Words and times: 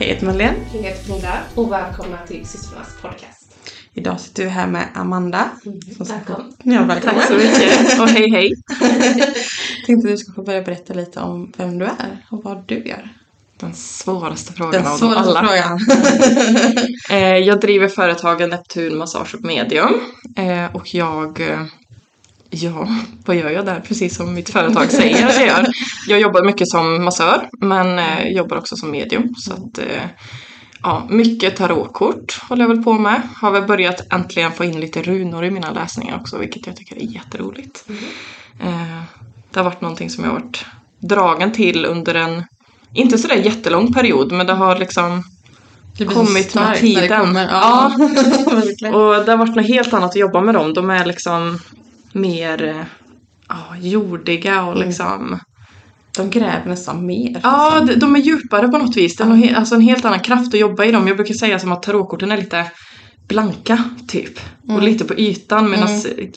Jag 0.00 0.06
heter 0.06 0.26
Madeleine. 0.26 0.56
Jag 0.74 0.82
heter 0.82 1.04
Frida 1.04 1.38
och 1.54 1.72
välkomna 1.72 2.18
till 2.26 2.46
systrarnas 2.46 2.88
podcast. 3.02 3.54
Idag 3.94 4.20
sitter 4.20 4.42
vi 4.44 4.48
här 4.48 4.66
med 4.66 4.88
Amanda. 4.94 5.50
Som 5.96 6.06
sagt- 6.06 6.28
Välkommen. 6.30 6.52
Ja, 6.62 6.82
välkommen. 6.84 7.20
Tack 7.20 7.28
så 7.28 7.34
mycket 7.36 8.00
och 8.00 8.08
hej 8.08 8.30
hej. 8.30 8.52
Tänkte 9.86 10.08
du 10.08 10.16
ska 10.16 10.32
få 10.32 10.42
börja 10.42 10.62
berätta 10.62 10.94
lite 10.94 11.20
om 11.20 11.52
vem 11.56 11.78
du 11.78 11.84
är 11.84 12.26
och 12.30 12.44
vad 12.44 12.62
du 12.66 12.74
gör. 12.84 13.08
Den 13.60 13.74
svåraste 13.74 14.52
frågan 14.52 14.72
Den 14.72 14.86
av 14.92 14.96
svåraste 14.96 15.38
alla. 15.38 15.48
frågan. 15.48 15.78
Eh, 17.10 17.36
jag 17.38 17.60
driver 17.60 17.88
företaget 17.88 18.50
Neptun 18.50 18.98
Massage 18.98 19.34
och 19.34 19.44
Medium. 19.44 20.00
Eh, 20.36 20.74
och 20.76 20.94
jag, 20.94 21.40
eh, 21.50 21.60
ja, 22.52 22.88
vad 23.26 23.36
gör 23.36 23.50
jag 23.50 23.66
där? 23.66 23.80
Precis 23.80 24.16
som 24.16 24.34
mitt 24.34 24.50
företag 24.50 24.90
säger 24.90 25.26
att 25.26 25.36
jag 25.36 25.46
gör. 25.46 25.66
Jag 26.08 26.20
jobbar 26.20 26.44
mycket 26.44 26.68
som 26.68 27.04
massör 27.04 27.48
men 27.60 27.98
eh, 27.98 28.28
jobbar 28.28 28.56
också 28.56 28.76
som 28.76 28.90
medium. 28.90 29.34
Så 29.36 29.52
att, 29.52 29.78
eh, 29.78 30.04
ja, 30.82 31.06
mycket 31.10 31.56
tarotkort 31.56 32.40
håller 32.48 32.62
jag 32.62 32.68
väl 32.68 32.82
på 32.82 32.92
med. 32.92 33.22
Har 33.36 33.50
väl 33.50 33.62
börjat 33.62 34.12
äntligen 34.12 34.52
få 34.52 34.64
in 34.64 34.80
lite 34.80 35.02
runor 35.02 35.44
i 35.44 35.50
mina 35.50 35.70
läsningar 35.70 36.16
också 36.20 36.38
vilket 36.38 36.66
jag 36.66 36.76
tycker 36.76 36.96
är 36.96 37.14
jätteroligt. 37.14 37.84
Eh, 38.60 39.02
det 39.50 39.60
har 39.60 39.64
varit 39.64 39.80
någonting 39.80 40.10
som 40.10 40.24
jag 40.24 40.30
har 40.30 40.38
varit 40.40 40.64
dragen 41.00 41.52
till 41.52 41.84
under 41.84 42.14
en, 42.14 42.44
inte 42.94 43.18
sådär 43.18 43.36
jättelång 43.36 43.92
period 43.92 44.32
men 44.32 44.46
det 44.46 44.52
har 44.52 44.78
liksom 44.78 45.22
Det 45.98 46.04
blir 46.04 46.16
så 46.16 46.20
kommit 46.20 46.34
med 46.34 46.44
starkt 46.44 46.82
när 46.82 46.90
det 46.90 47.00
tiden. 47.00 47.20
kommer. 47.20 47.44
Ja. 47.44 47.92
verkligen. 48.50 48.94
Och 48.94 49.24
det 49.24 49.30
har 49.30 49.36
varit 49.36 49.56
något 49.56 49.68
helt 49.68 49.92
annat 49.92 50.10
att 50.10 50.16
jobba 50.16 50.40
med 50.40 50.54
dem. 50.54 50.74
De 50.74 50.90
är 50.90 51.04
liksom 51.04 51.58
mer 52.14 52.62
eh, 52.62 52.84
ja, 53.48 53.76
jordiga 53.80 54.62
och 54.64 54.76
liksom... 54.76 55.38
De 56.16 56.30
gräver 56.30 56.64
nästan 56.66 57.06
mer. 57.06 57.40
Ja, 57.42 57.80
de- 57.86 57.94
de 57.94 58.16
är 58.16 58.20
djupare 58.20 58.68
på 58.68 58.78
något 58.78 58.96
vis. 58.96 59.16
Det 59.16 59.24
är 59.24 59.28
he- 59.28 59.56
alltså 59.56 59.74
en 59.74 59.80
helt 59.80 60.04
annan 60.04 60.20
kraft 60.20 60.54
att 60.54 60.60
jobba 60.60 60.84
i 60.84 60.92
dem. 60.92 61.08
Jag 61.08 61.16
brukar 61.16 61.34
säga 61.34 61.58
som 61.58 61.72
att 61.72 61.82
tarotkorten 61.82 62.32
är 62.32 62.36
lite 62.36 62.70
blanka, 63.28 63.84
typ. 64.08 64.40
Och 64.68 64.82
lite 64.82 65.04
på 65.04 65.14
ytan. 65.14 65.70
Medan 65.70 65.88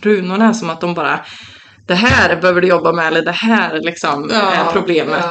runorna 0.02 0.50
är 0.50 0.53
som 0.53 0.70
att 0.70 0.81
de 0.81 0.94
bara 0.94 1.20
det 1.88 1.96
här 1.96 2.42
behöver 2.42 2.62
du 2.62 2.68
jobba 2.68 2.92
med 2.92 3.08
eller 3.08 3.26
det 3.26 3.31
här 3.31 3.81
liksom 3.81 4.30
Ja, 4.34 4.52
är 4.52 4.72
problemet. 4.72 5.26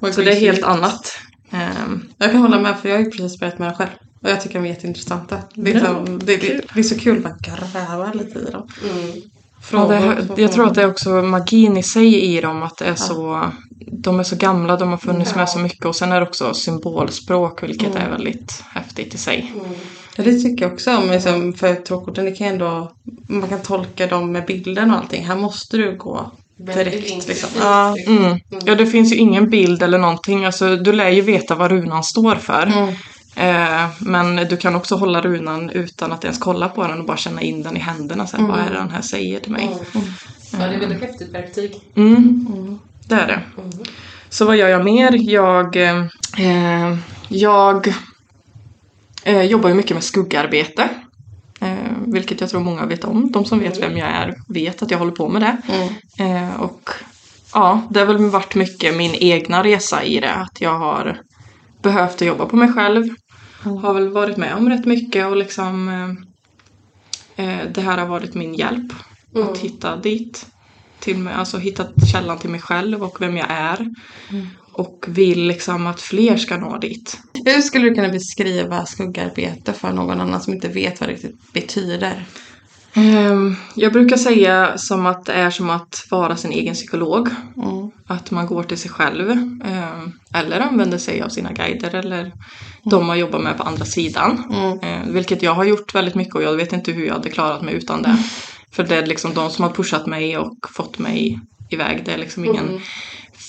ja. 0.00 0.12
Så 0.12 0.20
det 0.22 0.32
är 0.32 0.40
helt 0.40 0.62
annat. 0.64 1.18
Ehm, 1.50 2.02
Jag 2.18 2.30
kan 2.32 2.40
hålla 2.40 2.60
med 2.60 2.78
för 2.78 2.88
jag 2.88 2.96
har 2.96 3.04
ju 3.04 3.10
precis 3.10 3.40
börjat 3.40 3.58
med 3.58 3.68
det 3.70 3.74
själv. 3.74 3.90
Och 4.22 4.30
jag 4.30 4.40
tycker 4.40 4.54
de 4.60 4.64
är 4.64 4.70
jätteintressanta. 4.70 5.38
Det 5.54 5.70
är, 5.70 5.74
liksom, 5.74 6.18
det, 6.18 6.36
det, 6.36 6.60
det 6.74 6.80
är 6.80 6.82
så 6.82 6.98
kul 6.98 7.26
att 7.26 7.38
gräva 7.38 8.12
lite 8.12 8.38
i 8.38 8.50
dem. 8.50 8.68
Mm. 8.90 9.12
Ja, 9.72 9.78
det, 9.86 10.00
Frågor- 10.00 10.40
jag 10.40 10.52
tror 10.52 10.66
att 10.66 10.74
det 10.74 10.82
är 10.82 10.90
också 10.90 11.10
magin 11.10 11.76
i 11.76 11.82
sig 11.82 12.24
i 12.36 12.40
dem, 12.40 12.62
att 12.62 12.76
det 12.78 12.84
är 12.84 12.94
så, 12.94 13.50
de 14.02 14.20
är 14.20 14.24
så 14.24 14.36
gamla, 14.36 14.76
de 14.76 14.88
har 14.90 14.96
funnits 14.96 15.34
med 15.34 15.48
så 15.48 15.58
mycket 15.58 15.84
och 15.86 15.96
sen 15.96 16.12
är 16.12 16.20
det 16.20 16.26
också 16.26 16.54
symbolspråk 16.54 17.62
vilket 17.62 17.94
är 17.96 18.10
väldigt 18.10 18.64
häftigt 18.74 19.14
i 19.14 19.18
sig. 19.18 19.52
Ja, 20.16 20.24
det 20.24 20.38
tycker 20.38 20.64
jag 20.64 20.72
också 20.72 20.96
om. 20.96 21.10
Liksom, 21.10 21.52
för 21.52 21.74
tråkkorten, 21.74 22.24
det 22.24 22.30
kan 22.32 22.46
ändå, 22.46 22.92
man 23.28 23.48
kan 23.48 23.60
tolka 23.62 24.06
dem 24.06 24.32
med 24.32 24.46
bilden 24.46 24.90
och 24.90 24.96
allting. 24.96 25.24
Här 25.24 25.36
måste 25.36 25.76
du 25.76 25.96
gå 25.96 26.30
direkt. 26.58 26.94
Liksom. 26.94 27.22
liksom. 27.28 27.48
Ja. 27.60 27.96
Mm. 28.06 28.38
Ja, 28.64 28.74
det 28.74 28.86
finns 28.86 29.12
ju 29.12 29.16
ingen 29.16 29.50
bild 29.50 29.82
eller 29.82 29.98
någonting, 29.98 30.44
alltså 30.44 30.76
du 30.76 30.92
lär 30.92 31.10
ju 31.10 31.20
veta 31.20 31.54
vad 31.54 31.70
runan 31.70 32.04
står 32.04 32.34
för. 32.34 32.62
Mm. 32.66 32.94
Eh, 33.36 33.88
men 33.98 34.36
du 34.36 34.56
kan 34.56 34.74
också 34.74 34.96
hålla 34.96 35.20
runan 35.20 35.70
utan 35.70 36.12
att 36.12 36.24
ens 36.24 36.38
kolla 36.38 36.68
på 36.68 36.86
den 36.86 36.98
och 36.98 37.06
bara 37.06 37.16
känna 37.16 37.42
in 37.42 37.62
den 37.62 37.76
i 37.76 37.80
händerna 37.80 38.26
sen. 38.26 38.48
Vad 38.48 38.58
är 38.58 38.70
det 38.70 38.78
den 38.78 38.90
här 38.90 39.02
säger 39.02 39.40
till 39.40 39.52
mig? 39.52 39.64
Mm. 39.64 40.06
Ja, 40.52 40.58
det 40.58 40.74
är 40.74 40.80
väldigt 40.80 41.00
häftigt 41.00 41.34
verktyg. 41.34 41.80
Mm. 41.96 42.78
Det 43.08 43.14
är 43.14 43.26
det. 43.26 43.42
Så 44.28 44.44
vad 44.44 44.56
gör 44.56 44.68
jag 44.68 44.84
mer? 44.84 45.12
Jag, 45.12 45.76
eh, 45.76 46.04
jag 47.28 47.94
eh, 49.24 49.42
jobbar 49.42 49.68
ju 49.68 49.74
mycket 49.74 49.96
med 49.96 50.04
skuggarbete. 50.04 50.88
Eh, 51.60 51.74
vilket 52.06 52.40
jag 52.40 52.50
tror 52.50 52.60
många 52.60 52.86
vet 52.86 53.04
om. 53.04 53.32
De 53.32 53.44
som 53.44 53.58
vet 53.58 53.82
vem 53.82 53.96
jag 53.96 54.08
är 54.08 54.34
vet 54.48 54.82
att 54.82 54.90
jag 54.90 54.98
håller 54.98 55.12
på 55.12 55.28
med 55.28 55.42
det. 55.42 55.56
Mm. 55.68 56.46
Eh, 56.48 56.60
och 56.60 56.90
ja, 57.54 57.82
det 57.90 58.00
har 58.00 58.06
väl 58.06 58.30
varit 58.30 58.54
mycket 58.54 58.96
min 58.96 59.14
egna 59.14 59.64
resa 59.64 60.02
i 60.02 60.20
det. 60.20 60.34
Att 60.34 60.60
jag 60.60 60.78
har 60.78 61.20
behövt 61.82 62.14
att 62.14 62.28
jobba 62.28 62.46
på 62.46 62.56
mig 62.56 62.72
själv. 62.72 63.04
Har 63.74 63.94
väl 63.94 64.08
varit 64.08 64.36
med 64.36 64.54
om 64.54 64.68
rätt 64.68 64.84
mycket 64.84 65.26
och 65.26 65.36
liksom 65.36 65.88
eh, 67.36 67.46
eh, 67.46 67.68
det 67.74 67.80
här 67.80 67.98
har 67.98 68.06
varit 68.06 68.34
min 68.34 68.54
hjälp. 68.54 68.92
Att 69.34 69.58
hitta 69.58 69.96
dit. 69.96 70.46
Till 71.00 71.18
mig, 71.18 71.34
alltså 71.34 71.58
hitta 71.58 71.86
källan 72.12 72.38
till 72.38 72.50
mig 72.50 72.60
själv 72.60 73.02
och 73.02 73.20
vem 73.20 73.36
jag 73.36 73.46
är. 73.50 73.90
Och 74.72 75.04
vill 75.08 75.46
liksom 75.46 75.86
att 75.86 76.00
fler 76.00 76.36
ska 76.36 76.56
nå 76.56 76.78
dit. 76.78 77.18
Hur 77.44 77.60
skulle 77.60 77.88
du 77.88 77.94
kunna 77.94 78.08
beskriva 78.08 78.86
skuggarbete 78.86 79.72
för 79.72 79.92
någon 79.92 80.20
annan 80.20 80.40
som 80.40 80.52
inte 80.52 80.68
vet 80.68 81.00
vad 81.00 81.08
det 81.08 81.12
riktigt 81.12 81.52
betyder? 81.52 82.24
Ehm, 82.96 83.56
Jag 83.74 83.92
brukar 83.92 84.16
säga 84.16 84.78
som 84.78 85.06
att 85.06 85.24
det 85.26 85.32
är 85.32 85.50
som 85.50 85.70
att 85.70 86.06
vara 86.10 86.36
sin 86.36 86.52
egen 86.52 86.74
psykolog. 86.74 87.28
Mm. 87.56 87.90
Att 88.06 88.30
man 88.30 88.46
går 88.46 88.62
till 88.62 88.78
sig 88.78 88.90
själv. 88.90 89.30
ehm, 89.64 90.12
Eller 90.34 90.60
använder 90.60 90.98
sig 90.98 91.22
av 91.22 91.28
sina 91.28 91.52
guider 91.52 91.94
eller 91.94 92.32
de 92.90 93.06
man 93.06 93.18
jobbar 93.18 93.38
med 93.38 93.56
på 93.56 93.62
andra 93.62 93.84
sidan. 93.84 94.44
Mm. 94.50 94.78
Eh, 94.80 95.08
Vilket 95.12 95.42
jag 95.42 95.54
har 95.54 95.64
gjort 95.64 95.94
väldigt 95.94 96.14
mycket 96.14 96.34
och 96.34 96.42
jag 96.42 96.52
vet 96.56 96.72
inte 96.72 96.92
hur 96.92 97.06
jag 97.06 97.14
hade 97.14 97.30
klarat 97.30 97.62
mig 97.62 97.74
utan 97.74 98.02
det. 98.02 98.16
För 98.72 98.82
det 98.84 98.96
är 98.96 99.06
liksom 99.06 99.34
de 99.34 99.50
som 99.50 99.64
har 99.64 99.70
pushat 99.72 100.06
mig 100.06 100.38
och 100.38 100.56
fått 100.74 100.98
mig 100.98 101.40
iväg. 101.70 102.02
Det 102.04 102.12
är 102.12 102.18
liksom 102.18 102.44
ingen 102.44 102.80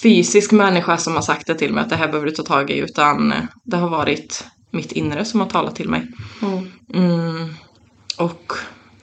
fysisk 0.04 0.52
människa 0.52 0.98
som 0.98 1.14
har 1.16 1.22
sagt 1.22 1.48
det 1.48 1.56
till 1.56 1.74
mig 1.74 1.84
att 1.84 1.90
det 1.90 1.96
här 1.96 2.08
behöver 2.08 2.26
du 2.26 2.32
ta 2.32 2.44
tag 2.44 2.70
i 2.72 2.78
utan 2.78 3.34
det 3.64 3.78
har 3.78 3.90
varit 3.90 4.46
mitt 4.72 4.92
inre 4.92 5.26
som 5.26 5.40
har 5.40 5.48
talat 5.48 5.76
till 5.76 5.90
mig. 5.90 6.08
Mm. 6.42 6.72
Mm. 6.94 7.54
Och 8.18 8.54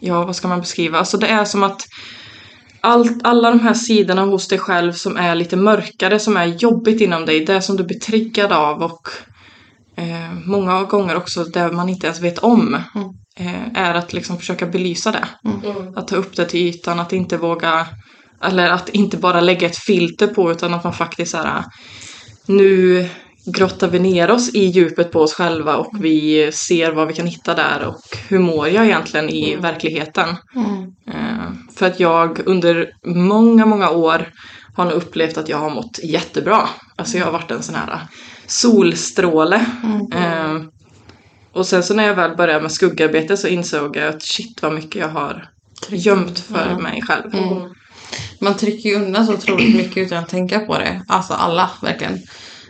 ja, 0.05 0.25
vad 0.25 0.37
ska 0.37 0.49
man 0.49 0.61
beskriva? 0.61 0.99
Alltså 0.99 1.19
det 1.19 1.27
är 1.27 1.45
som 1.45 1.63
att 1.63 1.83
allt, 2.81 3.27
alla 3.27 3.51
de 3.51 3.61
här 3.61 3.75
sidorna 3.75 4.23
hos 4.25 4.49
dig 4.49 4.59
själv 4.59 4.93
som 4.93 5.17
är 5.17 5.35
lite 5.35 5.57
mörkare, 5.57 6.19
som 6.19 6.37
är 6.37 6.45
jobbigt 6.45 7.01
inom 7.01 7.27
dig, 7.27 7.45
det 7.45 7.63
som 7.63 7.77
du 7.77 7.85
blir 7.85 7.99
triggad 7.99 8.53
av 8.53 8.83
och 8.83 9.09
eh, 9.97 10.33
många 10.45 10.83
gånger 10.83 11.17
också 11.17 11.45
det 11.45 11.73
man 11.73 11.89
inte 11.89 12.07
ens 12.07 12.21
vet 12.21 12.39
om 12.39 12.75
eh, 13.37 13.69
är 13.75 13.95
att 13.95 14.13
liksom 14.13 14.39
försöka 14.39 14.67
belysa 14.67 15.13
det. 15.13 15.29
Mm. 15.45 15.97
Att 15.97 16.09
ta 16.09 16.17
upp 16.17 16.37
det 16.37 16.45
till 16.45 16.61
ytan, 16.61 17.01
att 17.01 17.13
inte 17.13 17.37
våga 17.37 17.87
eller 18.43 18.71
att 18.71 18.89
inte 18.89 19.17
bara 19.17 19.41
lägga 19.41 19.67
ett 19.67 19.79
filter 19.79 20.27
på 20.27 20.53
utan 20.53 20.75
att 20.75 20.85
man 20.85 20.93
faktiskt 20.93 21.31
så 21.31 21.39
här 21.39 21.65
nu 22.47 23.09
grottar 23.47 23.89
vi 23.89 23.99
ner 23.99 24.31
oss 24.31 24.55
i 24.55 24.65
djupet 24.65 25.13
på 25.13 25.21
oss 25.21 25.35
själva 25.35 25.77
och 25.77 25.91
vi 26.01 26.51
ser 26.53 26.93
vad 26.93 27.09
vi 27.09 27.15
kan 27.15 27.27
hitta 27.27 27.55
där 27.55 27.85
och 27.87 28.17
hur 28.29 28.39
mår 28.39 28.69
jag 28.69 28.85
egentligen 28.85 29.29
i 29.31 29.57
verkligheten. 29.57 30.29
Mm. 30.57 31.57
För 31.77 31.87
att 31.87 32.01
jag 32.01 32.41
under 32.49 32.91
många, 33.07 33.67
många 33.67 33.91
år 33.91 34.29
har 34.77 34.85
nog 34.85 34.95
upplevt 34.95 35.39
att 35.39 35.49
jag 35.49 35.59
har 35.59 35.71
mått 35.71 35.99
jättebra. 36.03 36.69
Alltså 36.97 37.19
jag 37.19 37.25
har 37.25 37.33
varit 37.33 37.51
en 37.51 37.63
sån 37.63 37.75
här 37.75 37.99
solstråle. 38.47 39.67
Eh, 40.15 40.55
och 41.53 41.67
sen 41.67 41.83
så 41.83 41.95
när 41.95 42.07
jag 42.07 42.15
väl 42.15 42.37
började 42.37 42.61
med 42.61 42.73
skuggarbete 42.73 43.37
så 43.37 43.49
insåg 43.49 43.97
jag 43.97 44.09
att 44.09 44.23
shit 44.23 44.63
vad 44.63 44.73
mycket 44.73 45.01
jag 45.01 45.09
har 45.09 45.49
gömt 45.89 46.39
för 46.39 46.71
Ja. 46.71 46.79
mig 46.79 47.03
själv. 47.03 47.35
Mm. 47.35 47.71
Man 48.41 48.57
trycker 48.57 48.89
ju 48.89 48.97
undan 48.97 49.27
så 49.27 49.33
otroligt 49.35 49.77
mycket 49.77 49.97
utan 50.07 50.19
att 50.19 50.29
tänka 50.29 50.61
på 50.61 50.79
det. 50.79 51.03
Alltså 51.09 51.33
alla, 51.35 51.71
verkligen. 51.83 52.19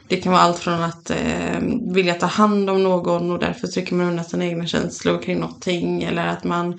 Det 0.08 0.16
kan 0.16 0.32
vara 0.32 0.42
allt 0.42 0.58
från 0.58 0.82
att 0.82 1.10
eh, 1.10 1.60
vilja 1.94 2.14
ta 2.14 2.26
hand 2.26 2.70
om 2.70 2.82
någon 2.82 3.30
och 3.30 3.38
därför 3.38 3.66
trycker 3.66 3.94
man 3.94 4.06
undan 4.06 4.24
sina 4.24 4.44
egna 4.44 4.66
känslor 4.66 5.22
kring 5.22 5.40
någonting. 5.40 6.02
Eller 6.02 6.26
att 6.26 6.44
man 6.44 6.78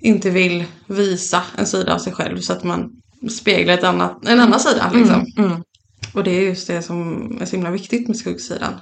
inte 0.00 0.30
vill 0.30 0.64
visa 0.86 1.42
en 1.58 1.66
sida 1.66 1.94
av 1.94 1.98
sig 1.98 2.12
själv 2.12 2.38
så 2.38 2.52
att 2.52 2.64
man 2.64 2.90
speglar 3.30 3.74
ett 3.74 3.84
annat, 3.84 4.26
en 4.26 4.40
annan 4.40 4.60
sida. 4.60 4.90
Liksom. 4.94 5.26
Mm. 5.36 5.62
Och 6.14 6.24
det 6.24 6.30
är 6.30 6.40
just 6.40 6.66
det 6.66 6.82
som 6.82 7.28
är 7.40 7.46
så 7.46 7.56
himla 7.56 7.70
viktigt 7.70 8.08
med 8.08 8.16
skuggsidan. 8.16 8.74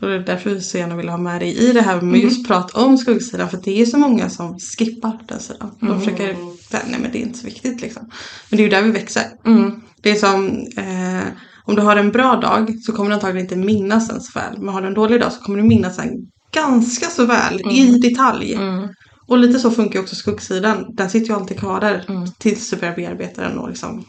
Och 0.00 0.08
det 0.08 0.14
är 0.14 0.18
därför 0.18 0.50
vi 0.50 0.60
så 0.60 0.78
gärna 0.78 0.96
vill 0.96 1.08
ha 1.08 1.18
med 1.18 1.40
dig 1.40 1.68
i 1.68 1.72
det 1.72 1.82
här 1.82 2.00
med 2.00 2.20
just 2.20 2.46
prat 2.46 2.70
om 2.70 2.98
skuggsidan. 2.98 3.50
För 3.50 3.60
det 3.64 3.80
är 3.80 3.86
så 3.86 3.98
många 3.98 4.30
som 4.30 4.58
skippar 4.58 5.18
den 5.28 5.40
sidan. 5.40 5.70
De 5.80 6.00
försöker 6.00 6.36
säga, 6.70 6.82
nej 6.90 7.00
men 7.00 7.12
det 7.12 7.18
är 7.18 7.22
inte 7.22 7.38
så 7.38 7.46
viktigt 7.46 7.80
liksom. 7.80 8.10
Men 8.50 8.56
det 8.56 8.62
är 8.62 8.64
ju 8.64 8.70
där 8.70 8.82
vi 8.82 8.90
växer. 8.90 9.24
Mm. 9.46 9.80
Det 10.00 10.10
är 10.10 10.14
som, 10.14 10.66
eh, 10.76 11.26
om 11.68 11.74
du 11.76 11.82
har 11.82 11.96
en 11.96 12.10
bra 12.10 12.36
dag 12.36 12.78
så 12.82 12.92
kommer 12.92 13.10
du 13.10 13.14
antagligen 13.14 13.44
inte 13.44 13.56
minnas 13.56 14.08
den 14.08 14.20
så 14.20 14.38
väl. 14.38 14.58
Men 14.58 14.74
har 14.74 14.80
du 14.80 14.86
en 14.86 14.94
dålig 14.94 15.20
dag 15.20 15.32
så 15.32 15.40
kommer 15.40 15.58
du 15.58 15.64
minnas 15.68 15.96
den 15.96 16.10
ganska 16.52 17.06
så 17.06 17.26
väl 17.26 17.60
i 17.72 17.98
detalj. 17.98 18.54
Mm. 18.54 18.88
Och 19.26 19.38
lite 19.38 19.58
så 19.58 19.70
funkar 19.70 20.00
också 20.00 20.16
skuggsidan. 20.16 20.86
Den 20.94 21.10
sitter 21.10 21.28
ju 21.28 21.34
alltid 21.34 21.58
kvar 21.58 21.80
där 21.80 22.04
Mm. 22.08 22.28
tills 22.38 22.70
du 22.70 22.76
börjar 22.76 22.96
bearbeta 22.96 23.42
den 23.42 23.58
och 23.58 23.68
liksom 23.68 24.04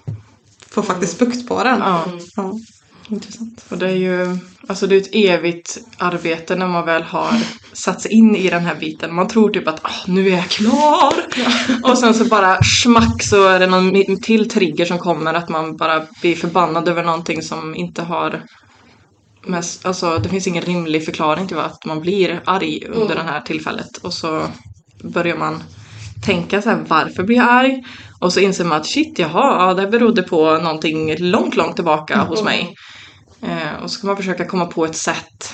får 0.69 0.81
faktiskt 0.81 1.19
bukt 1.19 1.47
på 1.47 1.63
den. 1.63 1.79
Ja. 1.79 2.05
Ja. 3.09 3.15
Intressant. 3.15 3.65
Och 3.69 3.77
det 3.77 3.87
är 3.87 3.95
ju 3.95 4.37
alltså 4.67 4.87
det 4.87 4.95
är 4.95 5.01
ett 5.01 5.15
evigt 5.15 5.77
arbete 5.97 6.55
när 6.55 6.67
man 6.67 6.85
väl 6.85 7.03
har 7.03 7.33
satt 7.73 8.01
sig 8.01 8.11
in 8.11 8.35
i 8.35 8.49
den 8.49 8.65
här 8.65 8.75
biten. 8.75 9.15
Man 9.15 9.27
tror 9.27 9.49
typ 9.49 9.67
att 9.67 9.85
ah, 9.85 10.03
nu 10.07 10.27
är 10.29 10.35
jag 10.35 10.49
klar! 10.49 11.13
Och 11.83 11.97
sen 11.97 12.13
så 12.13 12.25
bara 12.25 12.63
smack 12.63 13.23
så 13.23 13.47
är 13.47 13.59
det 13.59 13.67
någon 13.67 14.21
till 14.21 14.49
trigger 14.49 14.85
som 14.85 14.97
kommer 14.97 15.33
att 15.33 15.49
man 15.49 15.77
bara 15.77 16.03
blir 16.21 16.35
förbannad 16.35 16.87
över 16.87 17.03
någonting 17.03 17.41
som 17.41 17.75
inte 17.75 18.01
har 18.01 18.43
mest, 19.45 19.85
alltså 19.85 20.17
det 20.17 20.29
finns 20.29 20.47
ingen 20.47 20.63
rimlig 20.63 21.05
förklaring 21.05 21.47
till 21.47 21.57
att 21.57 21.85
man 21.85 22.01
blir 22.01 22.41
arg 22.45 22.85
under 22.87 23.15
det 23.15 23.23
här 23.23 23.41
tillfället. 23.41 23.97
Och 24.01 24.13
så 24.13 24.41
börjar 25.03 25.37
man 25.37 25.63
tänka 26.25 26.61
så 26.61 26.69
här, 26.69 26.85
varför 26.87 27.23
blir 27.23 27.37
jag 27.37 27.49
arg? 27.49 27.83
Och 28.19 28.33
så 28.33 28.39
inser 28.39 28.65
man 28.65 28.77
att 28.77 28.85
shit, 28.85 29.19
jaha, 29.19 29.67
ja, 29.67 29.73
det 29.73 29.87
berodde 29.87 30.23
på 30.23 30.57
någonting 30.57 31.15
långt, 31.17 31.55
långt 31.55 31.75
tillbaka 31.75 32.23
hos 32.23 32.43
mig. 32.43 32.75
Eh, 33.41 33.83
och 33.83 33.91
så 33.91 33.99
kan 34.01 34.07
man 34.07 34.17
försöka 34.17 34.45
komma 34.45 34.65
på 34.65 34.85
ett 34.85 34.95
sätt 34.95 35.53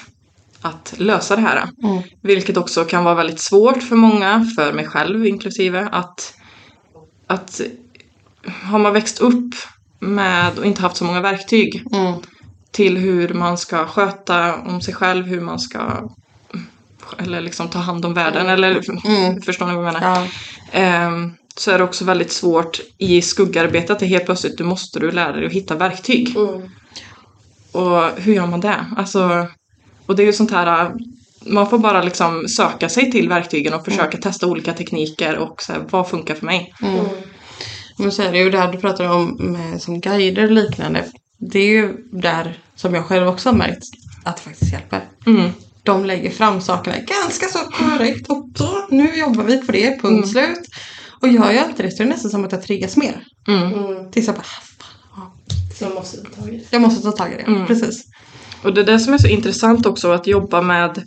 att 0.62 0.94
lösa 0.98 1.36
det 1.36 1.42
här. 1.42 1.70
Mm. 1.84 2.04
Vilket 2.22 2.58
också 2.58 2.86
kan 2.86 3.04
vara 3.04 3.16
väldigt 3.16 3.40
svårt 3.40 3.84
för 3.84 3.96
många, 3.96 4.46
för 4.58 4.74
mig 4.74 4.86
själv 4.88 5.26
inklusive, 5.26 5.90
att, 5.92 6.34
att 7.28 7.62
har 8.64 8.80
man 8.80 8.94
växt 8.94 9.20
upp 9.20 9.56
med 10.00 10.60
och 10.60 10.66
inte 10.66 10.82
haft 10.82 10.98
så 10.98 11.06
många 11.06 11.22
verktyg 11.22 11.84
Mm. 11.94 12.14
till 12.72 12.98
hur 12.98 13.30
man 13.34 13.58
ska 13.58 13.86
sköta 13.88 14.56
om 14.56 14.82
sig 14.82 14.94
själv, 14.94 15.26
hur 15.26 15.42
man 15.42 15.60
ska 15.60 16.10
eller 17.18 17.42
liksom 17.42 17.68
ta 17.68 17.80
hand 17.80 18.06
om 18.06 18.14
världen, 18.14 18.48
eller 18.50 18.82
Mm. 19.06 19.42
förstår 19.46 19.68
ni 19.68 19.76
vad 19.76 19.86
jag 19.86 19.94
menar? 19.94 20.16
Ja. 20.16 20.28
Ehm, 20.80 21.34
så 21.58 21.72
är 21.72 21.78
det 21.78 21.84
också 21.84 22.06
väldigt 22.06 22.32
svårt 22.32 22.80
i 22.98 23.22
skuggarbetet 23.22 23.90
att 23.92 24.02
helt 24.02 24.26
plötsligt 24.26 24.58
du 24.58 24.64
måste 24.64 25.00
du 25.00 25.12
lära 25.12 25.32
dig 25.32 25.46
att 25.46 25.52
hitta 25.54 25.76
verktyg. 25.76 26.36
Mm. 26.36 26.70
Och 27.76 28.22
hur 28.22 28.34
gör 28.34 28.48
man 28.48 28.60
det? 28.60 28.86
Alltså, 28.98 29.48
och 30.06 30.16
det 30.16 30.24
är 30.24 30.28
ju 30.28 30.34
sånt 30.34 30.52
här, 30.52 30.92
man 31.46 31.70
får 31.70 31.78
bara 31.78 32.04
liksom 32.04 32.48
söka 32.48 32.90
sig 32.90 33.12
till 33.12 33.30
verktygen 33.30 33.74
och 33.74 33.86
försöka 33.86 34.18
testa 34.18 34.48
olika 34.48 34.74
tekniker 34.74 35.38
och 35.38 35.62
så 35.62 35.74
här, 35.74 35.86
vad 35.90 36.10
funkar 36.10 36.36
för 36.36 36.46
mig? 36.46 36.74
Mm. 36.82 37.06
Men 37.98 38.12
så 38.12 38.22
är 38.22 38.32
det 38.32 38.38
ju 38.38 38.50
det 38.50 38.58
här 38.58 38.72
du 38.72 38.78
pratar 38.78 39.10
om 39.10 39.38
med, 39.40 39.82
som 39.82 40.00
guider 40.00 40.44
och 40.44 40.52
liknande. 40.52 41.06
Det 41.52 41.60
är 41.60 41.68
ju 41.68 41.98
där 42.12 42.60
som 42.76 42.94
jag 42.96 43.06
själv 43.06 43.28
också 43.28 43.50
har 43.50 43.56
märkt 43.58 43.84
att 44.24 44.36
det 44.36 44.42
faktiskt 44.42 44.74
hjälper. 44.74 45.02
Mm. 45.26 45.50
De 45.84 46.06
lägger 46.06 46.30
fram 46.30 46.62
sakerna 46.62 46.96
ganska 46.98 47.46
så 47.46 47.60
korrekt 47.60 48.28
och 48.30 48.46
så 48.56 48.88
nu 48.90 49.16
jobbar 49.16 49.44
vi 49.44 49.66
på 49.66 49.72
det, 49.72 50.02
punkt 50.02 50.04
Mm. 50.04 50.26
slut. 50.28 50.68
Och 51.22 51.28
gör 51.28 51.52
jag 51.52 51.66
inte 51.70 51.84
det 51.84 51.92
så 51.92 52.04
är 52.04 52.08
det 52.08 52.14
nästan 52.14 52.32
som 52.32 52.46
att 52.46 52.52
jag 52.52 52.62
triggas 52.64 52.98
mer. 52.98 53.24
Mm. 53.48 53.74
Mm. 53.74 54.12
Tills 54.12 54.28
jag 54.28 54.36
bara, 54.36 54.46
"Ah, 55.82 55.88
fan, 55.88 55.92
ja, 55.94 55.94
Så 55.94 55.94
man 55.94 55.94
måste 55.96 56.18
ta 56.24 56.30
tag 56.42 56.54
i 56.54 56.58
det. 56.58 56.64
jag 56.70 56.82
måste 56.82 57.02
ta 57.04 57.12
tag 57.12 57.32
i 57.34 57.36
det. 57.36 57.42
Mm. 57.42 57.68
Precis. 57.68 58.04
Och 58.62 58.74
det 58.74 58.82
är 58.82 58.86
det 58.86 59.00
som 59.00 59.14
är 59.14 59.18
så 59.18 59.28
intressant 59.28 59.86
också 59.86 60.12
att 60.12 60.28
jobba 60.28 60.62
med 60.62 61.04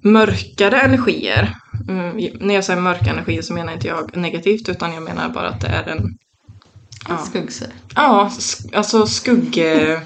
mörkare 0.00 0.80
energier. 0.80 1.54
Mm, 1.88 2.16
när 2.40 2.54
jag 2.54 2.64
säger 2.64 2.80
mörka 2.80 3.10
energier 3.10 3.42
så 3.42 3.52
menar 3.54 3.72
inte 3.72 3.88
jag 3.88 4.16
negativt 4.16 4.68
utan 4.68 4.92
jag 4.94 5.02
menar 5.02 5.28
bara 5.28 5.48
att 5.48 5.60
det 5.60 5.66
är 5.68 5.82
en 5.88 6.18
Ja. 7.08 7.14
Ja. 7.18 7.24
Skuggsida. 7.26 7.70
Ja, 7.94 8.30
sk- 8.38 8.76
alltså 8.76 9.06
skugg... 9.06 9.58
eh, 9.58 9.98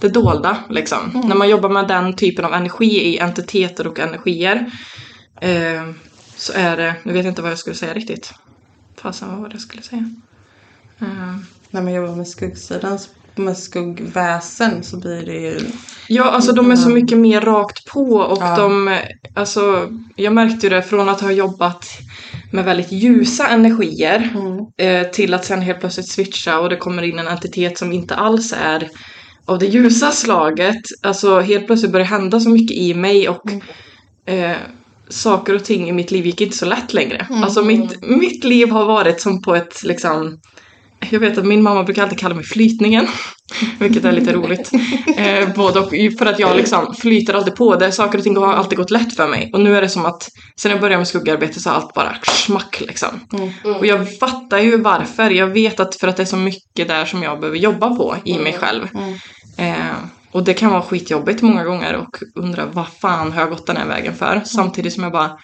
Det 0.00 0.08
dolda 0.08 0.56
liksom. 0.70 1.22
När 1.24 1.34
man 1.36 1.48
jobbar 1.48 1.68
med 1.68 1.88
den 1.88 2.16
typen 2.16 2.44
av 2.44 2.52
energi 2.54 3.04
i 3.14 3.18
entiteter 3.18 3.86
och 3.86 3.98
energier. 3.98 4.70
Eh, 5.40 5.82
så 6.36 6.52
är 6.52 6.76
det... 6.76 6.94
Nu 7.02 7.12
vet 7.12 7.24
jag 7.24 7.30
inte 7.32 7.42
vad 7.42 7.50
jag 7.50 7.58
skulle 7.58 7.76
säga 7.76 7.94
riktigt. 7.94 8.32
Fasen, 8.96 9.28
vad 9.30 9.38
var 9.38 9.48
det 9.48 9.54
jag 9.54 9.60
skulle 9.62 9.82
säga? 9.82 10.10
Eh, 10.98 11.36
När 11.70 11.82
man 11.82 11.92
jobbar 11.92 12.16
med 12.16 12.28
skuggsidan, 12.28 12.98
med 13.38 13.58
skuggväsen 13.58 14.82
så 14.82 14.96
blir 15.00 15.26
det 15.26 15.32
ju... 15.40 15.60
ja, 16.08 16.24
alltså 16.24 16.52
de 16.52 16.70
är 16.70 16.76
så 16.76 16.88
mycket 16.88 17.18
mer 17.18 17.40
rakt 17.40 17.84
på 17.86 18.02
och 18.16 18.38
Ja. 18.40 18.56
de... 18.56 18.98
Alltså, 19.34 19.88
jag 20.16 20.32
märkte 20.32 20.66
ju 20.66 20.70
det 20.70 20.82
från 20.82 21.08
att 21.08 21.20
ha 21.20 21.30
jobbat 21.30 21.86
med 22.52 22.64
väldigt 22.64 22.92
ljusa 22.92 23.48
energier 23.48 24.30
Mm. 24.34 24.66
eh, 25.04 25.10
till 25.10 25.34
att 25.34 25.44
sen 25.44 25.60
helt 25.62 25.80
plötsligt 25.80 26.08
switcha 26.08 26.58
och 26.60 26.68
det 26.68 26.76
kommer 26.76 27.02
in 27.02 27.18
en 27.18 27.28
entitet 27.28 27.78
som 27.78 27.92
inte 27.92 28.14
alls 28.14 28.54
är 28.62 28.88
av 29.44 29.58
det 29.58 29.66
ljusa 29.66 30.10
slaget. 30.10 30.82
Alltså 31.02 31.40
helt 31.40 31.66
plötsligt 31.66 31.92
börjar 31.92 32.06
det 32.06 32.10
hända 32.10 32.40
så 32.40 32.50
mycket 32.50 32.76
i 32.76 32.94
mig 32.94 33.28
och 33.28 33.50
eh, 34.26 34.56
saker 35.08 35.54
och 35.54 35.64
ting 35.64 35.88
i 35.88 35.92
mitt 35.92 36.10
liv 36.10 36.26
gick 36.26 36.40
inte 36.40 36.56
så 36.56 36.66
lätt 36.66 36.94
längre. 36.94 37.26
Alltså 37.30 37.62
mitt, 37.64 38.06
mitt 38.06 38.44
liv 38.44 38.70
har 38.70 38.84
varit 38.86 39.20
som 39.20 39.42
på 39.42 39.54
ett 39.54 39.82
liksom 39.84 40.40
jag 41.10 41.20
vet 41.20 41.38
att 41.38 41.46
min 41.46 41.62
mamma 41.62 41.82
brukar 41.82 42.02
alltid 42.02 42.18
kalla 42.18 42.34
mig 42.34 42.44
flytningen. 42.44 43.06
Vilket 43.78 44.04
är 44.04 44.12
lite 44.12 44.32
roligt. 44.32 44.70
Eh, 45.16 45.54
både 45.54 45.80
och, 45.80 45.92
för 46.18 46.26
att 46.26 46.38
jag 46.38 46.56
liksom 46.56 46.94
flyter 46.94 47.34
alltid 47.34 47.54
på. 47.54 47.76
Det, 47.76 47.92
saker 47.92 48.18
och 48.18 48.24
ting 48.24 48.36
har 48.36 48.54
alltid 48.54 48.78
gått 48.78 48.90
lätt 48.90 49.16
för 49.16 49.28
mig. 49.28 49.50
Och 49.52 49.60
nu 49.60 49.76
är 49.76 49.80
det 49.80 49.88
som 49.88 50.06
att 50.06 50.28
sen 50.56 50.70
jag 50.70 50.80
började 50.80 50.98
med 50.98 51.08
skuggarbete 51.08 51.60
så 51.60 51.70
har 51.70 51.76
allt 51.76 51.94
bara 51.94 52.16
smack 52.24 52.82
liksom. 52.86 53.20
Mm. 53.32 53.76
Och 53.76 53.86
jag 53.86 54.18
fattar 54.18 54.58
ju 54.58 54.76
varför. 54.76 55.30
Jag 55.30 55.46
vet 55.46 55.80
att 55.80 55.96
för 55.96 56.08
att 56.08 56.16
det 56.16 56.22
är 56.22 56.24
så 56.24 56.36
mycket 56.36 56.88
där 56.88 57.04
som 57.04 57.22
jag 57.22 57.40
behöver 57.40 57.58
jobba 57.58 57.96
på 57.96 58.16
i 58.24 58.38
mig 58.38 58.52
själv. 58.52 58.88
Mm. 58.94 59.14
Eh, 59.58 59.96
och 60.32 60.44
det 60.44 60.54
kan 60.54 60.70
vara 60.70 60.82
skitjobbigt 60.82 61.42
många 61.42 61.64
gånger 61.64 61.94
och 61.96 62.18
undra 62.34 62.66
vad 62.66 62.88
fan 62.88 63.32
har 63.32 63.40
jag 63.40 63.50
gått 63.50 63.66
den 63.66 63.76
här 63.76 63.86
vägen 63.86 64.14
för? 64.14 64.42
Samtidigt 64.46 64.92
som 64.92 65.02
jag 65.02 65.12
bara, 65.12 65.38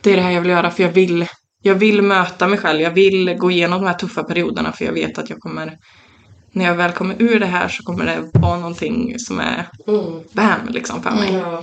det 0.00 0.12
är 0.12 0.16
det 0.16 0.22
här 0.22 0.30
jag 0.30 0.40
vill 0.40 0.50
göra 0.50 0.70
för 0.70 0.82
jag 0.82 0.90
vill, 0.90 1.26
jag 1.66 1.74
vill 1.74 2.02
möta 2.02 2.46
mig 2.48 2.58
själv. 2.58 2.80
Jag 2.80 2.90
vill 2.90 3.34
gå 3.34 3.50
igenom 3.50 3.80
de 3.82 3.86
här 3.88 3.94
tuffa 3.94 4.24
perioderna 4.24 4.72
för 4.72 4.84
jag 4.84 4.92
vet 4.92 5.18
att 5.18 5.30
jag 5.30 5.38
kommer, 5.38 5.78
när 6.52 6.64
jag 6.64 6.74
väl 6.74 6.92
kommer 6.92 7.22
ur 7.22 7.40
det 7.40 7.46
här 7.46 7.68
så 7.68 7.82
kommer 7.82 8.04
det 8.06 8.38
vara 8.40 8.56
någonting 8.58 9.18
som 9.18 9.40
är 9.40 9.68
Mm. 9.88 10.20
bam 10.32 10.68
liksom 10.68 11.02
för 11.02 11.10
mig. 11.10 11.32
Ja. 11.32 11.62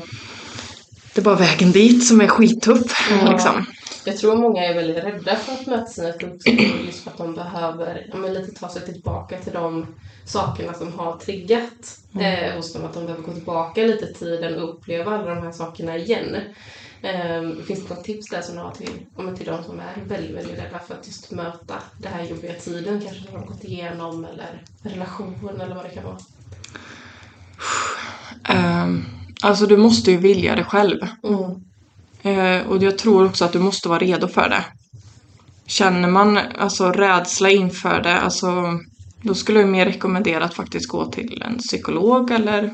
Det 1.15 1.21
är 1.21 1.23
bara 1.23 1.35
vägen 1.35 1.71
dit 1.71 2.07
som 2.07 2.21
är 2.21 2.27
skittuff 2.27 3.09
Ja. 3.25 3.31
liksom. 3.31 3.65
Jag 4.05 4.17
tror 4.17 4.35
många 4.35 4.63
är 4.65 4.73
väldigt 4.73 4.97
rädda 5.03 5.35
för 5.35 5.53
att 5.53 5.67
möta 5.67 5.85
sina 5.85 6.13
skuggsidor 6.13 6.65
just 6.85 7.03
för 7.03 7.11
att 7.11 7.17
de 7.17 7.35
behöver 7.35 8.06
men 8.13 8.33
lite 8.33 8.59
ta 8.59 8.69
sig 8.69 8.85
tillbaka 8.85 9.38
till 9.38 9.53
de 9.53 9.85
sakerna 10.25 10.73
som 10.73 10.94
har 10.99 11.17
triggat 11.17 11.97
eh, 12.19 12.56
hos 12.56 12.73
dem. 12.73 12.85
Att 12.85 12.94
de 12.94 13.06
behöver 13.06 13.23
gå 13.23 13.31
tillbaka 13.33 13.81
lite 13.81 14.06
i 14.06 14.13
tiden 14.13 14.61
och 14.63 14.69
uppleva 14.69 15.11
alla 15.11 15.35
de 15.35 15.44
här 15.44 15.51
sakerna 15.51 15.97
igen. 15.97 16.38
Eh, 17.03 17.63
finns 17.67 17.83
det 17.83 17.95
något 17.95 18.03
tips 18.03 18.29
där 18.29 18.41
som 18.41 18.55
du 18.55 18.61
har 18.61 18.71
till, 18.71 18.89
till 19.38 19.45
de 19.45 19.63
som 19.63 19.79
är 19.79 20.03
väldigt, 20.07 20.38
väldigt 20.38 20.59
rädda 20.59 20.79
för 20.88 20.94
att 20.94 21.07
just 21.07 21.31
möta 21.31 21.75
den 21.97 22.13
här 22.13 22.23
jobbiga 22.23 22.53
tiden 22.53 23.01
kanske 23.01 23.23
som 23.23 23.33
de 23.33 23.39
har 23.39 23.47
gått 23.47 23.63
igenom 23.63 24.25
eller 24.25 24.63
relation 24.83 25.50
eller 25.61 25.75
vad 25.75 25.85
det 25.85 25.89
kan 25.89 26.03
vara? 26.03 26.17
Ehm, 28.44 29.05
alltså 29.41 29.65
du 29.65 29.77
måste 29.77 30.11
ju 30.11 30.17
vilja 30.17 30.55
det 30.55 30.63
själv. 30.63 31.00
Mm. 31.23 31.63
Eh, 32.23 32.67
och 32.67 32.83
jag 32.83 32.97
tror 32.97 33.25
också 33.25 33.45
att 33.45 33.53
du 33.53 33.59
måste 33.59 33.89
vara 33.89 33.99
redo 33.99 34.27
för 34.27 34.49
det. 34.49 34.65
Känner 35.65 36.09
man 36.09 36.38
alltså 36.38 36.91
rädsla 36.91 37.49
inför 37.49 38.01
det, 38.01 38.19
alltså 38.19 38.79
då 39.21 39.33
skulle 39.33 39.59
jag 39.59 39.69
mer 39.69 39.85
rekommendera 39.85 40.45
att 40.45 40.53
faktiskt 40.53 40.89
gå 40.89 41.06
till 41.06 41.44
en 41.45 41.57
psykolog 41.57 42.31
eller 42.31 42.73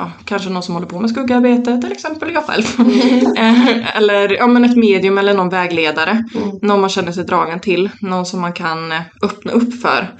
ja, 0.00 0.12
kanske 0.24 0.50
någon 0.50 0.62
som 0.62 0.74
håller 0.74 0.86
på 0.86 1.00
med 1.00 1.10
skuggarbete, 1.10 1.80
till 1.80 1.92
exempel 1.92 2.32
jag 2.34 2.44
själv. 2.44 2.64
Eh, 3.36 3.96
eller 3.96 4.32
ja, 4.32 4.46
men 4.46 4.64
ett 4.64 4.76
medium 4.76 5.18
eller 5.18 5.34
någon 5.34 5.48
vägledare. 5.48 6.24
Någon 6.62 6.80
man 6.80 6.90
känner 6.90 7.12
sig 7.12 7.24
dragen 7.24 7.60
till, 7.60 7.90
någon 8.00 8.26
som 8.26 8.40
man 8.40 8.52
kan 8.52 8.92
eh, 8.92 9.00
öppna 9.22 9.52
upp 9.52 9.80
för. 9.80 10.14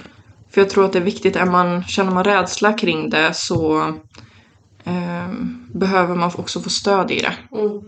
För 0.53 0.61
jag 0.61 0.69
tror 0.69 0.85
att 0.85 0.93
det 0.93 0.99
är 0.99 1.03
viktigt, 1.03 1.35
är 1.35 1.45
man, 1.45 1.83
känner 1.83 2.11
man 2.11 2.23
rädsla 2.23 2.73
kring 2.73 3.09
det 3.09 3.33
så 3.33 3.81
eh, 4.83 5.27
behöver 5.73 6.15
man 6.15 6.31
också 6.37 6.61
få 6.61 6.69
stöd 6.69 7.11
i 7.11 7.19
det. 7.19 7.59
Mm. 7.59 7.81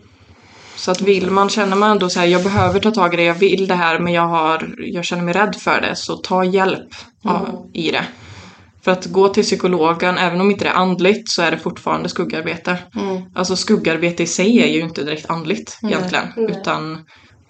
Så 0.75 0.91
att 0.91 1.01
vill 1.01 1.31
man, 1.31 1.50
känner 1.50 1.75
man 1.75 1.91
ändå 1.91 2.09
så 2.09 2.19
här, 2.19 2.27
jag 2.27 2.43
behöver 2.43 2.79
ta 2.79 2.91
tag 2.91 3.13
i 3.13 3.17
det, 3.17 3.23
jag 3.23 3.35
vill 3.35 3.67
det 3.67 3.75
här 3.75 4.00
men 4.00 4.13
jag, 4.13 4.27
har, 4.27 4.75
jag 4.77 5.05
känner 5.05 5.23
mig 5.23 5.33
rädd 5.33 5.55
för 5.55 5.81
det, 5.81 5.95
så 5.95 6.15
ta 6.15 6.43
hjälp 6.43 6.89
ja, 7.21 7.65
i 7.73 7.91
det. 7.91 8.05
För 8.83 8.91
att 8.91 9.05
gå 9.05 9.29
till 9.29 9.43
psykologen, 9.43 10.17
även 10.17 10.41
om 10.41 10.51
inte 10.51 10.65
det 10.65 10.69
är 10.69 10.73
andligt, 10.73 11.29
så 11.29 11.41
är 11.41 11.51
det 11.51 11.57
fortfarande 11.57 12.09
skuggarbete. 12.09 12.77
Mm. 12.95 13.21
Alltså 13.35 13.55
skuggarbete 13.55 14.23
i 14.23 14.27
sig 14.27 14.61
är 14.61 14.67
ju 14.67 14.79
inte 14.79 15.03
direkt 15.03 15.29
andligt 15.29 15.79
egentligen. 15.83 16.25
Nej. 16.35 16.45
Utan 16.51 17.05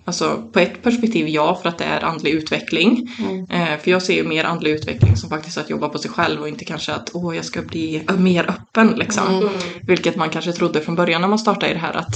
alltså, 0.05 0.43
på 0.53 0.59
ett 0.59 0.83
perspektiv 0.83 1.27
ja, 1.27 1.59
för 1.61 1.69
att 1.69 1.77
det 1.77 1.83
är 1.83 2.03
andlig 2.03 2.31
utveckling. 2.31 3.09
Mm. 3.19 3.45
Eh, 3.49 3.79
för 3.79 3.91
jag 3.91 4.03
ser 4.03 4.13
ju 4.13 4.23
mer 4.23 4.43
andlig 4.43 4.71
utveckling 4.71 5.15
som 5.15 5.29
faktiskt 5.29 5.57
att 5.57 5.69
jobba 5.69 5.89
på 5.89 5.97
sig 5.97 6.11
själv 6.11 6.41
och 6.41 6.47
inte 6.47 6.65
kanske 6.65 6.93
att 6.93 7.09
åh, 7.13 7.35
jag 7.35 7.45
ska 7.45 7.61
bli 7.61 8.03
mer 8.17 8.49
öppen 8.49 8.87
liksom. 8.87 9.27
Mm. 9.27 9.49
Vilket 9.87 10.15
man 10.15 10.29
kanske 10.29 10.51
trodde 10.51 10.81
från 10.81 10.95
början 10.95 11.21
när 11.21 11.27
man 11.27 11.39
startade 11.39 11.71
i 11.71 11.73
det 11.73 11.79
här 11.79 11.93
att 11.93 12.15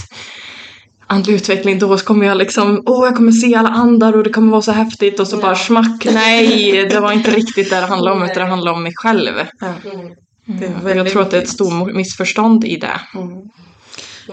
andlig 1.08 1.34
utveckling, 1.34 1.80
då 1.80 1.98
kommer 1.98 2.26
jag 2.26 2.38
liksom, 2.38 2.84
åh 2.86 3.06
jag 3.06 3.16
kommer 3.16 3.32
se 3.32 3.56
alla 3.56 3.70
andar 3.70 4.14
och 4.14 4.24
det 4.24 4.30
kommer 4.30 4.52
vara 4.52 4.62
så 4.62 4.72
häftigt 4.72 5.20
och 5.20 5.28
så 5.28 5.36
Ja. 5.36 5.42
bara 5.42 5.56
smack, 5.56 6.06
nej 6.06 6.86
det 6.90 7.00
var 7.00 7.12
inte 7.12 7.32
riktigt 7.32 7.70
det 7.70 7.76
det 7.80 7.86
handlade 7.86 8.16
om 8.16 8.24
utan 8.24 8.44
det 8.44 8.50
handlade 8.50 8.78
om 8.78 8.84
mig 8.84 8.94
själv. 8.96 9.32
Ja. 9.60 9.74
Mm. 9.94 10.08
Mm. 10.48 10.74
väldigt 10.74 10.96
Jag 10.96 11.10
tror 11.10 11.22
att 11.22 11.32
det 11.32 11.38
är 11.38 11.42
ett 11.42 11.50
stort 11.50 11.94
missförstånd 11.94 12.66
i 12.66 12.78
det. 12.78 13.02
Mm. 13.16 13.50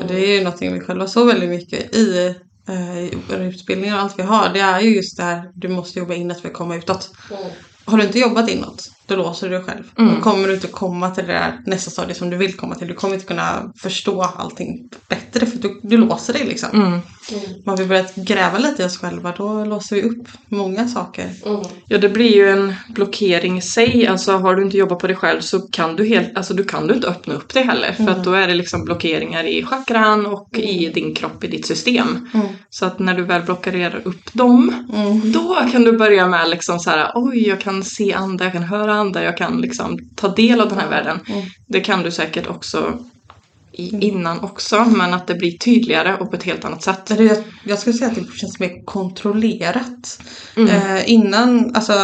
Det 0.08 0.14
är 0.14 0.38
ju 0.38 0.44
någonting 0.44 0.72
vi 0.74 0.80
själva 0.80 1.06
så 1.06 1.24
väldigt 1.24 1.48
mycket 1.50 1.94
i 1.94 2.34
eh, 2.68 2.98
i 2.98 3.18
våra 3.30 3.44
utbildningar 3.44 3.96
och 3.96 4.02
allt 4.02 4.18
vi 4.18 4.22
har. 4.22 4.50
Det 4.54 4.60
är 4.60 4.80
ju 4.80 4.96
just 4.96 5.16
det 5.16 5.22
här, 5.22 5.50
du 5.54 5.68
måste 5.68 5.98
jobba 5.98 6.14
inåt 6.14 6.40
för 6.40 6.48
att 6.48 6.54
komma 6.54 6.76
utåt. 6.76 7.10
Mm. 7.30 7.42
Har 7.84 7.98
du 7.98 8.04
inte 8.04 8.18
jobbat 8.18 8.50
inåt 8.50 8.90
då 9.06 9.16
låser 9.16 9.48
du 9.48 9.56
dig 9.56 9.64
själv. 9.64 9.82
Mm. 9.98 10.14
Då 10.14 10.20
kommer 10.20 10.48
du 10.48 10.54
inte 10.54 10.66
komma 10.66 11.10
till 11.10 11.26
det 11.26 11.32
där 11.32 11.60
nästa 11.66 11.90
stadie 11.90 12.14
som 12.14 12.30
du 12.30 12.36
vill 12.36 12.56
komma 12.56 12.74
till. 12.74 12.88
Du 12.88 12.94
kommer 12.94 13.14
inte 13.14 13.26
kunna 13.26 13.72
förstå 13.82 14.22
allting 14.22 14.88
bättre 15.08 15.46
för 15.46 15.58
du, 15.58 15.80
du 15.82 15.96
låser 15.96 16.32
dig 16.32 16.44
liksom. 16.46 16.68
Mm. 16.72 16.86
Mm. 16.86 17.00
Om 17.66 17.76
vi 17.76 17.86
börjar 17.86 18.24
gräva 18.24 18.58
lite 18.58 18.82
i 18.82 18.86
oss 18.86 18.98
själva 18.98 19.34
då 19.38 19.64
låser 19.64 19.96
vi 19.96 20.02
upp 20.02 20.28
många 20.48 20.88
saker. 20.88 21.30
Mm. 21.46 21.60
Ja, 21.86 21.98
det 21.98 22.08
blir 22.08 22.34
ju 22.36 22.50
en 22.50 22.74
blockering 22.88 23.58
i 23.58 23.62
sig. 23.62 24.06
Alltså 24.06 24.32
har 24.32 24.54
du 24.54 24.62
inte 24.62 24.76
jobbat 24.76 24.98
på 24.98 25.06
dig 25.06 25.16
själv 25.16 25.40
så 25.40 25.60
kan 25.60 25.96
du 25.96 26.06
helt, 26.06 26.36
alltså 26.36 26.54
du 26.54 26.64
kan 26.64 26.86
du 26.86 26.94
inte 26.94 27.08
öppna 27.08 27.34
upp 27.34 27.54
dig 27.54 27.62
heller. 27.64 27.92
För 27.92 28.02
Mm. 28.02 28.14
att 28.14 28.24
då 28.24 28.32
är 28.32 28.48
det 28.48 28.54
liksom 28.54 28.84
blockeringar 28.84 29.44
i 29.44 29.64
chakran 29.64 30.26
och 30.26 30.48
i 30.58 30.88
din 30.94 31.14
kropp, 31.14 31.44
i 31.44 31.46
ditt 31.48 31.66
system. 31.66 32.28
Mm. 32.34 32.46
Så 32.70 32.86
att 32.86 32.98
när 32.98 33.14
du 33.14 33.22
väl 33.22 33.42
blockerar 33.42 34.00
upp 34.04 34.32
dem, 34.32 34.86
Mm. 34.94 35.32
då 35.32 35.60
kan 35.72 35.84
du 35.84 35.92
börja 35.98 36.26
med 36.26 36.50
liksom 36.50 36.78
så 36.78 36.90
här, 36.90 37.10
oj, 37.14 37.48
jag 37.48 37.60
kan 37.60 37.82
se 37.84 38.12
andra, 38.12 38.44
jag 38.44 38.52
kan 38.52 38.62
höra 38.62 38.93
andra, 38.94 39.22
jag 39.22 39.36
kan 39.36 39.60
liksom 39.60 39.98
ta 40.16 40.28
del 40.28 40.60
av 40.60 40.68
den 40.68 40.78
här 40.78 40.88
världen. 40.88 41.20
Mm. 41.26 41.42
Det 41.66 41.80
kan 41.80 42.02
du 42.02 42.10
säkert 42.10 42.46
också 42.46 42.98
i, 43.72 44.06
innan 44.06 44.40
också, 44.40 44.84
men 44.84 45.14
att 45.14 45.26
det 45.26 45.34
blir 45.34 45.58
tydligare 45.58 46.16
och 46.16 46.30
på 46.30 46.36
ett 46.36 46.42
helt 46.42 46.64
annat 46.64 46.82
sätt. 46.82 47.08
Men 47.08 47.18
det, 47.18 47.24
jag, 47.24 47.38
jag 47.64 47.78
skulle 47.78 47.96
säga 47.96 48.10
att 48.10 48.16
det 48.16 48.38
känns 48.38 48.60
mer 48.60 48.84
kontrollerat. 48.84 50.22
Mm. 50.56 50.68
Eh, 50.68 51.10
innan, 51.10 51.74
alltså 51.74 51.94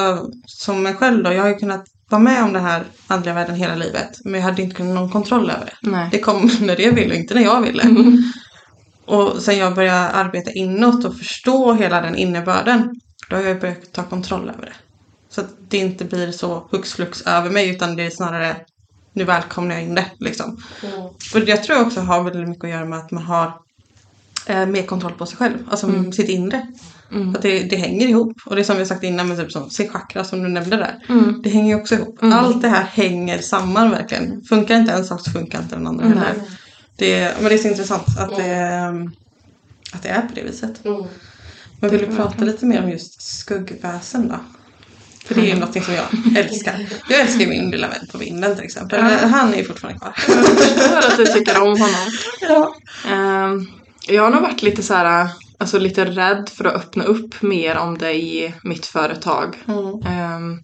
som 0.46 0.82
mig 0.82 0.94
själv 0.94 1.24
då, 1.24 1.32
jag 1.32 1.42
har 1.42 1.48
ju 1.48 1.54
kunnat 1.54 1.84
vara 2.10 2.22
med 2.22 2.42
om 2.42 2.52
den 2.52 2.64
här 2.64 2.84
andliga 3.06 3.34
världen 3.34 3.54
hela 3.54 3.74
livet. 3.74 4.18
Men 4.24 4.34
jag 4.34 4.42
hade 4.42 4.62
inte 4.62 4.76
kunnat 4.76 4.94
någon 4.94 5.10
kontroll 5.10 5.50
över 5.50 5.64
det. 5.66 5.90
Nej. 5.90 6.08
Det 6.12 6.18
kom 6.18 6.50
när 6.60 6.80
jag 6.80 6.92
ville 6.92 7.14
och 7.14 7.20
inte 7.20 7.34
när 7.34 7.42
jag 7.42 7.62
ville. 7.62 7.82
Mm. 7.82 8.22
Och 9.06 9.42
sen 9.42 9.58
jag 9.58 9.74
började 9.74 10.08
arbeta 10.08 10.50
inåt 10.50 11.04
och 11.04 11.16
förstå 11.16 11.72
hela 11.72 12.00
den 12.00 12.16
innebörden. 12.16 13.00
Då 13.30 13.36
har 13.36 13.42
jag 13.42 13.60
börjat 13.60 13.92
ta 13.92 14.02
kontroll 14.02 14.48
över 14.48 14.66
det. 14.66 14.72
Så 15.30 15.40
att 15.40 15.56
det 15.68 15.78
inte 15.78 16.04
blir 16.04 16.32
så 16.32 16.68
hux 16.70 16.92
flux 16.92 17.22
över 17.22 17.50
mig 17.50 17.70
utan 17.70 17.96
det 17.96 18.02
är 18.02 18.10
snarare 18.10 18.56
nu 19.12 19.24
välkomnar 19.24 19.74
jag 19.74 19.84
in 19.84 19.94
det 19.94 20.06
liksom. 20.18 20.62
Mm. 20.82 21.00
Och 21.34 21.48
jag 21.48 21.64
tror 21.64 21.80
också 21.80 22.00
har 22.00 22.22
väldigt 22.22 22.48
mycket 22.48 22.64
att 22.64 22.70
göra 22.70 22.84
med 22.84 22.98
att 22.98 23.10
man 23.10 23.22
har 23.22 23.52
eh, 24.46 24.66
mer 24.66 24.82
kontroll 24.82 25.12
på 25.12 25.26
sig 25.26 25.36
själv. 25.36 25.58
Alltså 25.70 26.12
sitt 26.12 26.28
inre. 26.28 26.66
Mm. 27.12 27.34
Att 27.34 27.42
det, 27.42 27.62
det 27.62 27.76
hänger 27.76 28.08
ihop. 28.08 28.36
Och 28.46 28.56
det 28.56 28.64
som 28.64 28.76
vi 28.76 28.86
sagt 28.86 29.02
innan 29.02 29.28
med 29.28 29.38
typ 29.38 29.52
som 29.52 29.70
se 29.70 29.88
chakra 29.88 30.24
som 30.24 30.42
du 30.42 30.48
nämnde 30.48 30.76
där. 30.76 31.04
Mm. 31.08 31.42
Det 31.42 31.50
hänger 31.50 31.74
ju 31.74 31.80
också 31.80 31.94
ihop. 31.94 32.22
Mm. 32.22 32.38
Allt 32.38 32.62
det 32.62 32.68
här 32.68 32.84
hänger 32.84 33.38
samman 33.38 33.90
verkligen. 33.90 34.42
Funkar 34.42 34.76
inte 34.76 34.92
en 34.92 35.04
sak 35.04 35.20
så 35.20 35.30
funkar 35.30 35.62
inte 35.62 35.76
den 35.76 35.86
andra 35.86 36.04
heller. 36.04 36.34
Det, 36.96 37.34
men 37.40 37.48
det 37.48 37.54
är 37.54 37.58
så 37.58 37.68
intressant 37.68 38.18
att 38.18 38.36
det, 38.36 39.10
att 39.92 40.02
det 40.02 40.08
är 40.08 40.20
på 40.22 40.34
det 40.34 40.42
viset. 40.42 40.84
Mm. 40.84 41.02
Men 41.80 41.90
vill 41.90 42.00
du 42.00 42.16
prata 42.16 42.44
lite 42.44 42.66
mer 42.66 42.82
om 42.82 42.90
just 42.90 43.22
skuggväsen 43.22 44.28
då? 44.28 44.36
För 45.24 45.34
det 45.34 45.40
är 45.40 45.54
ju 45.54 45.60
något 45.60 45.84
som 45.84 45.94
jag 45.94 46.36
älskar. 46.36 46.86
Jag 47.08 47.20
älskar 47.20 47.46
min 47.46 47.70
lilla 47.70 47.88
vän 47.88 48.06
på 48.12 48.18
vinden 48.18 48.56
till 48.56 48.64
exempel. 48.64 49.00
Ja. 49.00 49.26
Han 49.26 49.54
är 49.54 49.58
ju 49.58 49.64
fortfarande 49.64 49.98
kvar. 49.98 50.14
Jag 50.28 50.46
förstår 50.46 50.98
att 50.98 51.16
du 51.16 51.26
tycker 51.26 51.62
om 51.62 51.68
honom. 51.80 52.10
Ja. 52.40 52.74
Ehm, 53.10 53.66
jag 54.06 54.22
har 54.22 54.30
nog 54.30 54.42
varit 54.42 54.62
lite 54.62 54.82
så 54.82 54.94
här, 54.94 55.28
alltså 55.58 55.78
lite 55.78 56.04
rädd 56.04 56.50
för 56.54 56.64
att 56.64 56.74
öppna 56.74 57.04
upp 57.04 57.42
mer 57.42 57.76
om 57.76 57.98
det 57.98 58.12
i 58.12 58.54
mitt 58.64 58.86
företag. 58.86 59.56
Mm. 59.68 60.02
Ehm, 60.06 60.58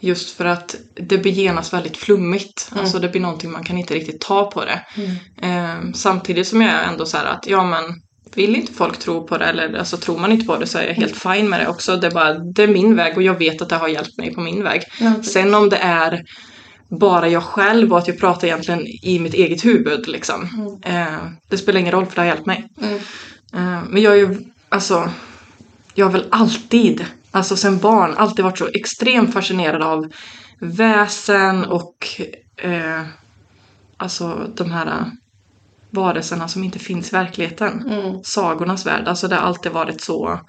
just 0.00 0.36
för 0.36 0.44
att 0.44 0.76
det 0.94 1.18
blir 1.18 1.32
genast 1.32 1.72
väldigt 1.72 1.96
flummigt. 1.96 2.68
Mm. 2.72 2.84
Alltså 2.84 2.98
det 2.98 3.08
blir 3.08 3.20
någonting 3.20 3.50
man 3.52 3.64
kan 3.64 3.78
inte 3.78 3.94
riktigt 3.94 4.20
ta 4.20 4.50
på 4.50 4.64
det. 4.64 4.86
Mm. 4.96 5.16
Ehm, 5.42 5.94
samtidigt 5.94 6.48
som 6.48 6.60
jag 6.62 6.70
är 6.70 6.82
ändå 6.82 7.06
så 7.06 7.16
här 7.16 7.24
att 7.26 7.46
ja 7.46 7.64
men 7.64 7.84
vill 8.36 8.56
inte 8.56 8.72
folk 8.72 8.98
tro 8.98 9.26
på 9.26 9.38
det 9.38 9.44
eller 9.44 9.78
alltså 9.78 9.96
tror 9.96 10.18
man 10.18 10.32
inte 10.32 10.46
på 10.46 10.56
det 10.56 10.66
så 10.66 10.78
är 10.78 10.86
jag 10.86 10.94
helt 10.94 11.16
fine 11.16 11.48
med 11.48 11.60
det 11.60 11.68
också. 11.68 11.96
Det 11.96 12.06
är 12.06 12.10
bara, 12.10 12.34
det 12.34 12.62
är 12.62 12.68
min 12.68 12.96
väg 12.96 13.16
och 13.16 13.22
jag 13.22 13.38
vet 13.38 13.62
att 13.62 13.68
det 13.68 13.76
har 13.76 13.88
hjälpt 13.88 14.18
mig 14.18 14.34
på 14.34 14.40
min 14.40 14.62
väg. 14.62 14.82
Ja. 15.00 15.12
Sen 15.22 15.54
om 15.54 15.68
det 15.68 15.76
är 15.76 16.24
bara 16.88 17.28
jag 17.28 17.42
själv 17.42 17.92
och 17.92 17.98
att 17.98 18.08
jag 18.08 18.18
pratar 18.18 18.46
egentligen 18.46 18.86
i 19.02 19.18
mitt 19.18 19.34
eget 19.34 19.64
huvud 19.64 20.08
liksom. 20.08 20.48
Eh, 20.84 21.26
det 21.48 21.58
spelar 21.58 21.80
ingen 21.80 21.92
roll 21.92 22.06
för 22.06 22.14
det 22.14 22.20
har 22.20 22.26
hjälpt 22.26 22.46
mig. 22.46 22.68
Mm. 22.82 22.94
Eh, 23.54 23.82
men 23.88 24.02
jag 24.02 24.12
är 24.12 24.18
ju, 24.18 24.38
alltså, 24.68 25.10
jag 25.94 26.06
har 26.06 26.12
väl 26.12 26.26
alltid, 26.30 27.04
alltså 27.30 27.56
sen 27.56 27.78
barn, 27.78 28.14
alltid 28.16 28.44
varit 28.44 28.58
så 28.58 28.68
extremt 28.74 29.32
fascinerad 29.32 29.82
av 29.82 30.12
väsen 30.60 31.64
och 31.64 32.20
eh, 32.56 33.02
alltså 33.96 34.50
de 34.54 34.70
här 34.70 35.10
varelserna 35.94 36.48
som 36.48 36.64
inte 36.64 36.78
finns 36.78 37.08
i 37.12 37.16
verkligheten. 37.16 37.84
Mm. 37.90 38.24
Sagornas 38.24 38.86
värld, 38.86 39.08
alltså 39.08 39.28
det 39.28 39.34
har 39.36 39.42
alltid 39.42 39.72
varit 39.72 40.00
så, 40.00 40.40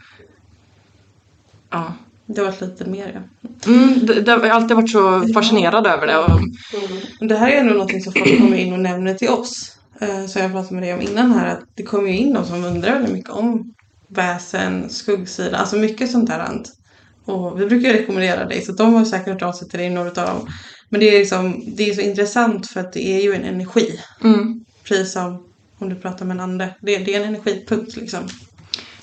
ja. 1.70 1.94
Det 2.28 2.42
har 2.42 2.46
varit 2.48 2.62
lite 2.62 2.86
mer 2.86 3.22
ja. 3.42 3.50
Mm, 3.74 4.06
det, 4.06 4.22
det 4.22 4.32
har 4.32 4.48
alltid 4.50 4.76
varit 4.78 4.92
så 4.92 5.28
fascinerad 5.34 5.88
över 5.88 6.08
det. 6.08 6.18
Och, 6.18 6.30
Mm. 6.40 7.28
Det 7.30 7.36
här 7.36 7.52
är 7.52 7.58
ändå 7.60 7.74
något 7.74 8.04
som 8.04 8.14
folk 8.14 8.38
kommer 8.38 8.58
in 8.58 8.74
och 8.74 8.80
nämner 8.80 9.14
till 9.14 9.30
oss. 9.30 9.78
Eh, 10.02 10.26
Så 10.26 10.40
jag 10.40 10.52
pratade 10.52 10.74
med 10.74 10.84
dig 10.84 10.94
om 10.94 11.02
innan 11.02 11.32
här 11.32 11.48
att 11.48 11.64
det 11.76 11.84
kommer 11.84 12.10
ju 12.10 12.18
in 12.18 12.34
de 12.34 12.46
som 12.46 12.64
undrar 12.66 12.94
väldigt 12.94 13.14
mycket 13.14 13.30
om 13.30 13.74
väsen, 14.08 14.90
skuggsida, 14.90 15.58
alltså 15.58 15.76
mycket 15.76 16.12
sånt 16.12 16.30
där. 16.30 16.40
ant. 16.40 16.72
Och 17.26 17.62
vi 17.62 17.66
brukar 17.66 17.88
ju 17.90 17.94
rekommendera 17.98 18.46
dig 18.46 18.62
så 18.62 18.72
de 18.72 18.94
har 18.94 19.06
säkert 19.06 19.28
hört 19.34 19.42
av 19.42 19.52
sig 19.54 19.70
till 19.70 19.80
dig, 19.80 19.90
några 19.90 20.10
av 20.10 20.16
dem. 20.16 20.48
Men 20.90 21.00
det 21.00 21.16
är, 21.16 21.20
liksom, 21.20 21.64
det 21.76 21.90
är 21.90 21.94
så 21.94 22.02
intressant 22.02 22.68
för 22.68 22.80
att 22.80 22.94
det 22.94 23.08
är 23.08 23.22
ju 23.22 23.34
en 23.34 23.44
energi. 23.44 24.00
mm. 24.24 24.55
Precis 24.88 25.14
som 25.14 25.44
om 25.78 25.90
du 25.90 25.96
pratar 25.96 26.26
med 26.26 26.36
en 26.36 26.42
ande. 26.42 26.76
Det, 26.82 26.98
det 26.98 27.16
är 27.16 27.22
en 27.22 27.28
energipunkt 27.28 27.96
liksom. 27.96 28.28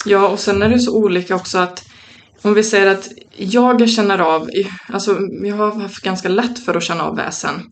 Ja, 0.05 0.29
och 0.29 0.39
sen 0.39 0.63
är 0.63 0.69
det 0.69 0.79
så 0.79 0.97
olika 0.97 1.35
också 1.35 1.59
att 1.59 1.85
om 2.43 2.55
vi 2.55 2.65
säger 2.65 2.87
att 2.87 3.09
jag 3.37 3.91
känner 3.91 4.19
av, 4.19 4.49
alltså 4.89 5.19
jag 5.43 5.57
har 5.57 5.81
haft 5.81 6.05
ganska 6.05 6.29
lätt 6.29 6.65
för 6.65 6.75
att 6.75 6.83
känna 6.83 7.05
av 7.05 7.17
väsen. 7.17 7.63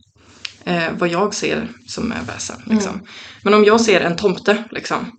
Eh, 0.65 0.93
vad 0.99 1.09
jag 1.09 1.35
ser 1.35 1.69
som 1.89 2.13
är 2.13 2.23
väsen. 2.23 2.57
Liksom. 2.67 3.01
Men 3.45 3.55
om 3.55 3.65
jag 3.65 3.81
ser 3.81 4.01
en 4.01 4.17
tomte 4.17 4.65
liksom. 4.71 5.11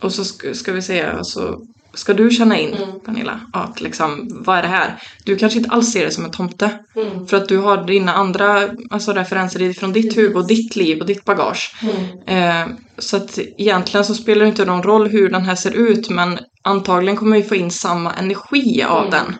Och 0.00 0.12
så 0.12 0.24
ska, 0.24 0.54
ska 0.54 0.72
vi 0.72 0.82
säga, 0.82 1.12
alltså, 1.12 1.58
ska 1.94 2.14
du 2.14 2.30
känna 2.30 2.58
in 2.58 2.74
Mm. 2.74 3.00
Pernilla, 3.04 3.40
att 3.52 3.80
liksom, 3.80 4.28
vad 4.46 4.58
är 4.58 4.62
det 4.62 4.68
här? 4.68 4.98
Du 5.24 5.36
kanske 5.36 5.58
inte 5.58 5.70
alls 5.70 5.92
ser 5.92 6.04
det 6.04 6.10
som 6.10 6.24
en 6.24 6.30
tomte. 6.30 6.70
Mm. 6.96 7.26
För 7.26 7.36
att 7.36 7.48
du 7.48 7.58
har 7.58 7.84
dina 7.84 8.14
andra 8.14 8.68
alltså, 8.90 9.12
referenser 9.12 9.72
från 9.72 9.92
ditt 9.92 10.16
huvud 10.16 10.36
och 10.36 10.46
ditt 10.46 10.76
liv 10.76 11.00
och 11.00 11.06
ditt 11.06 11.24
bagage. 11.24 11.74
Mm. 11.82 12.64
Eh, 12.68 12.74
så 12.98 13.16
att 13.16 13.38
egentligen 13.58 14.04
så 14.04 14.14
spelar 14.14 14.42
det 14.42 14.48
inte 14.48 14.64
någon 14.64 14.82
roll 14.82 15.08
hur 15.08 15.30
den 15.30 15.42
här 15.44 15.54
ser 15.54 15.70
ut 15.72 16.10
men 16.10 16.38
antagligen 16.62 17.16
kommer 17.16 17.36
vi 17.36 17.42
få 17.42 17.54
in 17.54 17.70
samma 17.70 18.12
energi 18.12 18.82
av 18.82 19.06
Mm. 19.06 19.10
den. 19.10 19.36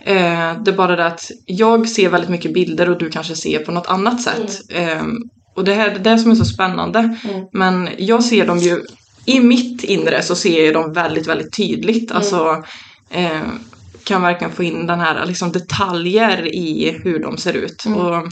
Eh, 0.00 0.62
det 0.62 0.70
är 0.70 0.76
bara 0.76 0.96
det 0.96 1.06
att 1.06 1.30
jag 1.46 1.88
ser 1.88 2.08
väldigt 2.08 2.30
mycket 2.30 2.54
bilder 2.54 2.90
och 2.90 2.98
du 2.98 3.10
kanske 3.10 3.34
ser 3.34 3.58
på 3.58 3.72
något 3.72 3.86
annat 3.86 4.22
sätt. 4.22 4.60
Eh, 4.68 5.02
och 5.56 5.64
det 5.64 5.74
här 5.74 5.90
det 5.90 6.10
är 6.10 6.14
det 6.14 6.18
som 6.18 6.30
är 6.30 6.34
så 6.34 6.44
spännande. 6.44 6.98
Mm. 6.98 7.44
Men 7.52 7.88
jag 7.98 8.24
ser 8.24 8.46
dem 8.46 8.58
ju, 8.58 8.80
i 9.24 9.40
mitt 9.40 9.84
inre 9.84 10.22
så 10.22 10.34
ser 10.34 10.64
jag 10.64 10.74
dem 10.74 10.92
väldigt, 10.92 11.26
väldigt 11.26 11.56
tydligt. 11.56 12.12
Alltså 12.12 12.64
eh, 13.10 13.48
kan 14.04 14.22
verkligen 14.22 14.52
få 14.52 14.62
in 14.62 14.86
den 14.86 15.00
här 15.00 15.26
liksom 15.26 15.52
detaljer 15.52 16.54
i 16.54 17.00
hur 17.04 17.18
de 17.18 17.36
ser 17.36 17.52
ut. 17.52 17.84
Mm. 17.86 17.98
Och 17.98 18.28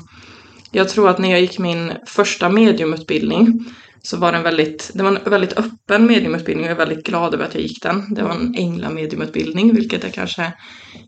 jag 0.70 0.88
tror 0.88 1.08
att 1.08 1.18
när 1.18 1.30
jag 1.30 1.40
gick 1.40 1.58
min 1.58 1.92
första 2.06 2.48
mediumutbildning 2.48 3.64
så 4.02 4.16
var 4.16 4.32
det 4.32 4.38
en 4.38 4.44
väldigt, 4.44 4.90
det 4.94 5.02
var 5.02 5.10
en 5.10 5.30
väldigt 5.30 5.58
öppen 5.58 6.06
mediumutbildning 6.06 6.66
och 6.66 6.70
jag 6.70 6.80
är 6.80 6.86
väldigt 6.86 7.06
glad 7.06 7.34
över 7.34 7.44
att 7.44 7.54
jag 7.54 7.62
gick 7.62 7.82
den. 7.82 8.14
Det 8.14 8.22
var 8.22 8.30
en 8.30 8.54
änglamediumutbildning 8.54 9.74
vilket 9.74 10.04
är 10.04 10.10
kanske 10.10 10.52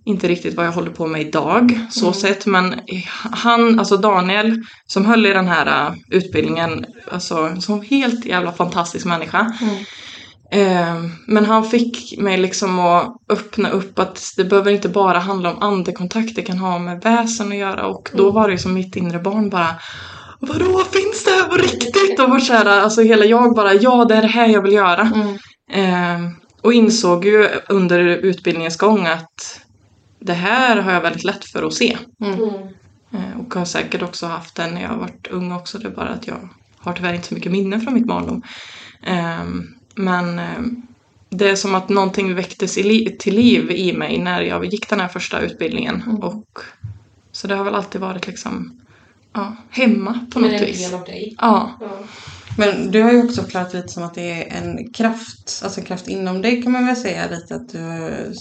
inte 0.04 0.28
riktigt 0.28 0.54
vad 0.54 0.66
jag 0.66 0.72
håller 0.72 0.90
på 0.90 1.06
med 1.06 1.20
idag 1.20 1.78
så 1.90 2.06
Mm. 2.06 2.14
sett. 2.14 2.46
Men 2.46 2.80
han, 3.32 3.78
alltså 3.78 3.96
Daniel 3.96 4.62
som 4.86 5.04
höll 5.04 5.26
i 5.26 5.32
den 5.32 5.48
här 5.48 5.88
uh, 5.90 5.96
utbildningen, 6.10 6.86
alltså 7.10 7.60
som 7.60 7.82
helt 7.82 8.24
jävla 8.24 8.52
fantastisk 8.52 9.06
människa. 9.06 9.52
Mm. 9.62 9.84
Eh, 10.52 11.10
men 11.26 11.46
han 11.46 11.64
fick 11.64 12.18
mig 12.18 12.38
liksom 12.38 12.78
att 12.78 13.16
öppna 13.28 13.70
upp 13.70 13.98
att 13.98 14.32
det 14.36 14.44
behöver 14.44 14.70
inte 14.70 14.88
bara 14.88 15.18
handla 15.18 15.52
om 15.52 15.62
andekontakt, 15.62 16.36
det 16.36 16.42
kan 16.42 16.58
ha 16.58 16.78
med 16.78 17.00
väsen 17.02 17.52
att 17.52 17.58
göra 17.58 17.86
och 17.86 18.10
då 18.14 18.30
var 18.30 18.48
det 18.48 18.52
ju 18.52 18.58
som 18.58 18.74
mitt 18.74 18.96
inre 18.96 19.18
barn 19.18 19.50
bara 19.50 19.68
Vadå, 20.46 20.84
finns 20.84 21.24
det 21.24 21.30
här 21.30 21.48
på 21.48 21.56
riktigt? 21.56 22.20
Och 22.20 22.30
var 22.30 22.38
så 22.38 22.52
här, 22.52 22.66
alltså 22.66 23.02
hela 23.02 23.24
jag 23.24 23.54
bara, 23.54 23.74
ja 23.74 24.04
det 24.04 24.14
är 24.14 24.22
det 24.22 24.28
här 24.28 24.48
jag 24.48 24.62
vill 24.62 24.72
göra. 24.72 25.12
Mm. 25.14 25.36
Eh, 25.72 26.30
och 26.60 26.72
insåg 26.72 27.24
ju 27.24 27.48
under 27.68 27.98
utbildningens 28.00 28.76
gång 28.76 29.06
att 29.06 29.60
det 30.18 30.32
här 30.32 30.76
har 30.76 30.92
jag 30.92 31.00
väldigt 31.00 31.24
lätt 31.24 31.44
för 31.44 31.62
att 31.62 31.74
se. 31.74 31.96
Mm. 32.24 32.40
Eh, 33.12 33.40
och 33.40 33.54
har 33.54 33.64
säkert 33.64 34.02
också 34.02 34.26
haft 34.26 34.56
det 34.56 34.66
när 34.66 34.82
jag 34.82 34.88
har 34.88 34.96
varit 34.96 35.26
ung 35.30 35.52
också. 35.52 35.78
Det 35.78 35.86
är 35.88 35.92
bara 35.92 36.08
att 36.08 36.26
jag 36.26 36.48
har 36.78 36.92
tyvärr 36.92 37.14
inte 37.14 37.28
så 37.28 37.34
mycket 37.34 37.52
minnen 37.52 37.80
från 37.80 37.94
mitt 37.94 38.06
barndom. 38.06 38.42
Eh, 39.06 39.44
men 39.94 40.38
eh, 40.38 40.60
det 41.30 41.50
är 41.50 41.56
som 41.56 41.74
att 41.74 41.88
någonting 41.88 42.34
väcktes 42.34 42.76
li- 42.76 43.16
till 43.18 43.34
liv 43.34 43.70
i 43.70 43.92
mig 43.92 44.18
när 44.18 44.42
jag 44.42 44.64
gick 44.64 44.88
den 44.88 45.00
här 45.00 45.08
första 45.08 45.40
utbildningen. 45.40 46.02
Mm. 46.06 46.16
Och, 46.16 46.58
så 47.32 47.46
det 47.46 47.54
har 47.54 47.64
väl 47.64 47.74
alltid 47.74 48.00
varit 48.00 48.26
liksom 48.26 48.78
ja, 49.34 49.56
hemma 49.70 50.26
på 50.32 50.38
Men 50.38 50.50
något 50.50 50.60
en 50.60 50.66
vis. 50.66 50.84
del 50.90 50.94
av 51.00 51.04
dig. 51.04 51.36
Ja. 51.38 51.78
Ja. 51.80 51.98
Men 52.58 52.90
du 52.90 53.02
har 53.02 53.12
ju 53.12 53.22
också 53.24 53.42
förklarat 53.42 53.74
lite 53.74 53.88
som 53.88 54.02
att 54.02 54.14
det 54.14 54.32
är 54.50 54.62
en 54.62 54.92
kraft, 54.92 55.60
alltså 55.64 55.80
en 55.80 55.86
kraft 55.86 56.08
inom 56.08 56.42
dig 56.42 56.62
kan 56.62 56.72
man 56.72 56.86
väl 56.86 56.96
säga 56.96 57.28
lite 57.30 57.54
att 57.54 57.68
du 57.68 57.78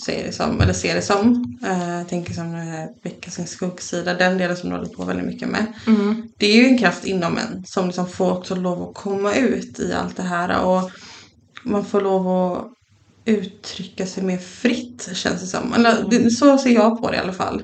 ser 0.05 0.23
det 0.23 0.31
som, 0.31 0.61
eller 0.61 0.73
ser 0.73 0.95
det 0.95 1.01
som. 1.01 1.57
Eh, 1.65 1.97
Jag 1.97 2.09
tänker 2.09 2.33
som 2.33 2.51
den 2.51 2.67
här 2.67 2.89
sin 3.31 3.47
skuggsida, 3.47 4.13
den 4.13 4.37
delen 4.37 4.57
som 4.57 4.69
du 4.69 4.75
håller 4.75 4.89
på 4.89 5.03
väldigt 5.05 5.25
mycket 5.25 5.47
med. 5.47 5.65
Mm. 5.87 6.23
Det 6.37 6.45
är 6.45 6.55
ju 6.55 6.65
en 6.65 6.77
kraft 6.77 7.05
inom 7.05 7.37
en 7.37 7.65
som 7.65 7.85
liksom 7.87 8.07
får 8.07 8.31
också 8.31 8.55
lov 8.55 8.89
att 8.89 8.95
komma 8.95 9.35
ut 9.35 9.79
i 9.79 9.93
allt 9.93 10.17
det 10.17 10.23
här 10.23 10.65
och 10.65 10.91
man 11.63 11.85
får 11.85 12.01
lov 12.01 12.27
att 12.27 12.67
uttrycka 13.25 14.05
sig 14.05 14.23
mer 14.23 14.37
fritt 14.37 15.09
känns 15.13 15.41
det 15.41 15.47
som. 15.47 15.73
Eller 15.73 16.29
så 16.29 16.57
ser 16.57 16.69
jag 16.69 17.01
på 17.01 17.11
det 17.11 17.17
i 17.17 17.19
alla 17.19 17.33
fall. 17.33 17.61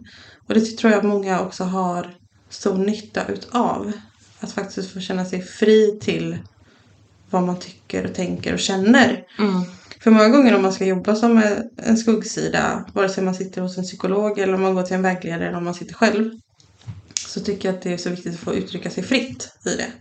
Och 0.48 0.54
det 0.54 0.62
tror 0.78 0.94
jag 0.94 1.04
många 1.04 1.40
också 1.42 1.64
har 1.64 2.17
stor 2.50 2.78
nytta 2.78 3.26
utav. 3.28 3.92
Att 4.40 4.52
faktiskt 4.52 4.94
få 4.94 5.00
känna 5.00 5.26
sig 5.26 5.42
fri 5.42 6.00
till 6.02 6.38
vad 7.30 7.44
man 7.44 7.60
tycker 7.60 8.06
och 8.06 8.16
tänker 8.16 8.54
och 8.54 8.60
känner. 8.60 9.24
Mm. 9.40 9.64
För 10.00 10.12
många 10.12 10.30
gånger 10.30 10.56
om 10.56 10.62
man 10.62 10.74
ska 10.74 10.86
jobba 10.86 11.16
som 11.16 11.44
en 11.78 11.98
skuggsida, 11.98 12.86
vare 12.94 13.10
sig 13.10 13.24
man 13.24 13.36
sitter 13.36 13.62
hos 13.62 13.78
en 13.78 13.84
psykolog 13.84 14.40
eller 14.40 14.54
om 14.54 14.62
man 14.62 14.76
går 14.76 14.84
till 14.84 14.96
en 14.96 15.02
vägledare 15.02 15.48
eller 15.48 15.58
om 15.58 15.64
man 15.64 15.74
sitter 15.74 15.94
själv. 15.94 16.32
Så 17.28 17.40
tycker 17.40 17.70
jag 17.70 17.76
att 17.76 17.82
det 17.82 17.94
är 17.94 17.98
så 17.98 18.10
viktigt 18.10 18.34
att 18.34 18.40
få 18.40 18.54
uttrycka 18.54 18.90
sig 18.90 19.04
fritt 19.04 19.50
i 19.66 19.76
det. 19.76 19.92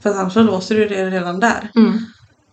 För 0.00 0.10
annars 0.10 0.32
så 0.32 0.42
låser 0.42 0.74
du 0.74 0.88
det 0.88 1.10
redan 1.10 1.40
där. 1.40 1.70
Mm. 1.76 1.98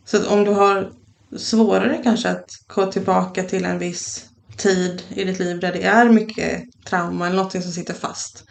Så 0.06 0.30
om 0.30 0.44
du 0.44 0.52
har 0.52 0.92
svårare 1.38 2.02
kanske 2.04 2.30
att 2.30 2.50
gå 2.68 2.92
tillbaka 2.92 3.44
till 3.44 3.66
en 3.66 3.80
viss 3.80 4.26
tid 4.58 5.04
i 5.10 5.24
ditt 5.24 5.40
liv 5.40 5.60
där 5.60 5.74
det 5.74 5.84
är 5.84 6.10
mycket 6.10 6.64
trauma 6.86 7.26
eller 7.26 7.36
någonting 7.36 7.62
som 7.62 7.72
sitter 7.72 7.94
fast. 7.94 8.44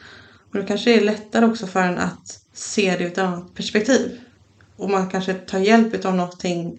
Och 0.56 0.62
det 0.62 0.68
kanske 0.68 0.94
är 0.94 1.00
lättare 1.00 1.46
också 1.46 1.66
för 1.66 1.82
en 1.82 1.98
att 1.98 2.40
se 2.54 2.96
det 2.98 3.04
ur 3.04 3.06
ett 3.06 3.18
annat 3.18 3.54
perspektiv. 3.54 4.20
Och 4.76 4.90
man 4.90 5.10
kanske 5.10 5.34
tar 5.34 5.58
hjälp 5.58 6.04
av 6.04 6.14
någonting 6.14 6.78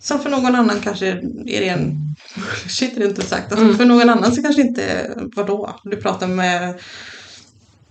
som 0.00 0.20
för 0.20 0.30
någon 0.30 0.54
annan 0.54 0.80
kanske 0.80 1.06
är 1.06 1.60
ren 1.60 1.98
bullshit 2.34 2.98
rent 2.98 3.18
ut 3.18 3.28
sagt. 3.28 3.52
Alltså 3.52 3.64
Mm. 3.64 3.76
För 3.76 3.84
någon 3.84 4.10
annan 4.10 4.34
så 4.34 4.42
kanske 4.42 4.62
inte, 4.62 5.10
vadå, 5.36 5.80
du 5.84 5.96
pratar 5.96 6.26
med 6.26 6.80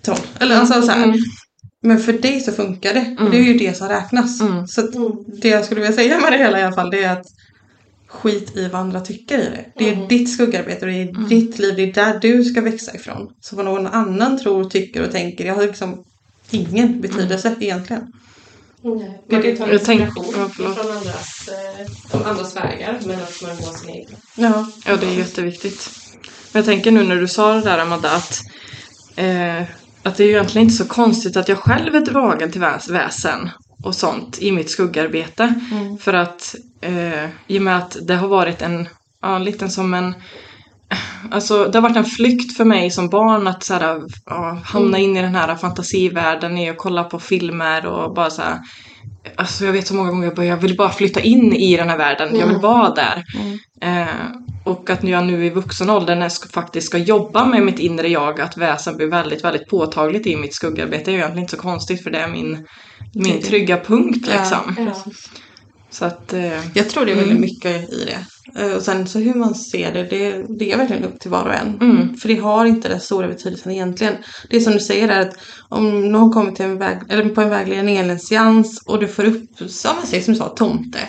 Tom. 0.01 0.17
Eller 0.39 0.55
alltså 0.55 0.81
så 0.81 0.91
här. 0.91 1.03
Mm. 1.03 1.19
Men 1.81 1.99
för 1.99 2.13
dig 2.13 2.41
så 2.41 2.51
funkar 2.51 2.93
det. 2.93 3.15
Mm. 3.19 3.31
det 3.31 3.37
är 3.37 3.43
ju 3.43 3.53
det 3.53 3.77
som 3.77 3.87
räknas. 3.87 4.41
Mm. 4.41 4.67
Så 4.67 4.81
det 5.41 5.49
jag 5.49 5.65
skulle 5.65 5.81
vilja 5.81 5.95
säga 5.95 6.19
med 6.19 6.31
det 6.31 6.37
hela 6.37 6.59
i 6.59 6.63
alla 6.63 6.75
fall 6.75 6.89
det 6.89 7.03
är 7.03 7.11
att 7.11 7.25
skit 8.07 8.57
i 8.57 8.67
vad 8.67 8.81
andra 8.81 8.99
tycker 9.01 9.37
i 9.39 9.41
det. 9.43 9.65
Det 9.77 9.89
är 9.89 9.93
Mm. 9.93 10.07
ditt 10.07 10.33
skuggarbete 10.33 10.85
och 10.85 10.91
det 10.91 11.01
är 11.01 11.27
ditt 11.29 11.59
liv. 11.59 11.75
Det 11.75 11.81
är 11.83 11.93
där 11.93 12.19
du 12.19 12.43
ska 12.45 12.61
växa 12.61 12.95
ifrån. 12.95 13.27
Så 13.41 13.55
vad 13.55 13.65
någon 13.65 13.87
annan 13.87 14.39
tror, 14.39 14.69
tycker 14.69 15.03
och 15.05 15.11
tänker 15.11 15.43
det 15.43 15.49
har 15.49 15.61
liksom 15.67 16.03
ingen 16.51 17.01
betydelse 17.01 17.55
egentligen. 17.59 18.03
Nej, 18.81 19.21
Man 19.31 19.41
kan 19.41 19.49
ju 19.51 19.57
ta 19.79 19.93
inspiration 19.93 20.33
ja, 20.37 20.49
från 20.49 20.67
andras, 20.67 21.49
eh, 21.79 21.87
de 22.11 22.23
andras 22.23 22.55
vägar 22.55 22.99
men 23.05 23.15
att 23.19 23.41
man 23.41 23.55
går 23.57 23.77
sin 23.77 23.89
egen. 23.89 24.15
Ja. 24.35 24.71
Ja, 24.85 24.95
det 24.97 25.05
är 25.05 25.11
jätteviktigt. 25.17 25.89
Men 26.51 26.59
jag 26.59 26.65
tänker 26.65 26.91
nu 26.91 27.03
när 27.03 27.15
du 27.15 27.27
sa 27.27 27.53
det 27.53 27.61
där 27.61 27.77
Amanda 27.77 28.11
att, 28.11 28.39
eh, 29.15 29.61
att 30.03 30.15
det 30.17 30.23
är 30.23 30.27
ju 30.27 30.33
egentligen 30.33 30.63
inte 30.67 30.77
så 30.77 30.85
konstigt 30.85 31.37
att 31.37 31.49
jag 31.49 31.57
själv 31.57 31.95
är 31.95 32.01
dragen 32.01 32.51
till 32.51 32.61
väs- 32.61 32.89
väsen 32.91 33.49
och 33.83 33.95
sånt 33.95 34.37
i 34.41 34.51
mitt 34.51 34.69
skuggarbete. 34.69 35.53
Mm. 35.71 35.97
För 35.97 36.13
att 36.13 36.55
eh, 36.81 37.25
i 37.47 37.57
och 37.57 37.61
med 37.61 37.77
att 37.77 37.97
det 38.07 38.15
har 38.15 38.27
varit 38.27 38.61
en, 38.61 38.87
ja, 39.21 39.37
lite 39.37 39.69
som 39.69 39.93
en 39.93 40.13
Alltså 41.31 41.65
det 41.65 41.77
har 41.77 41.81
varit 41.81 41.97
en 41.97 42.05
flykt 42.05 42.57
för 42.57 42.65
mig 42.65 42.91
som 42.91 43.09
barn 43.09 43.47
att 43.47 43.63
så 43.63 43.73
här, 43.73 44.01
ja, 44.25 44.61
hamna 44.63 44.97
in 44.97 45.17
i 45.17 45.21
den 45.21 45.35
här 45.35 45.55
fantasivärlden 45.55 46.69
och 46.69 46.77
kolla 46.77 47.03
på 47.03 47.19
filmer 47.19 47.85
och 47.85 48.13
bara 48.13 48.29
så 48.29 48.41
här, 48.41 48.59
Alltså 49.35 49.65
jag 49.65 49.73
vet 49.73 49.87
så 49.87 49.95
många 49.95 50.11
gånger 50.11 50.25
jag, 50.25 50.35
bara, 50.35 50.45
jag 50.45 50.57
vill 50.57 50.77
bara 50.77 50.89
flytta 50.89 51.21
in 51.21 51.53
i 51.53 51.77
den 51.77 51.89
här 51.89 51.97
världen, 51.97 52.39
jag 52.39 52.47
vill 52.47 52.57
vara 52.57 52.89
där. 52.89 53.23
Eh, 53.81 54.07
och 54.63 54.89
att 54.89 55.03
jag 55.03 55.25
nu 55.25 55.45
i 55.45 55.49
vuxen 55.49 55.89
ålder 55.89 56.15
när 56.15 56.21
jag 56.21 56.31
ska, 56.31 56.49
faktiskt 56.49 56.87
ska 56.87 56.97
jobba 56.97 57.45
med 57.45 57.63
mitt 57.63 57.79
inre 57.79 58.07
jag, 58.07 58.41
att 58.41 58.57
väsen 58.57 58.97
blir 58.97 59.07
väldigt, 59.07 59.43
väldigt 59.43 59.67
påtagligt 59.67 60.27
i 60.27 60.35
mitt 60.35 60.55
skuggarbete 60.55 61.11
är 61.11 61.13
ju 61.13 61.17
egentligen 61.17 61.43
inte 61.43 61.55
så 61.55 61.61
konstigt 61.61 62.03
för 62.03 62.11
det 62.11 62.19
är 62.19 62.27
min, 62.27 62.67
min 63.19 63.41
trygga 63.41 63.77
punkt 63.77 64.27
liksom. 64.27 64.75
Ja. 64.77 65.11
Så 65.89 66.05
att, 66.05 66.33
eh, 66.33 66.77
Jag 66.77 66.89
tror 66.89 67.05
det 67.05 67.11
är 67.11 67.15
väldigt 67.15 67.31
Mm. 67.37 67.41
mycket 67.41 67.89
i 67.93 68.05
det. 68.05 68.25
Eh, 68.61 68.75
Och 68.75 68.81
sen 68.81 69.07
så 69.07 69.19
hur 69.19 69.33
man 69.33 69.55
ser 69.55 69.93
det, 69.93 70.03
det, 70.03 70.45
det 70.59 70.71
är 70.71 70.77
verkligen 70.77 71.03
upp 71.03 71.19
till 71.19 71.31
var 71.31 71.43
och 71.45 71.53
en. 71.53 71.77
Mm. 71.81 72.17
För 72.17 72.27
det 72.27 72.35
har 72.35 72.65
inte 72.65 72.89
den 72.89 72.99
stora 72.99 73.27
betydelsen 73.27 73.71
egentligen. 73.71 74.13
Det 74.49 74.57
är 74.57 74.61
som 74.61 74.73
du 74.73 74.79
säger 74.79 75.07
är 75.09 75.21
att 75.21 75.35
om 75.69 76.11
någon 76.11 76.31
kommer 76.33 76.51
till 76.51 76.65
en 76.65 76.77
väg, 76.77 76.97
eller 77.09 77.29
på 77.29 77.41
en 77.41 77.49
vägledning 77.49 77.97
eller 77.97 78.13
en 78.13 78.19
seans 78.19 78.81
och 78.85 78.99
du 78.99 79.07
får 79.07 79.25
upp, 79.25 79.43
som 79.67 79.95
säger 80.05 80.23
som 80.23 80.33
du 80.33 80.37
sa, 80.39 80.47
tomte. 80.49 80.99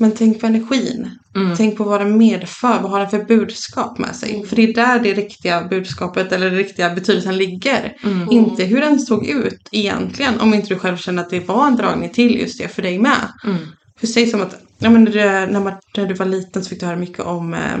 Men 0.00 0.12
tänk 0.12 0.40
på 0.40 0.46
energin. 0.46 1.10
Mm. 1.36 1.56
Tänk 1.56 1.76
på 1.76 1.84
vad 1.84 2.00
den 2.00 2.18
medför, 2.18 2.80
vad 2.82 2.90
har 2.90 3.00
den 3.00 3.10
för 3.10 3.24
budskap 3.24 3.98
med 3.98 4.16
sig. 4.16 4.46
För 4.46 4.56
det 4.56 4.62
är 4.62 4.74
där 4.74 5.00
det 5.00 5.14
riktiga 5.14 5.64
budskapet 5.64 6.32
eller 6.32 6.46
den 6.46 6.58
riktiga 6.58 6.94
betydelsen 6.94 7.36
ligger. 7.36 7.96
Mm. 8.04 8.30
Inte 8.30 8.64
hur 8.64 8.80
den 8.80 9.00
såg 9.00 9.26
ut 9.26 9.68
egentligen. 9.72 10.40
Om 10.40 10.54
inte 10.54 10.68
du 10.68 10.78
själv 10.78 10.96
känner 10.96 11.22
att 11.22 11.30
det 11.30 11.48
var 11.48 11.66
en 11.66 11.76
dragning 11.76 12.10
till 12.10 12.40
just 12.40 12.58
det 12.58 12.68
för 12.68 12.82
dig 12.82 12.98
med. 12.98 13.32
Mm. 13.44 13.56
För 14.00 14.06
säg 14.06 14.26
som 14.26 14.40
att 14.40 14.62
ja, 14.78 14.90
men 14.90 15.04
det, 15.04 15.46
när, 15.46 15.60
man, 15.60 15.72
när 15.96 16.06
du 16.06 16.14
var 16.14 16.26
liten 16.26 16.64
så 16.64 16.68
fick 16.68 16.80
du 16.80 16.86
höra 16.86 16.96
mycket 16.96 17.20
om 17.20 17.54
eh, 17.54 17.78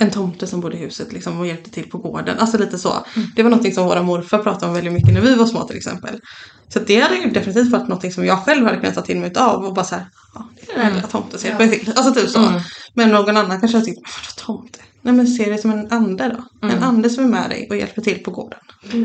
en 0.00 0.10
tomte 0.10 0.46
som 0.46 0.60
bodde 0.60 0.76
i 0.76 0.78
huset 0.78 1.12
liksom, 1.12 1.40
och 1.40 1.46
hjälpte 1.46 1.70
till 1.70 1.90
på 1.90 1.98
gården. 1.98 2.38
Alltså 2.38 2.58
lite 2.58 2.78
så. 2.78 3.06
Det 3.36 3.42
var 3.42 3.50
något 3.50 3.74
som 3.74 3.84
våra 3.84 4.02
morfar 4.02 4.38
pratade 4.38 4.66
om 4.66 4.74
väldigt 4.74 4.92
mycket 4.92 5.14
när 5.14 5.20
vi 5.20 5.34
var 5.34 5.46
små 5.46 5.64
till 5.64 5.76
exempel. 5.76 6.20
Så 6.68 6.78
det 6.78 7.00
hade 7.00 7.16
ju 7.16 7.30
definitivt 7.30 7.70
varit 7.70 7.88
något 7.88 8.12
som 8.12 8.24
jag 8.24 8.44
själv 8.44 8.66
hade 8.66 8.80
kunnat 8.80 8.94
ta 8.94 9.02
till 9.02 9.20
mig 9.20 9.32
av 9.36 9.64
och 9.64 9.74
bara 9.74 9.84
så 9.84 9.94
här, 9.94 10.06
ja 10.34 10.48
det 10.56 10.72
är 10.72 10.76
den 10.76 10.84
här 10.84 10.94
lilla 10.94 11.06
tomten 11.06 11.38
som 11.38 11.48
hjälper 11.48 11.68
till. 11.68 11.92
Alltså 11.96 12.14
typ 12.14 12.30
så. 12.30 12.38
Mm. 12.38 12.60
Men 12.94 13.10
någon 13.10 13.36
annan 13.36 13.60
kanske 13.60 13.78
har 13.78 13.84
tyckt, 13.84 13.98
vadå 13.98 14.56
tomte? 14.56 14.78
Nej 15.02 15.14
men 15.14 15.26
se 15.26 15.50
det 15.50 15.58
som 15.58 15.70
en 15.70 15.92
ande 15.92 16.36
då. 16.36 16.68
En 16.68 16.82
ande 16.82 17.10
som 17.10 17.24
är 17.24 17.28
med 17.28 17.50
dig 17.50 17.66
och 17.70 17.76
hjälper 17.76 18.02
till 18.02 18.18
på 18.22 18.30
gården. 18.30 18.58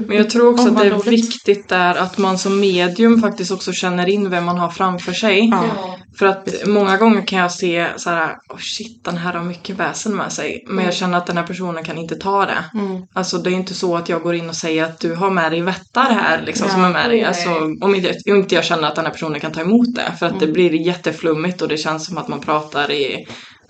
Men 0.07 0.17
jag 0.17 0.29
tror 0.29 0.49
också 0.53 0.67
att 0.67 0.77
det 0.77 0.85
är 0.85 0.93
ordet. 0.95 1.07
viktigt 1.07 1.69
där 1.69 1.95
att 1.95 2.17
man 2.17 2.37
som 2.37 2.59
medium 2.59 3.21
faktiskt 3.21 3.51
också 3.51 3.71
känner 3.71 4.09
in 4.09 4.29
vem 4.29 4.45
man 4.45 4.57
har 4.57 4.69
framför 4.69 5.13
sig. 5.13 5.49
Ja. 5.51 5.97
För 6.19 6.25
att 6.25 6.53
många 6.67 6.97
gånger 6.97 7.27
kan 7.27 7.39
jag 7.39 7.51
se 7.51 7.87
så 7.97 8.09
här, 8.09 8.29
oh 8.53 8.57
shit 8.59 9.03
den 9.05 9.17
här 9.17 9.33
har 9.33 9.43
mycket 9.43 9.79
väsen 9.79 10.15
med 10.15 10.31
sig. 10.31 10.63
Men 10.67 10.85
jag 10.85 10.93
känner 10.93 11.17
att 11.17 11.27
den 11.27 11.37
här 11.37 11.47
personen 11.47 11.83
kan 11.83 11.97
inte 11.97 12.15
ta 12.15 12.45
det. 12.45 12.79
Mm. 12.79 13.01
Alltså 13.13 13.37
det 13.37 13.49
är 13.49 13.53
inte 13.53 13.73
så 13.73 13.95
att 13.95 14.09
jag 14.09 14.21
går 14.21 14.35
in 14.35 14.49
och 14.49 14.55
säger 14.55 14.83
att 14.83 14.99
du 14.99 15.15
har 15.15 15.29
med 15.29 15.51
dig 15.51 15.61
vättar 15.61 16.11
här 16.13 16.41
liksom 16.45 16.67
Ja, 16.67 16.73
som 16.73 16.83
är 16.83 16.89
med 16.89 17.09
dig. 17.09 17.23
Alltså 17.23 17.49
om 17.81 17.95
inte, 17.95 18.13
om 18.31 18.35
inte 18.35 18.55
jag 18.55 18.63
känner 18.65 18.87
att 18.87 18.95
den 18.95 19.05
här 19.05 19.11
personen 19.11 19.39
kan 19.39 19.51
ta 19.51 19.61
emot 19.61 19.95
det. 19.95 20.11
För 20.19 20.25
att 20.25 20.31
Mm. 20.35 20.45
det 20.45 20.51
blir 20.53 20.73
jätteflummigt 20.73 21.61
och 21.61 21.67
det 21.67 21.77
känns 21.77 22.05
som 22.05 22.17
att 22.17 22.27
man 22.27 22.39
pratar 22.39 22.91
i, 22.91 23.25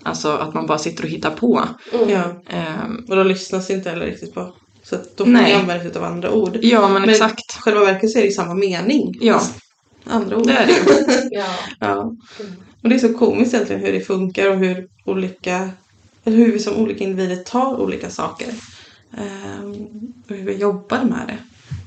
alltså 0.06 0.28
att 0.28 0.54
man 0.54 0.66
bara 0.66 0.78
sitter 0.78 1.04
och 1.04 1.10
hittar 1.10 1.30
på. 1.30 1.62
Mm. 1.92 2.08
ja. 2.10 2.22
Ehm, 2.48 3.04
Och 3.08 3.16
då 3.16 3.22
lyssnas 3.22 3.70
inte 3.70 3.90
heller 3.90 4.06
riktigt 4.06 4.34
på. 4.34 4.52
Så 4.82 4.94
att 4.94 5.16
då 5.16 5.24
får 5.24 5.32
man 5.32 5.44
använda 5.44 5.80
sig 5.84 5.96
av 5.96 6.04
andra 6.04 6.32
ord. 6.32 6.58
ja 6.62 6.88
men, 6.88 7.00
Men 7.02 7.10
exakt. 7.10 7.52
själva 7.52 7.80
verket 7.80 8.10
så 8.10 8.18
är 8.18 8.22
det 8.22 8.28
ju 8.28 8.34
samma 8.34 8.54
mening. 8.54 9.14
Ja. 9.20 9.42
Andra 10.04 10.36
ord. 10.36 10.46
Det 10.46 10.52
är 10.52 10.66
det. 10.66 11.28
Ja. 11.30 11.46
Ja. 11.80 12.12
Och 12.82 12.88
det 12.88 12.94
är 12.94 12.98
så 12.98 13.14
komiskt 13.14 13.54
egentligen 13.54 13.82
hur 13.82 13.92
det 13.92 14.00
funkar 14.00 14.50
och 14.50 14.56
hur 14.56 14.88
olika, 15.04 15.70
eller 16.24 16.36
hur 16.36 16.52
vi 16.52 16.58
som 16.58 16.76
olika 16.76 17.04
individer 17.04 17.36
tar 17.36 17.80
olika 17.80 18.10
saker. 18.10 18.48
Ehm, 19.16 19.72
och 20.28 20.36
hur 20.36 20.44
vi 20.44 20.56
jobbar 20.56 21.02
med 21.04 21.24
det. 21.28 21.38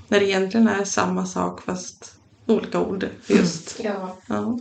När 0.08 0.20
det 0.20 0.26
egentligen 0.26 0.68
är 0.68 0.84
samma 0.84 1.26
sak 1.26 1.62
fast 1.62 2.14
olika 2.46 2.80
ord. 2.80 3.08
Just. 3.28 3.80
Ja. 3.84 3.92
Ja. 4.28 4.36
Ja. 4.36 4.60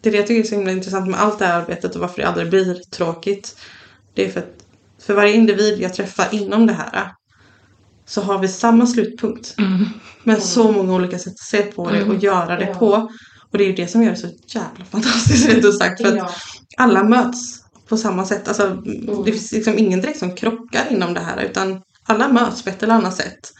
Det 0.00 0.08
är 0.08 0.12
det 0.12 0.16
jag 0.16 0.26
tycker 0.26 0.40
är 0.40 0.48
så 0.48 0.54
himla 0.54 0.72
intressant 0.72 1.10
med 1.10 1.20
allt 1.20 1.38
det 1.38 1.46
här 1.46 1.60
arbetet 1.60 1.94
och 1.94 2.00
varför 2.00 2.22
det 2.22 2.28
aldrig 2.28 2.50
blir 2.50 2.74
tråkigt. 2.74 3.56
Det 4.14 4.24
är 4.24 4.30
för 4.30 4.40
att 4.40 4.66
för 4.98 5.14
varje 5.14 5.34
individ 5.34 5.80
jag 5.80 5.94
träffar 5.94 6.34
inom 6.34 6.66
det 6.66 6.72
här 6.72 7.12
så 8.06 8.20
har 8.20 8.38
vi 8.38 8.48
samma 8.48 8.86
slutpunkt. 8.86 9.54
Mm. 9.58 9.84
Men 10.22 10.40
så 10.40 10.72
många 10.72 10.94
olika 10.94 11.18
sätt 11.18 11.32
att 11.32 11.38
se 11.38 11.62
på 11.62 11.90
det 11.90 12.04
och 12.04 12.16
göra 12.16 12.56
det 12.56 12.66
på. 12.66 13.10
Och 13.50 13.58
det 13.58 13.64
är 13.64 13.68
ju 13.68 13.74
det 13.74 13.88
som 13.88 14.02
gör 14.02 14.10
det 14.10 14.16
så 14.16 14.28
jävla 14.46 14.84
fantastiskt 14.84 15.48
rätt 15.48 15.64
ut 15.64 15.78
sagt. 15.78 16.02
För 16.02 16.16
att 16.16 16.32
alla 16.76 17.04
möts 17.04 17.62
på 17.88 17.96
samma 17.96 18.24
sätt. 18.24 18.48
Alltså, 18.48 18.82
Det 19.24 19.32
finns 19.32 19.52
liksom 19.52 19.78
ingen 19.78 20.00
direkt 20.00 20.18
som 20.18 20.34
krockar 20.34 20.86
inom 20.90 21.14
det 21.14 21.20
här 21.20 21.42
utan 21.42 21.80
alla 22.06 22.28
möts 22.28 22.62
på 22.62 22.70
ett 22.70 22.82
eller 22.82 22.94
annat 22.94 23.16
sätt. 23.16 23.52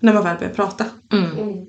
När 0.00 0.14
man 0.14 0.24
väl 0.24 0.38
börjar 0.38 0.54
prata. 0.54 0.84
Mm. 1.12 1.66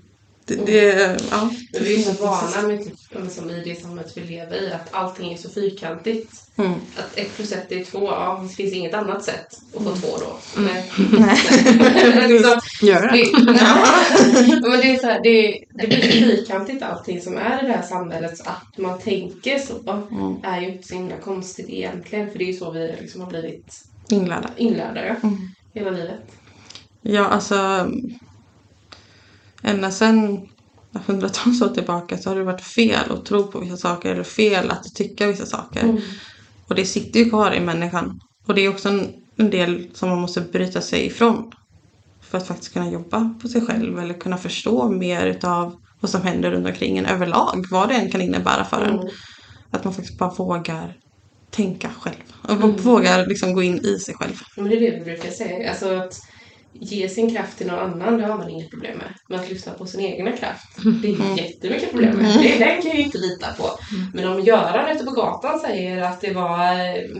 Mm. 0.51 0.65
Det, 0.65 0.91
det, 0.91 1.17
ja. 1.31 1.49
Men 1.73 1.83
vi 1.83 1.95
är 1.95 2.13
så 2.13 2.23
vana 2.23 2.67
med 2.67 2.83
typ, 2.83 2.93
ja, 3.11 3.19
men 3.19 3.29
som 3.29 3.49
i 3.49 3.63
det 3.63 3.81
samhället 3.81 4.11
vi 4.17 4.21
lever 4.21 4.61
i 4.61 4.71
att 4.73 4.93
allting 4.93 5.33
är 5.33 5.37
så 5.37 5.49
fyrkantigt. 5.49 6.31
Mm. 6.55 6.71
Att 6.97 7.17
ett 7.17 7.35
plus 7.35 7.51
ett 7.51 7.71
är 7.71 7.83
två, 7.83 8.03
ja 8.05 8.45
det 8.49 8.55
finns 8.55 8.73
inget 8.73 8.93
annat 8.93 9.23
sätt 9.23 9.47
att 9.77 9.83
få 9.83 9.95
två 9.95 10.07
då. 10.19 10.37
Nej. 10.61 10.91
Nej. 11.19 11.37
Liksom, 12.29 12.59
Gör 12.81 13.01
det. 13.01 13.07
det, 13.11 13.23
ja. 13.61 14.69
men 14.69 14.79
det, 14.79 14.95
är 14.95 14.97
så 14.99 15.07
här, 15.07 15.23
det, 15.23 15.63
det 15.69 15.87
blir 15.87 16.01
så 16.01 16.07
fyrkantigt 16.07 16.83
allting 16.83 17.21
som 17.21 17.37
är 17.37 17.63
i 17.63 17.67
det 17.67 17.73
här 17.73 17.83
samhället. 17.83 18.37
Så 18.37 18.43
att 18.43 18.77
man 18.77 18.99
tänker 18.99 19.59
så 19.59 19.73
Mm. 20.11 20.35
är 20.43 20.61
ju 20.61 20.67
inte 20.67 20.87
så 20.87 20.93
himla 20.93 21.17
konstigt 21.17 21.69
egentligen. 21.69 22.31
För 22.31 22.37
det 22.39 22.43
är 22.43 22.47
ju 22.47 22.53
så 22.57 22.71
vi 22.71 22.95
liksom 23.01 23.21
har 23.21 23.29
blivit 23.29 23.83
Inlärda. 24.09 24.49
inlärda 24.57 25.05
ja. 25.05 25.15
Mm. 25.23 25.37
hela 25.73 25.91
livet. 25.91 26.19
Ja, 27.01 27.25
alltså. 27.25 27.87
Ända 29.63 29.91
sedan 29.91 30.47
hundratals 31.05 31.61
år 31.61 31.69
tillbaka 31.69 32.17
så 32.17 32.29
har 32.29 32.35
det 32.35 32.43
varit 32.43 32.61
fel 32.61 33.11
att 33.11 33.25
tro 33.25 33.51
på 33.51 33.59
vissa 33.59 33.77
saker 33.77 34.11
eller 34.11 34.23
fel 34.23 34.71
att 34.71 34.95
tycka 34.95 35.27
vissa 35.27 35.45
saker. 35.45 35.83
Mm. 35.83 36.01
Och 36.67 36.75
det 36.75 36.85
sitter 36.85 37.19
ju 37.19 37.29
kvar 37.29 37.53
i 37.53 37.59
människan. 37.59 38.19
Och 38.47 38.55
det 38.55 38.61
är 38.61 38.69
också 38.69 38.89
en, 38.89 39.13
en 39.37 39.49
del 39.49 39.89
som 39.93 40.09
man 40.09 40.21
måste 40.21 40.41
bryta 40.41 40.81
sig 40.81 41.05
ifrån. 41.05 41.51
För 42.21 42.37
att 42.37 42.47
faktiskt 42.47 42.73
kunna 42.73 42.91
jobba 42.91 43.35
på 43.41 43.47
sig 43.47 43.61
själv 43.61 43.99
eller 43.99 44.13
kunna 44.13 44.37
förstå 44.37 44.89
mer 44.89 45.25
utav 45.25 45.75
vad 45.99 46.11
som 46.11 46.21
händer 46.21 46.51
runt 46.51 46.67
omkring 46.67 46.97
en 46.97 47.05
överlag. 47.05 47.65
Vad 47.71 47.89
det 47.89 47.95
än 47.95 48.11
kan 48.11 48.21
innebära 48.21 48.65
för 48.65 48.81
en. 48.81 48.99
Mm. 48.99 49.07
Att 49.71 49.83
man 49.83 49.93
faktiskt 49.93 50.17
bara 50.17 50.29
vågar 50.29 50.97
tänka 51.51 51.89
själv. 51.99 52.63
Och 52.63 52.79
vågar 52.79 53.25
liksom 53.25 53.53
gå 53.53 53.63
in 53.63 53.85
i 53.85 53.99
sig 53.99 54.15
själv. 54.15 54.33
Men 54.55 54.69
det 54.69 54.75
är 54.75 54.91
det 54.91 54.97
vi 54.97 55.03
brukar 55.05 55.31
säga. 55.31 55.69
Alltså 55.69 55.93
att 55.95 56.19
ge 56.81 57.09
sin 57.09 57.31
kraft 57.35 57.57
till 57.57 57.67
någon 57.67 57.79
annan, 57.79 58.17
det 58.17 58.25
har 58.25 58.37
man 58.37 58.49
inget 58.49 58.69
problem 58.69 58.97
med. 58.97 59.07
Men 59.29 59.39
att 59.39 59.49
lyssna 59.49 59.73
på 59.73 59.85
sin 59.85 60.01
egna 60.01 60.31
kraft, 60.31 60.77
det 61.01 61.07
är 61.07 61.37
jättemycket 61.37 61.91
problem 61.91 62.15
med. 62.15 62.25
Det, 62.25 62.57
den 62.59 62.81
kan 62.81 62.85
jag 62.91 62.95
ju 62.95 63.03
inte 63.03 63.17
lita 63.17 63.53
på. 63.53 63.69
Men 64.13 64.27
om 64.27 64.41
Göran 64.41 64.95
ute 64.95 65.05
på 65.05 65.11
gatan 65.11 65.59
säger 65.59 66.01
att 66.01 66.21
det 66.21 66.33
var 66.33 66.59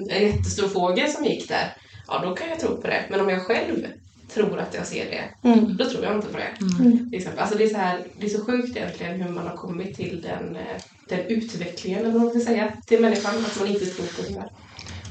en 0.10 0.28
jättestor 0.28 0.68
fågel 0.68 1.10
som 1.10 1.26
gick 1.26 1.48
där, 1.48 1.74
ja 2.08 2.20
då 2.24 2.36
kan 2.36 2.50
jag 2.50 2.60
tro 2.60 2.82
på 2.82 2.88
det. 2.88 3.04
Men 3.10 3.22
om 3.22 3.30
jag 3.30 3.42
själv 3.42 3.86
tror 4.34 4.60
att 4.60 4.74
jag 4.74 4.88
ser 4.88 5.06
det, 5.06 5.50
Mm. 5.50 5.78
då 5.78 5.86
tror 5.90 6.04
jag 6.04 6.16
inte 6.16 6.28
på 6.28 6.38
det. 6.38 6.66
Till 7.10 7.18
exempel. 7.20 7.40
Alltså 7.42 7.58
det, 7.58 7.64
är 7.64 7.70
så 7.70 7.78
här, 7.78 8.00
det 8.20 8.26
är 8.26 8.30
så 8.30 8.46
sjukt 8.46 8.78
egentligen 8.78 9.22
hur 9.22 9.30
man 9.32 9.48
har 9.48 9.56
kommit 9.56 9.96
till 9.96 10.22
den, 10.22 10.56
eh, 10.56 10.82
den 11.10 11.20
utvecklingen, 11.20 12.00
eller 12.00 12.12
vad 12.12 12.22
man 12.22 12.30
ska 12.32 12.40
säga, 12.40 12.74
till 12.88 13.02
människan. 13.02 13.34
Att 13.46 13.60
man 13.60 13.68
inte 13.70 13.86
tror 13.86 14.06
på 14.06 14.22
det 14.34 14.40
här. 14.40 14.50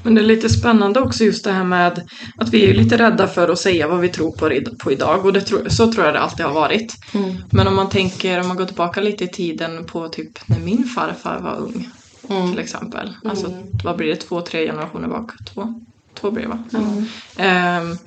Men 0.07 0.15
det 0.15 0.21
är 0.21 0.25
lite 0.25 0.49
spännande 0.49 0.99
också 0.99 1.23
just 1.23 1.43
det 1.43 1.51
här 1.51 1.63
med 1.63 2.07
att 2.37 2.49
vi 2.49 2.69
är 2.69 2.73
lite 2.73 2.97
rädda 2.97 3.27
för 3.27 3.49
att 3.49 3.59
säga 3.59 3.87
vad 3.87 3.99
vi 3.99 4.09
tror 4.09 4.31
på, 4.31 4.75
på 4.83 4.91
idag 4.91 5.25
och 5.25 5.33
det 5.33 5.41
tro, 5.41 5.69
så 5.69 5.91
tror 5.91 6.05
jag 6.05 6.13
det 6.13 6.19
alltid 6.19 6.45
har 6.45 6.53
varit. 6.53 6.95
Mm. 7.13 7.35
Men 7.51 7.67
om 7.67 7.75
man 7.75 7.89
tänker, 7.89 8.39
om 8.41 8.47
man 8.47 8.57
går 8.57 8.65
tillbaka 8.65 9.01
lite 9.01 9.23
i 9.23 9.27
tiden 9.27 9.85
på 9.85 10.09
typ 10.09 10.29
när 10.49 10.59
min 10.59 10.83
farfar 10.83 11.39
var 11.39 11.55
ung 11.57 11.89
Mm. 12.29 12.51
till 12.51 12.59
exempel. 12.59 13.13
Alltså 13.25 13.47
Mm. 13.47 13.63
vad 13.83 13.97
blir 13.97 14.07
det, 14.07 14.15
två, 14.15 14.41
tre 14.41 14.65
generationer 14.67 15.07
bak? 15.07 15.31
Två, 15.53 15.81
två 16.21 16.31
blir 16.31 16.43
det 16.43 16.49
va? 16.49 16.63
Mm. 16.73 17.05
Ehm, 17.37 17.97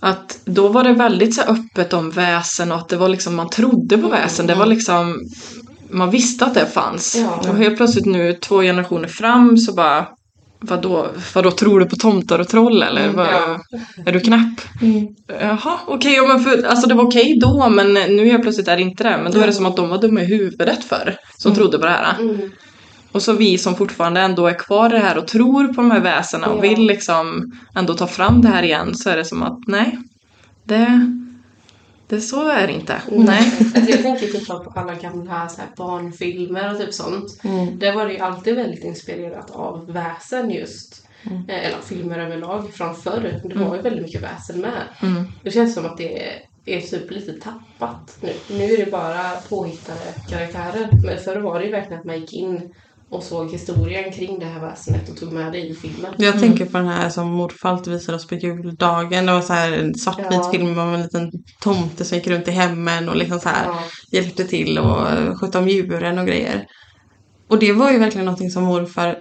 att 0.00 0.38
då 0.44 0.68
var 0.68 0.84
det 0.84 0.92
väldigt 0.92 1.34
så 1.34 1.42
öppet 1.42 1.92
om 1.92 2.10
väsen 2.10 2.72
och 2.72 2.78
att 2.78 2.88
det 2.88 2.96
var 2.96 3.08
liksom, 3.08 3.34
man 3.34 3.50
trodde 3.50 3.98
på 3.98 4.08
väsen. 4.08 4.46
Det 4.46 4.54
var 4.54 4.66
liksom, 4.66 5.20
man 5.90 6.10
visste 6.10 6.44
att 6.44 6.54
det 6.54 6.66
fanns. 6.66 7.16
Ja. 7.16 7.50
Och 7.50 7.56
helt 7.56 7.76
plötsligt 7.76 8.06
nu 8.06 8.32
två 8.32 8.60
generationer 8.62 9.08
fram 9.08 9.56
så 9.56 9.72
bara, 9.74 10.06
vadå, 10.60 11.06
vadå 11.34 11.50
tror 11.50 11.80
du 11.80 11.86
på 11.86 11.96
tomtar 11.96 12.38
och 12.38 12.48
troll 12.48 12.82
eller? 12.82 13.08
Vad, 13.08 13.26
ja. 13.26 13.60
Är 14.06 14.12
du 14.12 14.20
knäpp? 14.20 14.60
Mm. 14.82 15.06
Jaha, 15.40 15.78
okej, 15.86 16.26
men 16.28 16.40
för, 16.40 16.66
alltså 16.66 16.88
det 16.88 16.94
var 16.94 17.04
okej 17.04 17.38
då 17.40 17.68
men 17.68 17.94
nu 17.94 18.24
helt 18.24 18.42
plötsligt 18.42 18.68
är 18.68 18.76
det 18.76 18.82
inte 18.82 19.04
det. 19.04 19.18
Men 19.22 19.32
då 19.32 19.40
är 19.40 19.46
det 19.46 19.52
som 19.52 19.66
att 19.66 19.76
de 19.76 19.88
var 19.88 19.98
dumma 20.00 20.20
i 20.20 20.24
huvudet 20.24 20.84
för 20.84 21.16
som 21.38 21.52
Mm. 21.52 21.58
trodde 21.58 21.78
på 21.78 21.84
det 21.84 21.90
här. 21.90 22.14
Mm. 22.20 22.50
Och 23.12 23.22
så 23.22 23.32
vi 23.32 23.58
som 23.58 23.76
fortfarande 23.76 24.20
ändå 24.20 24.46
är 24.46 24.58
kvar 24.58 24.86
i 24.90 24.92
det 24.92 24.98
här 24.98 25.18
och 25.18 25.26
tror 25.28 25.66
på 25.68 25.80
de 25.80 25.90
här 25.90 26.00
väsena 26.00 26.46
och 26.46 26.56
Ja. 26.56 26.68
vill 26.68 26.86
liksom 26.86 27.52
ändå 27.74 27.94
ta 27.94 28.06
fram 28.06 28.42
det 28.42 28.48
här 28.48 28.62
igen 28.62 28.94
så 28.94 29.10
är 29.10 29.16
det 29.16 29.24
som 29.24 29.42
att 29.42 29.58
nej, 29.66 29.98
det, 30.64 31.08
det 32.14 32.20
så 32.20 32.48
är 32.48 32.66
det 32.66 32.72
inte. 32.72 33.02
Nej. 33.10 33.52
Alltså 33.74 33.90
jag 33.90 34.02
tänker 34.02 34.26
typ 34.26 34.46
på 34.46 34.72
alla 34.74 34.94
gamla 34.94 35.48
så 35.48 35.60
här 35.60 35.70
barnfilmer 35.76 36.72
och 36.72 36.80
typ 36.80 36.94
sånt. 36.94 37.40
Mm. 37.44 37.78
Där 37.78 37.94
var 37.94 38.06
det 38.06 38.12
ju 38.12 38.18
alltid 38.18 38.54
väldigt 38.54 38.84
inspirerat 38.84 39.50
av 39.50 39.92
väsen 39.92 40.50
just. 40.50 41.06
Mm. 41.22 41.48
Eh, 41.48 41.66
Eller 41.66 41.80
filmer 41.84 42.18
överlag 42.18 42.70
från 42.74 42.94
förr. 42.94 43.40
Det 43.44 43.54
var 43.54 43.76
ju 43.76 43.82
väldigt 43.82 44.02
mycket 44.02 44.22
väsen 44.22 44.60
med. 44.60 44.82
Mm. 45.02 45.24
Det 45.42 45.50
känns 45.50 45.74
som 45.74 45.86
att 45.86 45.96
det 45.96 46.32
är 46.66 46.80
typ 46.80 47.10
lite 47.10 47.32
tappat 47.32 48.18
nu. 48.20 48.32
Nu 48.50 48.64
är 48.64 48.84
det 48.84 48.90
bara 48.90 49.30
påhittade 49.48 50.14
karaktärer. 50.30 50.88
Men 51.04 51.18
förr 51.18 51.40
var 51.40 51.58
det 51.58 51.64
ju 51.64 51.72
verkligen 51.72 51.98
att 51.98 52.06
man 52.06 52.20
gick 52.20 52.32
in 52.32 52.74
och 53.10 53.22
såg 53.22 53.50
historien 53.50 54.12
kring 54.12 54.38
det 54.38 54.46
här 54.46 54.60
väsenet 54.60 55.08
och 55.08 55.16
tog 55.16 55.32
med 55.32 55.52
det 55.52 55.58
i 55.58 55.74
filmen. 55.74 56.12
Jag 56.18 56.40
tänker 56.40 56.64
på 56.64 56.78
den 56.78 56.88
här 56.88 57.10
som 57.10 57.28
morfar 57.30 57.68
alltid 57.68 57.92
visade 57.92 58.16
oss 58.16 58.26
på 58.26 58.34
juldagen. 58.34 59.26
Det 59.26 59.32
var 59.32 59.40
så 59.40 59.52
här 59.52 59.72
en 59.72 59.94
svartvit 59.94 60.26
Ja. 60.30 60.50
film 60.52 60.78
om 60.78 60.94
en 60.94 61.02
liten 61.02 61.30
tomte 61.60 62.04
som 62.04 62.18
gick 62.18 62.26
runt 62.26 62.48
i 62.48 62.50
hemmen 62.50 63.08
och 63.08 63.16
liksom 63.16 63.40
så 63.40 63.48
här 63.48 63.64
Ja. 63.66 63.78
hjälpte 64.12 64.44
till 64.44 64.78
och 64.78 65.06
skötte 65.40 65.58
om 65.58 65.68
djuren 65.68 66.18
och 66.18 66.26
grejer. 66.26 66.66
Och 67.48 67.58
det 67.58 67.72
var 67.72 67.92
ju 67.92 67.98
verkligen 67.98 68.24
någonting 68.24 68.50
som 68.50 68.64
morfar 68.64 69.16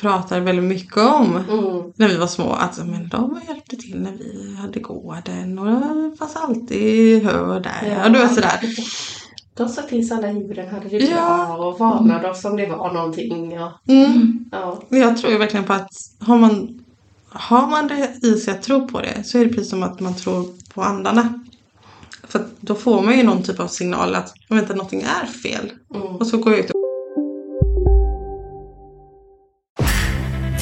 pratade 0.00 0.40
väldigt 0.40 0.64
mycket 0.64 0.96
om 0.96 1.36
Mm. 1.36 1.92
när 1.96 2.08
vi 2.08 2.16
var 2.16 2.26
små. 2.26 2.52
Att 2.52 2.78
men 2.78 3.08
de 3.08 3.40
hjälpte 3.48 3.76
till 3.76 4.00
när 4.00 4.12
vi 4.12 4.56
hade 4.56 4.80
gården 4.80 5.58
och 5.58 5.66
det 5.66 6.16
fanns 6.18 6.36
alltid 6.36 7.22
hö 7.24 7.60
där. 7.60 7.88
Ja. 7.96 8.04
Och 8.06 8.12
du 8.12 8.18
vet 8.18 8.34
sådär. 8.34 8.60
De 9.58 9.68
sa 9.68 9.82
till 9.82 10.08
så 10.08 10.14
alla 10.16 10.32
djuren 10.32 10.68
hade 10.68 10.88
det 10.88 10.96
Ja. 11.04 11.56
och 11.56 11.78
varnade 11.78 12.30
oss 12.30 12.44
om 12.44 12.56
det 12.56 12.66
var 12.66 12.92
någonting. 12.92 13.60
Och, 13.60 13.70
Mm. 13.88 14.44
ja. 14.52 14.82
Jag 14.88 15.16
tror 15.18 15.32
ju 15.32 15.38
verkligen 15.38 15.66
på 15.66 15.72
att 15.72 15.88
har 16.20 16.38
man, 16.38 16.84
har 17.28 17.66
man 17.66 17.88
det 17.88 18.14
i 18.26 18.34
sig 18.34 18.54
att 18.54 18.62
tro 18.62 18.88
på 18.88 19.00
det 19.00 19.24
så 19.24 19.38
är 19.38 19.44
det 19.44 19.50
precis 19.52 19.70
som 19.70 19.82
att 19.82 20.00
man 20.00 20.14
tror 20.14 20.44
på 20.74 20.82
andarna. 20.82 21.44
För 22.28 22.44
då 22.60 22.74
får 22.74 23.02
man 23.02 23.16
ju 23.16 23.22
någon 23.22 23.42
typ 23.42 23.60
av 23.60 23.66
signal 23.66 24.14
att 24.14 24.32
vänta, 24.48 24.74
någonting 24.74 25.02
är 25.22 25.26
fel. 25.26 25.72
Mm. 25.94 26.06
Och 26.16 26.26
så 26.26 26.38
går 26.38 26.52
jag 26.52 26.60
ut 26.64 26.70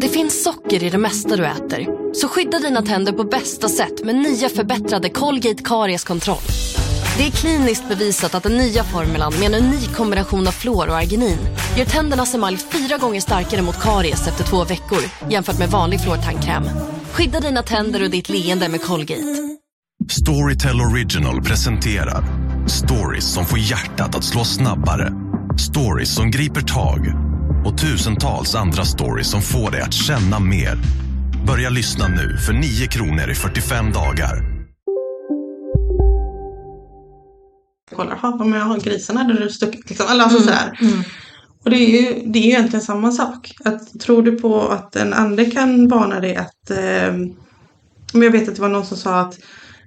Det 0.00 0.08
finns 0.08 0.44
socker 0.44 0.84
i 0.84 0.90
det 0.90 0.98
mesta 0.98 1.36
du 1.36 1.46
äter. 1.46 1.86
Så 2.14 2.28
skydda 2.28 2.58
dina 2.58 2.82
tänder 2.82 3.12
på 3.12 3.24
bästa 3.24 3.68
sätt 3.68 4.04
med 4.04 4.14
nya 4.14 4.48
förbättrade 4.48 5.08
Colgate 5.08 5.62
Karies-kontroll. 5.62 6.42
Det 7.18 7.26
är 7.26 7.30
kliniskt 7.30 7.88
bevisat 7.88 8.34
att 8.34 8.42
den 8.42 8.56
nya 8.56 8.84
formulan 8.84 9.32
med 9.40 9.54
en 9.54 9.64
unik 9.64 9.94
kombination 9.94 10.46
av 10.46 10.52
fluor 10.52 10.88
och 10.88 10.96
arginin 10.96 11.38
gör 11.76 11.84
tändernas 11.84 12.34
emalj 12.34 12.56
fyra 12.56 12.98
gånger 12.98 13.20
starkare 13.20 13.62
mot 13.62 13.80
karies 13.80 14.28
efter 14.28 14.44
två 14.44 14.64
veckor 14.64 14.98
jämfört 15.30 15.58
med 15.58 15.68
vanlig 15.68 16.00
fluortandkräm. 16.00 16.64
Skydda 17.12 17.40
dina 17.40 17.62
tänder 17.62 18.02
och 18.02 18.10
ditt 18.10 18.28
leende 18.28 18.68
med 18.68 18.82
Colgate. 18.82 19.22
Storytel 20.10 20.80
Original 20.80 21.42
presenterar 21.42 22.24
stories 22.66 23.24
som 23.24 23.44
får 23.44 23.58
hjärtat 23.58 24.14
att 24.14 24.24
slå 24.24 24.44
snabbare. 24.44 25.12
Stories 25.58 26.14
som 26.14 26.30
griper 26.30 26.60
tag 26.60 27.27
och 27.64 27.78
tusentals 27.78 28.54
andra 28.54 28.84
stories 28.84 29.30
som 29.30 29.42
får 29.42 29.70
dig 29.70 29.80
att 29.80 29.94
känna 29.94 30.40
mer. 30.40 30.78
Börja 31.46 31.70
lyssna 31.70 32.08
nu 32.08 32.36
för 32.46 32.52
9 32.52 32.86
kronor 32.86 33.30
i 33.30 33.34
45 33.34 33.92
dagar. 33.92 34.58
kolla, 37.98 38.14
"Ha, 38.14 38.28
om 38.28 38.52
jag 38.52 38.64
har 38.64 38.78
grisen 38.80 39.16
hade 39.16 39.34
du 39.34 39.50
stuckit 39.50 39.88
liksom. 39.88 40.06
Eller 40.10 40.24
alltså 40.24 40.40
sådär. 40.40 40.78
Och 41.64 41.70
det 41.70 41.76
är, 41.76 42.02
ju, 42.02 42.22
det 42.32 42.38
är 42.38 42.42
ju 42.42 42.48
egentligen 42.48 42.84
samma 42.84 43.12
sak. 43.12 43.54
Att, 43.64 44.00
tror 44.00 44.22
du 44.22 44.38
på 44.38 44.68
att 44.68 44.96
en 44.96 45.12
ande 45.14 45.44
kan 45.44 45.88
varna 45.88 46.20
dig 46.20 46.36
att... 46.36 46.70
Eh, 46.70 47.12
men 48.12 48.22
jag 48.22 48.30
vet 48.30 48.48
att 48.48 48.54
det 48.54 48.62
var 48.62 48.68
någon 48.68 48.86
som 48.86 48.96
sa 48.96 49.20
att 49.20 49.38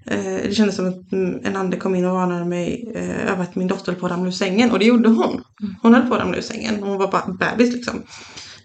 det 0.03 0.55
kändes 0.55 0.75
som 0.75 0.87
att 0.87 1.11
mm, 1.11 1.39
en 1.43 1.55
ande 1.55 1.77
kom 1.77 1.95
in 1.95 2.05
och 2.05 2.13
varnade 2.13 2.45
mig 2.45 2.91
eh, 2.95 3.31
över 3.31 3.43
att 3.43 3.55
min 3.55 3.67
dotter 3.67 3.91
höll 3.91 3.99
på 3.99 4.05
att 4.05 4.11
ramla 4.11 4.27
ur 4.27 4.31
sängen. 4.31 4.71
Och 4.71 4.79
det 4.79 4.85
gjorde 4.85 5.09
hon. 5.09 5.43
Hon 5.81 5.93
höll 5.93 6.07
på 6.07 6.15
att 6.15 6.21
ramla 6.21 6.37
ur 6.37 6.41
sängen. 6.41 6.83
Hon 6.83 6.97
var 6.97 7.11
bara 7.11 7.33
bebis 7.39 7.73
liksom. 7.73 8.03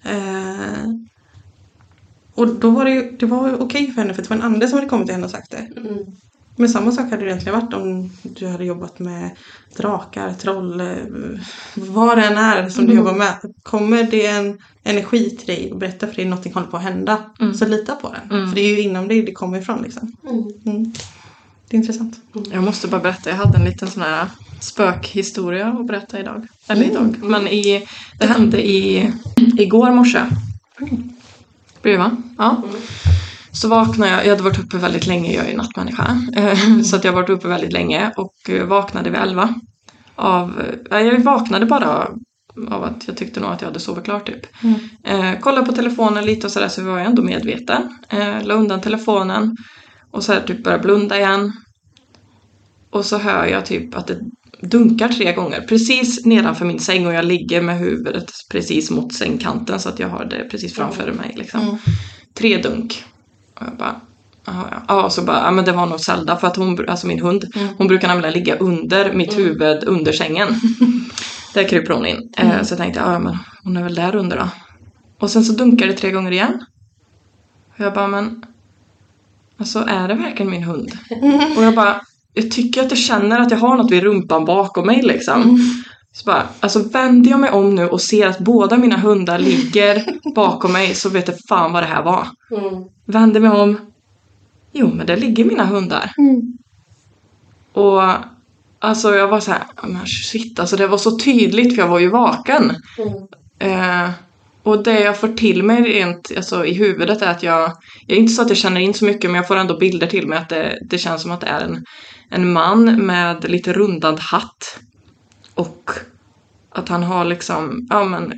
Eh, 0.05 0.91
och 2.35 2.49
då 2.49 2.71
var 2.71 2.85
det 2.85 2.91
ju 2.91 3.17
det 3.19 3.27
var 3.27 3.63
okej 3.63 3.93
för 3.93 4.03
henne 4.03 4.15
för 4.15 4.23
det 4.23 4.31
var 4.31 4.37
en 4.37 4.43
ande 4.43 4.69
som 4.69 4.79
hade 4.79 4.89
kommit 4.89 5.07
till 5.07 5.15
henne 5.15 5.25
och 5.25 5.31
sagt 5.31 5.51
det. 5.51 5.81
Mm. 5.81 5.99
Men 6.59 6.69
samma 6.69 6.93
sak 6.93 7.11
hade 7.11 7.25
det 7.25 7.29
egentligen 7.29 7.61
varit 7.61 7.75
om 7.75 8.11
du 8.23 8.47
hade 8.47 8.65
jobbat 8.65 8.99
med 8.99 9.31
drakar, 9.77 10.33
troll, 10.33 10.81
eh, 10.81 10.87
vad 11.75 12.19
det 12.19 12.25
än 12.25 12.39
är 12.39 12.69
som 12.69 12.87
du 12.87 12.95
jobbar 12.95 13.15
med. 13.15 13.35
Kommer 13.63 14.03
det 14.03 14.27
en 14.27 14.59
energi 14.83 15.37
till 15.37 15.47
dig 15.47 15.73
och 15.73 15.79
berättar 15.79 16.07
för 16.07 16.15
dig 16.15 16.25
att 16.25 16.31
någonting 16.31 16.55
håller 16.55 16.67
på 16.67 16.77
att 16.77 16.83
hända, 16.83 17.31
så 17.55 17.67
lita 17.67 17.95
på 17.95 18.15
den. 18.29 18.49
För 18.49 18.55
det 18.55 18.61
är 18.61 18.77
ju 18.77 18.81
inom 18.81 19.09
dig 19.09 19.23
det 19.23 19.33
kommer 19.33 19.59
ifrån 19.59 19.83
liksom. 19.83 20.13
Mm. 21.71 21.71
Det 21.71 21.77
är 21.77 21.79
intressant. 21.79 22.17
Jag 22.53 22.63
måste 22.63 22.89
bara 22.89 23.01
berätta, 23.01 23.31
jag 23.31 23.37
hade 23.37 23.59
en 23.59 23.65
liten 23.65 23.89
sån 23.91 24.03
här 24.03 24.27
spökhistoria 24.61 25.67
att 25.69 25.87
berätta 25.87 26.21
idag. 26.21 26.47
Eller 26.69 26.85
idag, 26.85 27.17
men 27.23 27.49
i, 27.49 27.87
det 28.19 28.27
hände 28.27 28.67
i, 28.67 29.13
igår 29.59 29.91
morse. 29.91 30.21
Blir 31.83 31.93
det 31.93 31.99
va? 31.99 32.17
Ja. 32.39 32.63
Så 33.53 33.69
vaknade 33.69 34.11
jag, 34.11 34.25
jag 34.25 34.31
hade 34.31 34.43
varit 34.43 34.59
uppe 34.59 34.77
väldigt 34.77 35.07
länge, 35.07 35.33
jag 35.35 35.45
är 35.47 35.51
ju 35.51 35.57
nattmänniska. 35.57 36.19
Eh, 36.37 36.81
Så 36.83 36.97
att 36.97 37.05
jag 37.05 37.13
har 37.13 37.21
varit 37.21 37.31
uppe 37.31 37.49
väldigt 37.49 37.73
länge 37.73 38.13
och 38.17 38.51
eh, 38.51 38.65
vaknade 38.67 39.11
vid 39.11 39.21
elva. 39.21 39.55
av, 40.17 40.63
ja, 40.91 41.01
jag 41.01 41.21
vaknade 41.21 41.67
bara 41.67 42.09
av 42.71 42.85
att 42.85 43.05
jag 43.09 43.17
tyckte 43.17 43.41
nog 43.41 43.51
att 43.51 43.61
jag 43.61 43.69
hade 43.69 43.81
sovit 43.81 44.05
klart 44.05 44.27
typ. 44.27 44.47
Eh, 45.05 45.39
kollade 45.41 45.67
på 45.67 45.73
telefonen 45.73 46.25
lite 46.25 46.47
och 46.47 46.53
sådär 46.53 46.69
så 46.69 46.83
var 46.85 46.99
jag 46.99 47.07
ändå 47.07 47.23
medveten. 47.23 47.99
Eh, 48.09 48.45
la 48.45 48.55
undan 48.55 48.81
telefonen 48.81 49.57
och 50.17 50.25
så 50.25 50.33
här 50.33 50.41
typ 50.41 50.65
började 50.65 50.83
blunda 50.83 51.19
igen. 51.19 51.53
Och 52.91 53.05
så 53.05 53.19
hör 53.19 53.47
jag 53.47 53.67
typ 53.67 53.95
att 53.97 54.07
det 54.07 54.21
dunkar 54.61 55.09
tre 55.09 55.33
gånger 55.33 55.61
precis 55.61 56.27
nedanför 56.27 56.65
min 56.65 56.79
säng 56.79 57.07
och 57.07 57.15
jag 57.15 57.25
ligger 57.25 57.63
med 57.63 57.79
huvudet 57.79 58.33
precis 58.51 58.91
mot 58.91 59.15
sängkanten 59.15 59.81
så 59.81 59.89
att 59.89 59.99
jag 59.99 60.09
har 60.09 60.25
det 60.25 60.49
precis 60.51 60.75
framför 60.75 61.13
mig 61.13 61.35
liksom. 61.37 61.79
Tre 62.35 62.63
dunk. 62.63 63.05
Och 63.55 63.67
jag 63.67 63.77
bara, 63.77 64.01
ja. 64.89 65.05
Och 65.05 65.13
så 65.13 65.23
bara, 65.23 65.39
ja 65.39 65.51
men 65.51 65.65
det 65.65 65.73
var 65.73 65.87
nog 65.87 66.01
Zelda 66.01 66.37
för 66.37 66.47
att 66.47 66.57
hon, 66.57 66.89
alltså 66.89 67.07
min 67.07 67.21
hund, 67.21 67.45
hon 67.79 67.87
brukar 67.87 68.09
nämligen 68.09 68.35
ligga 68.35 68.57
under 68.57 69.13
mitt 69.13 69.39
huvud 69.39 69.85
under 69.85 70.13
sängen. 70.13 70.49
Där 71.55 71.69
kryper 71.69 71.95
hon 71.95 72.07
in. 72.07 72.33
Eh, 72.39 72.63
så 72.63 72.73
jag 72.73 72.79
tänkte, 72.79 73.01
ja 73.01 73.19
men 73.19 73.39
hon 73.65 73.77
är 73.77 73.83
väl 73.83 73.95
där 73.95 74.17
under 74.17 74.37
då. 74.37 74.49
Och 75.19 75.31
sen 75.31 75.45
så 75.45 75.53
dunkar 75.53 75.87
det 75.87 75.93
tre 75.93 76.11
gånger 76.11 76.31
igen. 76.31 76.65
Och 77.75 77.85
jag 77.85 77.95
bara, 77.95 78.09
men 78.09 78.43
alltså 79.59 79.79
är 79.89 80.09
det 80.09 80.15
verkligen 80.15 80.51
min 80.51 80.63
hund? 80.63 80.93
Och 81.57 81.63
jag 81.63 81.75
bara, 81.75 82.01
jag 82.33 82.51
tycker 82.51 82.83
att 82.83 82.91
jag 82.91 82.99
känner 82.99 83.41
att 83.41 83.51
jag 83.51 83.59
har 83.59 83.77
något 83.77 83.93
vid 83.93 84.03
rumpan 84.03 84.45
bakom 84.45 84.87
mig 84.87 85.03
liksom. 85.03 85.59
Så 86.13 86.25
bara, 86.27 86.43
alltså 86.61 86.89
vänder 86.89 87.31
jag 87.31 87.41
mig 87.41 87.51
om 87.51 87.75
nu 87.75 87.89
och 87.89 88.01
ser 88.01 88.27
att 88.27 88.39
båda 88.39 88.77
mina 88.77 88.97
hundar 88.97 89.39
ligger 89.39 90.05
bakom 90.35 90.73
mig 90.73 90.95
så 90.95 91.09
vet 91.09 91.29
jag 91.29 91.37
fan 91.49 91.73
vad 91.73 91.83
det 91.83 91.87
här 91.87 92.03
var. 92.03 92.27
Mm. 92.51 92.85
Vänder 93.05 93.41
mig 93.41 93.51
om. 93.51 93.79
Jo 94.73 94.91
men 94.95 95.07
där 95.07 95.17
ligger 95.17 95.45
mina 95.45 95.65
hundar. 95.65 96.13
Och 97.73 98.03
alltså 98.79 99.15
jag 99.15 99.29
var 99.29 99.41
så 99.41 99.51
här, 99.51 99.63
"Ja, 99.83 99.89
men 99.89 100.07
shit 100.07 100.61
alltså 100.61 100.77
det 100.77 100.87
var 100.87 100.99
så 100.99 101.19
tydligt 101.19 101.75
för 101.75 101.83
jag 101.83 101.89
var 101.89 101.99
ju 101.99 102.09
vaken. 102.11 102.73
Eh, 103.59 104.11
och 104.67 104.83
det 104.83 105.01
jag 105.01 105.17
får 105.19 105.29
till 105.29 105.63
mig 105.63 105.83
rent 105.83 106.33
alltså, 106.37 106.65
i 106.65 106.73
huvudet 106.73 107.23
är 107.23 107.31
att 107.31 107.43
jag, 107.43 107.73
jag 108.07 108.17
är 108.17 108.21
inte 108.21 108.33
så 108.33 108.43
att 108.43 108.49
jag 108.49 108.59
känner 108.59 108.81
in 108.81 108.95
så 108.95 109.05
mycket 109.05 109.31
men 109.31 109.35
jag 109.37 109.49
får 109.49 109.57
ändå 109.57 109.79
bilder 109.79 110.07
till 110.07 110.27
mig 110.29 110.39
att 110.39 110.49
det, 110.49 110.79
det 110.91 110.99
känns 110.99 111.23
som 111.23 111.31
att 111.31 111.41
det 111.41 111.47
är 111.47 111.61
en, 111.61 111.85
en 112.31 112.53
man 112.53 113.07
med 113.07 113.51
lite 113.51 113.73
rundad 113.73 114.21
hatt. 114.21 114.79
Och 115.55 115.91
att 116.71 116.89
han 116.89 117.03
har 117.03 117.25
liksom, 117.25 117.87
ja 117.91 118.05
men 118.05 118.33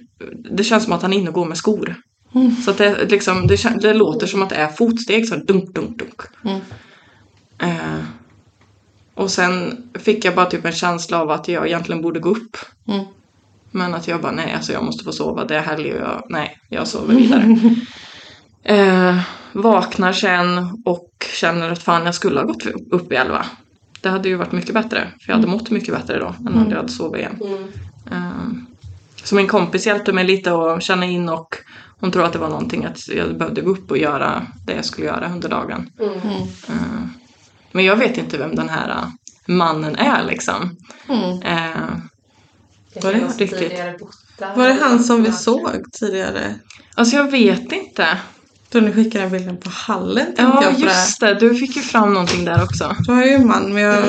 det 0.50 0.64
känns 0.64 0.84
som 0.84 0.92
att 0.92 1.02
han 1.02 1.12
är 1.12 1.16
inne 1.16 1.28
och 1.28 1.34
går 1.34 1.46
med 1.46 1.56
skor. 1.56 1.96
Så 2.64 2.70
att 2.70 2.78
det, 2.78 3.10
liksom, 3.10 3.46
det, 3.46 3.80
det 3.80 3.94
låter 3.94 4.26
som 4.26 4.42
att 4.42 4.50
det 4.50 4.56
är 4.56 4.68
fotsteg, 4.68 5.28
så 5.28 5.36
dunk, 5.36 5.74
dunk, 5.74 5.98
dunk. 5.98 6.20
Eh, 7.58 8.00
och 9.14 9.30
sen 9.30 9.82
fick 9.94 10.24
jag 10.24 10.34
bara 10.34 10.46
typ 10.46 10.64
en 10.64 10.72
känsla 10.72 11.22
av 11.22 11.30
att 11.30 11.48
jag 11.48 11.66
egentligen 11.66 12.02
borde 12.02 12.20
gå 12.20 12.30
upp. 12.30 12.56
Mm. 12.88 13.04
Men 13.70 13.94
att 13.94 14.08
jag 14.08 14.20
bara, 14.20 14.32
nej 14.32 14.52
alltså 14.52 14.72
jag 14.72 14.84
måste 14.84 15.04
få 15.04 15.12
sova, 15.12 15.44
det 15.44 15.56
är 15.56 15.60
helg 15.60 15.92
och 15.92 16.00
jag, 16.00 16.22
nej, 16.28 16.58
jag 16.68 16.88
sover 16.88 17.14
vidare. 17.14 17.56
eh, 18.62 19.20
vaknar 19.52 20.12
sen 20.12 20.58
och 20.84 21.10
känner 21.40 21.70
att 21.70 21.82
fan 21.82 22.04
jag 22.04 22.14
skulle 22.14 22.40
ha 22.40 22.46
gått 22.46 22.66
upp 22.90 23.12
i 23.12 23.14
elva. 23.14 23.46
Det 24.00 24.08
hade 24.08 24.28
ju 24.28 24.36
varit 24.36 24.52
mycket 24.52 24.74
bättre, 24.74 25.08
för 25.20 25.32
jag 25.32 25.36
hade 25.36 25.48
mått 25.48 25.70
mycket 25.70 25.94
bättre 25.94 26.18
då 26.18 26.26
än 26.26 26.54
om 26.54 26.66
jag 26.70 26.76
hade 26.76 26.92
sovit 26.92 27.20
igen. 27.20 27.68
Eh, 28.10 28.48
så 29.24 29.34
min 29.34 29.48
kompis 29.48 29.86
hjälpte 29.86 30.12
mig 30.12 30.24
lite 30.24 30.52
att 30.52 30.82
känna 30.82 31.06
in 31.06 31.28
och 31.28 31.56
hon 32.00 32.10
tror 32.10 32.24
att 32.24 32.32
det 32.32 32.38
var 32.38 32.48
någonting 32.48 32.84
att 32.84 33.08
jag 33.08 33.38
behövde 33.38 33.60
gå 33.60 33.70
upp 33.70 33.90
och 33.90 33.98
göra 33.98 34.46
det 34.66 34.72
jag 34.72 34.84
skulle 34.84 35.06
göra 35.06 35.32
under 35.32 35.48
dagen. 35.48 35.90
Eh, 36.68 37.06
men 37.72 37.84
jag 37.84 37.96
vet 37.96 38.18
inte 38.18 38.38
vem 38.38 38.54
den 38.54 38.68
här 38.68 39.12
mannen 39.46 39.96
är 39.96 40.24
liksom. 40.24 40.76
Eh, 41.44 41.96
Var 43.02 43.12
det 43.12 43.44
riktigt? 43.44 43.72
Var 44.56 44.68
det 44.68 44.76
han 44.80 45.04
som 45.04 45.22
vi 45.22 45.32
såg 45.32 45.92
tidigare? 46.00 46.54
alltså 46.94 47.16
jag 47.16 47.30
vet 47.30 47.72
inte. 47.72 48.06
Då 48.70 48.80
ni 48.80 48.92
skickade 48.92 49.24
den 49.24 49.32
bilden 49.32 49.56
på 49.56 49.70
hallen 49.70 50.26
Ja 50.36 50.62
jag 50.62 50.80
just 50.80 51.20
det, 51.20 51.34
du 51.34 51.54
fick 51.54 51.76
ju 51.76 51.82
fram 51.82 52.14
någonting 52.14 52.44
där 52.44 52.64
också. 52.64 52.96
Det 53.06 53.12
var 53.12 53.24
ju 53.24 53.30
en 53.30 53.46
man 53.46 53.74
men 53.74 53.82
jag 53.82 54.04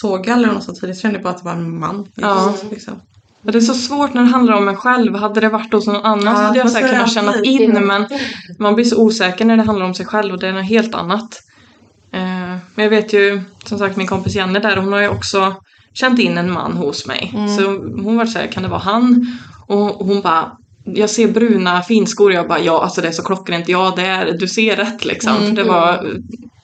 såg 0.00 0.30
aldrig 0.30 0.48
honom 0.48 0.62
så 0.62 0.72
tidigt. 0.72 0.88
Jag 0.88 0.96
kände 1.02 1.18
bara 1.18 1.30
att 1.30 1.38
det 1.38 1.44
var 1.44 1.52
en 1.52 1.78
man. 1.80 2.06
Ja. 2.14 2.54
Liksom. 2.70 3.00
Och 3.44 3.52
det 3.52 3.58
är 3.58 3.60
så 3.60 3.74
svårt 3.74 4.14
när 4.14 4.22
det 4.22 4.28
handlar 4.28 4.54
om 4.54 4.68
en 4.68 4.76
själv. 4.76 5.14
Hade 5.16 5.40
det 5.40 5.48
varit 5.48 5.72
hos 5.72 5.86
någon 5.86 6.04
annan 6.04 6.26
Ja, 6.26 6.34
så 6.34 6.42
hade 6.42 6.58
jag 6.58 6.70
säkert 6.70 6.90
kunnat 6.90 7.12
känna 7.14 7.32
alltid- 7.32 7.60
in 7.60 7.86
men 7.86 8.06
man 8.58 8.74
blir 8.74 8.84
så 8.84 9.02
osäker 9.02 9.44
när 9.44 9.56
det 9.56 9.62
handlar 9.62 9.86
om 9.86 9.94
sig 9.94 10.06
själv 10.06 10.32
och 10.34 10.40
det 10.40 10.48
är 10.48 10.52
något 10.52 10.68
helt 10.68 10.94
annat. 10.94 11.40
Eh, 12.12 12.56
men 12.74 12.82
jag 12.84 12.90
vet 12.90 13.12
ju, 13.12 13.42
som 13.64 13.78
sagt 13.78 13.96
min 13.96 14.06
kompis 14.06 14.34
Jenny 14.34 14.58
där, 14.58 14.76
hon 14.76 14.92
har 14.92 15.00
ju 15.00 15.08
också 15.08 15.56
känt 15.94 16.18
in 16.18 16.38
en 16.38 16.52
man 16.52 16.72
hos 16.76 17.06
mig. 17.06 17.32
Så 17.58 17.62
hon 18.02 18.16
var 18.16 18.26
så 18.26 18.38
här, 18.38 18.46
kan 18.46 18.62
det 18.62 18.68
vara 18.68 18.80
han? 18.80 19.26
Och 19.66 20.06
hon 20.06 20.20
bara, 20.20 20.52
jag 20.84 21.10
ser 21.10 21.28
bruna 21.32 21.82
finskor. 21.82 22.32
Jag 22.32 22.48
bara, 22.48 22.58
ja 22.60 22.82
alltså 22.82 23.00
det 23.00 23.08
är 23.08 23.12
så 23.12 23.22
klockrent. 23.22 23.68
Ja 23.68 23.92
det 23.96 24.02
är, 24.06 24.32
du 24.38 24.48
ser 24.48 24.76
rätt 24.76 25.04
liksom. 25.04 25.36
För 25.36 25.52
det 25.52 25.62
var 25.64 26.12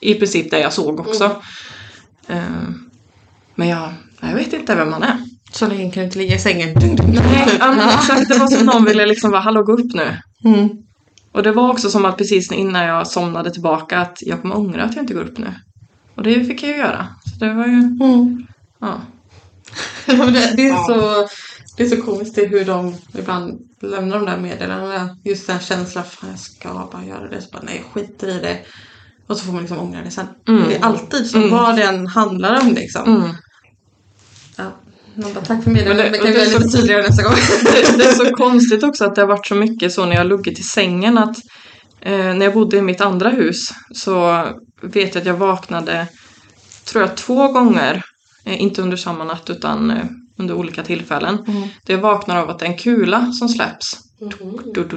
i 0.01 0.13
princip 0.13 0.51
det 0.51 0.59
jag 0.59 0.73
såg 0.73 0.99
också. 0.99 1.31
Eh, 2.27 2.39
men 3.55 3.67
jag, 3.67 3.89
jag 4.21 4.35
vet 4.35 4.53
inte 4.53 4.75
vem 4.75 4.93
han 4.93 5.03
är. 5.03 5.17
Så 5.51 5.67
länge 5.67 5.91
kan 5.91 6.01
du 6.01 6.05
inte 6.05 6.17
ligga 6.17 6.35
i 6.35 6.39
sängen. 6.39 6.69
Nej, 6.75 7.93
exakt. 7.97 8.29
Det 8.29 8.37
var 8.39 8.47
som 8.47 8.65
någon 8.65 8.85
ville 8.85 9.05
liksom 9.05 9.31
bara, 9.31 9.41
hallå 9.41 9.63
gå 9.63 9.71
upp 9.73 9.93
nu. 9.93 10.17
Mm. 10.45 10.69
Och 11.31 11.43
det 11.43 11.51
var 11.51 11.71
också 11.71 11.89
som 11.89 12.05
att 12.05 12.17
precis 12.17 12.51
innan 12.51 12.83
jag 12.83 13.07
somnade 13.07 13.51
tillbaka 13.51 13.99
att 13.99 14.17
jag 14.21 14.41
kommer 14.41 14.57
ångra 14.57 14.83
att 14.83 14.95
jag 14.95 15.03
inte 15.03 15.13
går 15.13 15.21
upp 15.21 15.37
nu. 15.37 15.53
Och 16.15 16.23
det 16.23 16.43
fick 16.43 16.63
jag 16.63 16.71
ju 16.71 16.77
göra. 16.77 17.07
Så 17.25 17.45
det 17.45 17.53
var 17.53 17.65
ju, 17.65 17.73
Mm. 17.73 18.47
ja. 18.79 19.01
Ja, 20.05 20.13
men 20.15 20.33
det, 20.33 20.53
det, 20.57 20.67
är 20.67 20.83
så, 20.83 21.27
det 21.77 21.83
är 21.83 21.87
så 21.89 22.01
komiskt 22.01 22.35
det 22.35 22.45
hur 22.47 22.65
de 22.65 22.95
ibland 23.17 23.59
lämnar 23.81 24.15
de 24.17 24.25
där 24.25 24.37
meddelandena. 24.37 25.17
Just 25.23 25.47
den 25.47 25.59
känslan, 25.59 26.03
fan 26.03 26.29
jag 26.29 26.39
ska 26.39 26.89
bara 26.91 27.03
göra 27.05 27.27
det. 27.29 27.41
Så 27.41 27.47
bara, 27.51 27.61
nej 27.63 27.83
skiter 27.93 28.27
i 28.27 28.39
det. 28.39 28.59
Och 29.27 29.37
så 29.37 29.45
får 29.45 29.51
man 29.53 29.61
liksom 29.61 29.79
ångra 29.79 30.01
det 30.01 30.11
sen. 30.11 30.27
Det 30.45 30.75
är 30.75 30.83
alltid 30.85 31.27
så, 31.29 31.47
vad 31.47 31.75
det 31.75 31.83
än 31.83 32.07
handlar 32.07 32.61
om 32.61 32.73
liksom. 32.73 33.15
Mm. 33.15 33.29
Ja. 34.55 34.71
Bara, 35.33 35.45
tack 35.45 35.63
för 35.63 35.71
meddelandet, 35.71 36.11
Men 36.11 36.21
det, 36.21 36.27
det- 36.27 36.33
kan 36.33 36.43
bli 36.43 36.51
så- 36.51 36.59
lite 36.59 36.77
tydligare 36.77 37.01
nästa 37.01 37.23
gång. 37.23 37.33
Det, 37.63 37.97
det 37.97 38.03
är 38.03 38.13
så 38.13 38.25
konstigt 38.35 38.83
också 38.83 39.05
att 39.05 39.15
det 39.15 39.21
har 39.21 39.27
varit 39.27 39.47
så 39.47 39.55
mycket 39.55 39.91
så 39.93 40.05
när 40.05 40.15
jag 40.15 40.27
luggit 40.27 40.59
i 40.59 40.63
sängen 40.63 41.17
att 41.17 41.37
eh, 42.01 42.17
när 42.17 42.43
jag 42.45 42.53
bodde 42.53 42.77
i 42.77 42.81
mitt 42.81 43.01
andra 43.01 43.29
hus 43.29 43.69
så 43.95 44.43
vet 44.81 45.15
jag 45.15 45.21
att 45.21 45.27
jag 45.27 45.33
vaknade, 45.37 46.07
tror 46.85 47.03
jag 47.03 47.17
två 47.17 47.47
gånger, 47.47 48.03
inte 48.53 48.81
under 48.81 48.97
samma 48.97 49.23
natt 49.23 49.49
utan 49.49 49.91
eh, 49.91 50.05
under 50.37 50.55
olika 50.55 50.83
tillfällen. 50.83 51.37
Där 51.83 51.93
jag 51.93 52.01
vaknar 52.01 52.37
av 52.37 52.49
att 52.49 52.59
det 52.59 52.65
är 52.65 52.69
en 52.69 52.77
kula 52.77 53.31
som 53.31 53.49
släpps. 53.49 53.97
Du. 54.73 54.87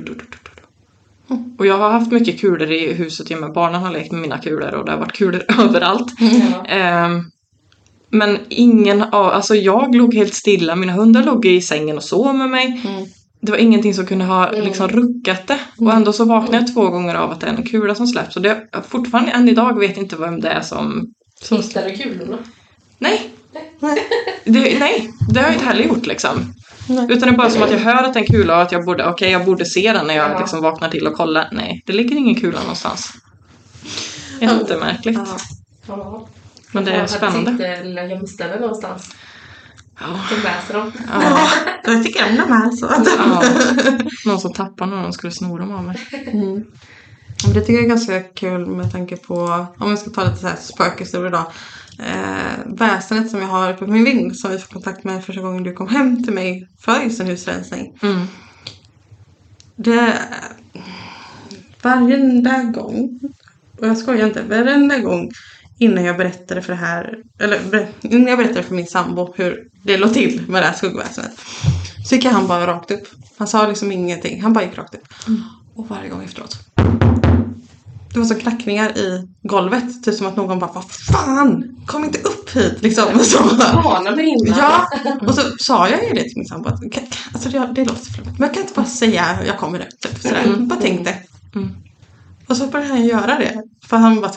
Och 1.58 1.66
jag 1.66 1.78
har 1.78 1.90
haft 1.90 2.12
mycket 2.12 2.40
kulor 2.40 2.70
i 2.70 2.92
huset 2.92 3.30
i 3.30 3.34
och 3.34 3.40
med 3.40 3.52
barnen 3.52 3.82
har 3.82 3.92
lekt 3.92 4.12
med 4.12 4.20
mina 4.20 4.38
kulor 4.38 4.74
och 4.74 4.84
det 4.84 4.92
har 4.92 4.98
varit 4.98 5.12
kulor 5.12 5.42
överallt. 5.58 6.12
Ehm, 6.68 7.24
men 8.10 8.38
ingen 8.48 9.02
av, 9.02 9.26
alltså 9.26 9.54
jag 9.54 9.94
låg 9.94 10.14
helt 10.14 10.34
stilla, 10.34 10.76
mina 10.76 10.92
hundar 10.92 11.24
låg 11.24 11.46
i 11.46 11.60
sängen 11.60 11.96
och 11.96 12.02
sov 12.02 12.34
med 12.34 12.50
mig. 12.50 12.80
Det 13.40 13.52
var 13.52 13.58
ingenting 13.58 13.94
som 13.94 14.06
kunde 14.06 14.24
ha 14.24 14.50
liksom 14.50 14.88
ruckat 14.88 15.46
det. 15.46 15.58
Och 15.78 15.92
ändå 15.92 16.12
så 16.12 16.24
vaknade 16.24 16.56
jag 16.56 16.74
två 16.74 16.88
gånger 16.88 17.14
av 17.14 17.30
att 17.30 17.40
det 17.40 17.46
är 17.46 17.54
en 17.54 17.62
kula 17.62 17.94
som 17.94 18.06
släpps. 18.06 18.36
Och 18.36 18.42
det, 18.42 18.66
fortfarande 18.88 19.30
än 19.30 19.48
idag 19.48 19.78
vet 19.78 19.96
inte 19.96 20.16
vem 20.16 20.40
det 20.40 20.48
är 20.48 20.60
som... 20.60 21.14
Hittar 21.50 21.88
du 21.88 21.96
kulorna? 21.96 22.38
Nej! 22.98 23.30
Det, 24.44 24.78
nej, 24.78 25.10
det 25.28 25.40
har 25.40 25.46
jag 25.46 25.54
inte 25.54 25.64
heller 25.66 25.84
gjort 25.84 26.06
liksom. 26.06 26.54
Utan 26.88 27.06
det 27.20 27.26
är 27.26 27.36
bara 27.36 27.50
som 27.50 27.62
att 27.62 27.70
jag 27.70 27.78
hör 27.78 28.04
att 28.04 28.14
det 28.14 28.18
är 28.20 28.22
en 28.22 28.26
kula 28.30 28.56
och 28.56 28.62
att 28.62 28.72
jag 28.72 28.84
borde, 28.84 29.06
okej 29.10 29.30
jag 29.30 29.44
borde 29.44 29.64
se 29.64 29.92
den 29.92 30.06
när 30.06 30.14
jag 30.16 30.30
Ja. 30.30 30.38
liksom 30.38 30.62
vaknar 30.62 30.88
till 30.88 31.06
och 31.06 31.14
kollar. 31.14 31.48
Nej, 31.52 31.82
det 31.86 31.92
ligger 31.92 32.16
ingen 32.16 32.34
kula 32.40 32.60
någonstans. 32.60 33.12
Jättemärkligt. 34.40 35.18
Ja. 35.18 35.36
Ja. 35.88 36.28
Men 36.72 36.84
det 36.84 36.90
är 36.92 36.98
Jag 36.98 37.10
spännande. 37.10 37.50
hade 37.50 37.76
sitt 37.76 37.86
lilla 37.86 38.04
gömställe 38.06 38.60
någonstans. 38.60 39.10
Ja. 40.00 40.06
Som 40.28 40.42
läser 40.42 40.74
dem. 40.74 40.92
Ja. 41.12 41.48
Jag 41.92 42.04
tycker 42.04 42.28
om 42.30 42.36
de 42.36 42.52
här. 42.52 42.70
Så. 42.70 42.86
Ja. 43.18 43.42
Någon 44.30 44.40
som 44.40 44.52
tappade 44.52 45.02
de 45.02 45.12
skulle 45.12 45.32
sno 45.32 45.58
dem 45.58 45.74
av 45.74 45.84
mig. 45.84 45.96
Mm. 46.26 46.64
Men 47.44 47.54
Det 47.54 47.60
tycker 47.60 47.72
jag 47.72 47.84
är 47.84 47.88
ganska 47.88 48.20
kul 48.20 48.66
med 48.66 48.92
tanke 48.92 49.16
på, 49.16 49.66
om 49.78 49.90
vi 49.90 49.96
ska 49.96 50.10
ta 50.10 50.24
lite 50.24 50.36
så 50.36 50.46
här 50.46 50.56
spökhistoria 50.60 51.30
då. 51.30 51.52
Eh, 52.06 52.58
väsenet 52.66 53.30
som 53.30 53.40
jag 53.40 53.48
har 53.48 53.72
på 53.72 53.86
min 53.86 54.04
vind 54.04 54.36
som 54.36 54.50
vi 54.50 54.58
fick 54.58 54.72
kontakt 54.72 55.04
med 55.04 55.24
första 55.24 55.42
gången 55.42 55.62
du 55.62 55.72
kom 55.72 55.88
hem 55.88 56.24
till 56.24 56.32
mig 56.32 56.68
för 56.80 57.00
just 57.00 57.20
en 57.20 57.26
husrensning. 57.26 57.98
Mm. 58.02 58.26
Det, 59.76 60.18
varenda 61.82 62.62
gång, 62.62 63.20
och 63.78 63.86
jag 63.86 63.98
skojar 63.98 64.26
inte, 64.26 64.42
varenda 64.42 64.98
gång 64.98 65.30
innan 65.78 66.04
jag 66.04 66.16
berättade 66.16 66.62
för 66.62 66.72
det 66.72 66.78
här, 66.78 67.18
eller 67.38 67.88
innan 68.00 68.26
jag 68.26 68.38
berättade 68.38 68.62
för 68.62 68.74
min 68.74 68.86
sambo 68.86 69.34
hur 69.36 69.68
det 69.82 69.96
låg 69.96 70.14
till 70.14 70.42
med 70.48 70.62
det 70.62 70.66
här 70.66 70.74
skuggväsendet. 70.74 71.32
Så 72.08 72.14
gick 72.14 72.24
han 72.24 72.46
bara 72.46 72.66
rakt 72.66 72.90
upp. 72.90 73.08
Han 73.38 73.48
sa 73.48 73.66
liksom 73.66 73.92
ingenting, 73.92 74.42
han 74.42 74.52
bara 74.52 74.64
gick 74.64 74.78
rakt 74.78 74.94
upp. 74.94 75.08
Och 75.74 75.88
varje 75.88 76.08
gång 76.08 76.24
efteråt. 76.24 76.69
Det 78.12 78.18
var 78.18 78.26
så 78.26 78.34
knackningar 78.34 78.98
i 78.98 79.28
golvet. 79.42 80.04
Typ 80.04 80.14
som 80.14 80.26
att 80.26 80.36
någon 80.36 80.58
bara, 80.58 80.72
vad 80.72 80.90
fan! 80.90 81.76
Kom 81.86 82.04
inte 82.04 82.18
upp 82.18 82.50
hit! 82.56 82.82
Liksom. 82.82 83.04
Så, 83.24 83.42
Varna 83.56 84.10
mig 84.16 84.26
innan. 84.28 84.58
ja, 84.58 84.86
och 85.26 85.34
så 85.34 85.42
sa 85.58 85.88
jag 85.88 86.04
ju 86.08 86.14
det 86.14 86.22
till 86.22 86.32
min 86.36 86.46
sambo. 86.46 86.68
att, 86.68 86.80
"Kan- 86.80 86.90
kan- 86.90 87.04
Alltså 87.32 87.48
det, 87.48 87.70
det 87.74 87.84
låter 87.84 88.12
flummigt. 88.12 88.38
Men 88.38 88.46
jag 88.46 88.54
kan 88.54 88.62
inte 88.62 88.74
bara 88.74 88.86
säga 88.86 89.38
jag 89.46 89.58
kommer 89.58 89.78
nu. 89.78 89.84
Typ, 90.00 90.22
sådär. 90.22 90.56
Bara 90.58 90.78
tänk 90.82 91.04
det. 91.04 91.14
Och 92.46 92.56
så 92.56 92.66
började 92.66 92.92
han 92.92 93.06
göra 93.06 93.38
det. 93.38 93.62
För 93.86 93.96
han 93.96 94.20
bara, 94.20 94.32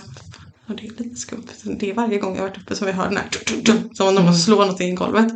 "Ja, 0.67 0.73
det 0.77 0.85
är 0.87 1.03
lite 1.03 1.15
skumt. 1.15 1.47
Det 1.79 1.89
är 1.89 1.93
varje 1.93 2.19
gång 2.19 2.35
jag 2.35 2.43
varit 2.43 2.57
uppe 2.57 2.75
som 2.75 2.87
jag 2.87 2.93
hör 2.95 3.07
den 3.09 3.17
här. 3.17 3.27
Som 3.93 4.07
om 4.07 4.15
någon 4.15 4.35
slår 4.35 4.57
någonting 4.59 4.89
i 4.89 4.95
golvet. 4.95 5.27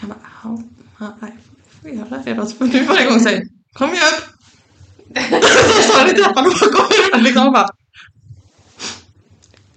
Jag 0.00 0.08
bara, 0.08 0.18
ja, 0.44 0.62
ja, 1.00 1.16
nej, 1.20 1.38
får 1.82 1.88
vi 1.88 1.96
göra 1.96 2.22
det 2.24 2.34
då? 2.34 2.46
Så 2.46 2.64
nu 2.64 2.84
varje 2.84 3.10
gång 3.10 3.20
säger 3.20 3.42
kom 3.72 3.88
igen 3.90 4.02
upp! 4.18 4.33
Så 5.14 5.92
sa 5.92 6.04
det 6.04 6.12
till 6.14 6.24
och 6.24 6.34
kom 6.34 6.46
upp 6.46 7.22
liksom 7.22 7.52
bara 7.52 7.68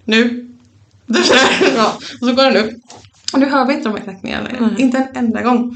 nu. 0.06 0.44
Ja, 1.76 1.98
och 2.22 2.28
så 2.28 2.34
går 2.34 2.44
han 2.44 2.58
upp. 2.58 2.72
Och 3.34 3.40
nu 3.40 3.46
hör 3.46 3.66
vi 3.68 3.74
inte 3.74 3.90
de 3.90 3.96
här 3.98 4.04
knackningarna 4.04 4.50
längre. 4.50 4.76
Inte 4.78 4.98
en 4.98 5.26
enda 5.26 5.42
gång. 5.42 5.76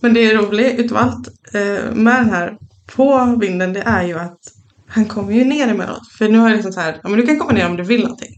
Men 0.00 0.14
det 0.14 0.20
är 0.30 0.36
roligt 0.36 0.78
utav 0.78 0.96
allt 0.96 1.28
eh, 1.54 1.94
med 1.94 2.16
den 2.16 2.30
här 2.30 2.56
på 2.96 3.36
vinden 3.40 3.72
det 3.72 3.80
är 3.80 4.02
ju 4.02 4.18
att 4.18 4.38
han 4.88 5.04
kommer 5.04 5.32
ju 5.32 5.44
ner 5.44 5.68
emellanåt. 5.68 6.12
För 6.18 6.28
nu 6.28 6.38
har 6.38 6.48
jag 6.48 6.56
liksom 6.56 6.72
så 6.72 6.80
här, 6.80 7.00
ja 7.02 7.08
men 7.08 7.20
du 7.20 7.26
kan 7.26 7.38
komma 7.38 7.52
ner 7.52 7.66
om 7.66 7.76
du 7.76 7.82
vill 7.82 8.00
någonting. 8.00 8.36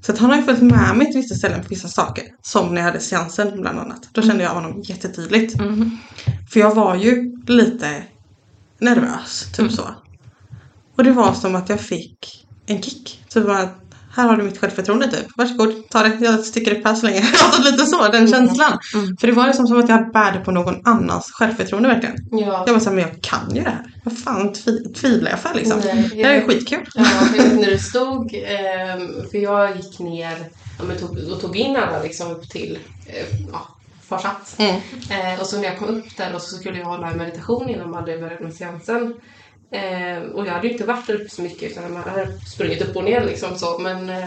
Så 0.00 0.12
att 0.12 0.18
han 0.18 0.30
har 0.30 0.36
ju 0.36 0.42
följt 0.42 0.62
med 0.62 0.96
mig 0.96 1.06
till 1.06 1.20
vissa 1.20 1.34
ställen 1.34 1.62
på 1.62 1.68
vissa 1.68 1.88
saker. 1.88 2.24
Som 2.42 2.74
när 2.74 2.80
jag 2.80 2.86
hade 2.86 3.00
seansen 3.00 3.60
bland 3.60 3.78
annat. 3.78 4.08
Då 4.12 4.22
kände 4.22 4.42
jag 4.44 4.50
honom 4.50 4.82
jättetydligt. 4.84 5.56
För 6.52 6.60
jag 6.60 6.74
var 6.74 6.94
ju 6.94 7.36
lite 7.46 8.02
nervös, 8.78 9.46
typ 9.56 9.72
så. 9.72 9.82
Och 10.96 11.04
det 11.04 11.12
var 11.12 11.32
som 11.34 11.54
att 11.54 11.68
jag 11.68 11.80
fick 11.80 12.46
en 12.66 12.82
kick. 12.82 13.20
Var 13.34 13.54
att 13.60 13.74
här 14.14 14.28
har 14.28 14.36
du 14.36 14.42
mitt 14.42 14.58
självförtroende 14.58 15.10
typ. 15.10 15.26
Varsågod, 15.36 15.88
ta 15.90 16.02
det. 16.02 16.16
Jag 16.20 16.40
sticker 16.40 16.78
upp 16.78 16.84
här 16.84 16.94
så 16.94 17.06
länge. 17.06 17.24
Alltså 17.44 17.62
lite 17.70 17.86
så, 17.86 18.08
den 18.08 18.28
känslan. 18.28 18.78
För 19.20 19.26
det 19.26 19.32
var 19.32 19.46
liksom 19.46 19.66
som 19.66 19.80
att 19.80 19.88
jag 19.88 20.12
bärde 20.12 20.38
på 20.40 20.50
någon 20.50 20.86
annans 20.86 21.30
självförtroende 21.32 21.88
verkligen. 21.88 22.16
Ja. 22.30 22.64
Jag 22.66 22.72
var 22.72 22.80
såhär, 22.80 22.96
men 22.96 23.04
jag 23.08 23.22
kan 23.22 23.54
ju 23.54 23.62
det 23.62 23.70
här. 23.70 23.84
Vad 24.04 24.18
fan 24.18 24.50
tvi- 24.52 24.94
tvivlar 24.94 25.30
jag 25.30 25.40
för 25.40 25.54
liksom? 25.54 25.78
Nej, 25.84 26.10
Det 26.14 26.22
här 26.24 26.30
är 26.30 26.34
jag- 26.34 26.46
skitkul. 26.46 26.88
Ja, 26.94 27.04
jag 27.22 27.44
vet 27.44 27.60
när 27.60 27.70
det 27.70 27.78
stod, 27.82 28.34
ehm, 28.34 29.08
för 29.30 29.38
jag 29.38 29.76
gick 29.76 29.98
ner 29.98 30.36
tog, 31.00 31.18
och 31.32 31.40
tog 31.40 31.56
in 31.56 31.76
alla 31.76 32.02
liksom 32.02 32.30
upp 32.30 32.48
till 32.50 32.78
eh, 33.06 33.26
ja, 33.52 33.75
farsats. 34.08 34.56
Mm. 34.58 34.80
Eh, 35.10 35.40
och 35.40 35.46
så 35.46 35.56
när 35.56 35.64
jag 35.64 35.78
kom 35.78 35.88
upp 35.88 36.16
där 36.16 36.34
och 36.34 36.42
så 36.42 36.56
skulle 36.56 36.78
jag 36.78 36.86
hålla 36.86 37.10
en 37.10 37.18
meditation 37.18 37.68
innan 37.68 37.90
man 37.90 38.00
hade 38.00 38.18
börjat 38.18 38.40
med 38.40 38.54
seansen. 38.54 39.14
Eh, 39.70 40.22
och 40.22 40.46
jag 40.46 40.52
hade 40.52 40.66
ju 40.66 40.72
inte 40.72 40.84
varit 40.84 41.06
där 41.06 41.14
uppe 41.14 41.30
så 41.30 41.42
mycket 41.42 41.70
utan 41.70 41.92
man 41.92 42.02
hade 42.02 42.40
sprungit 42.40 42.82
upp 42.82 42.96
och 42.96 43.04
ner 43.04 43.24
liksom 43.24 43.58
så. 43.58 43.78
Men 43.78 44.08
eh, 44.08 44.26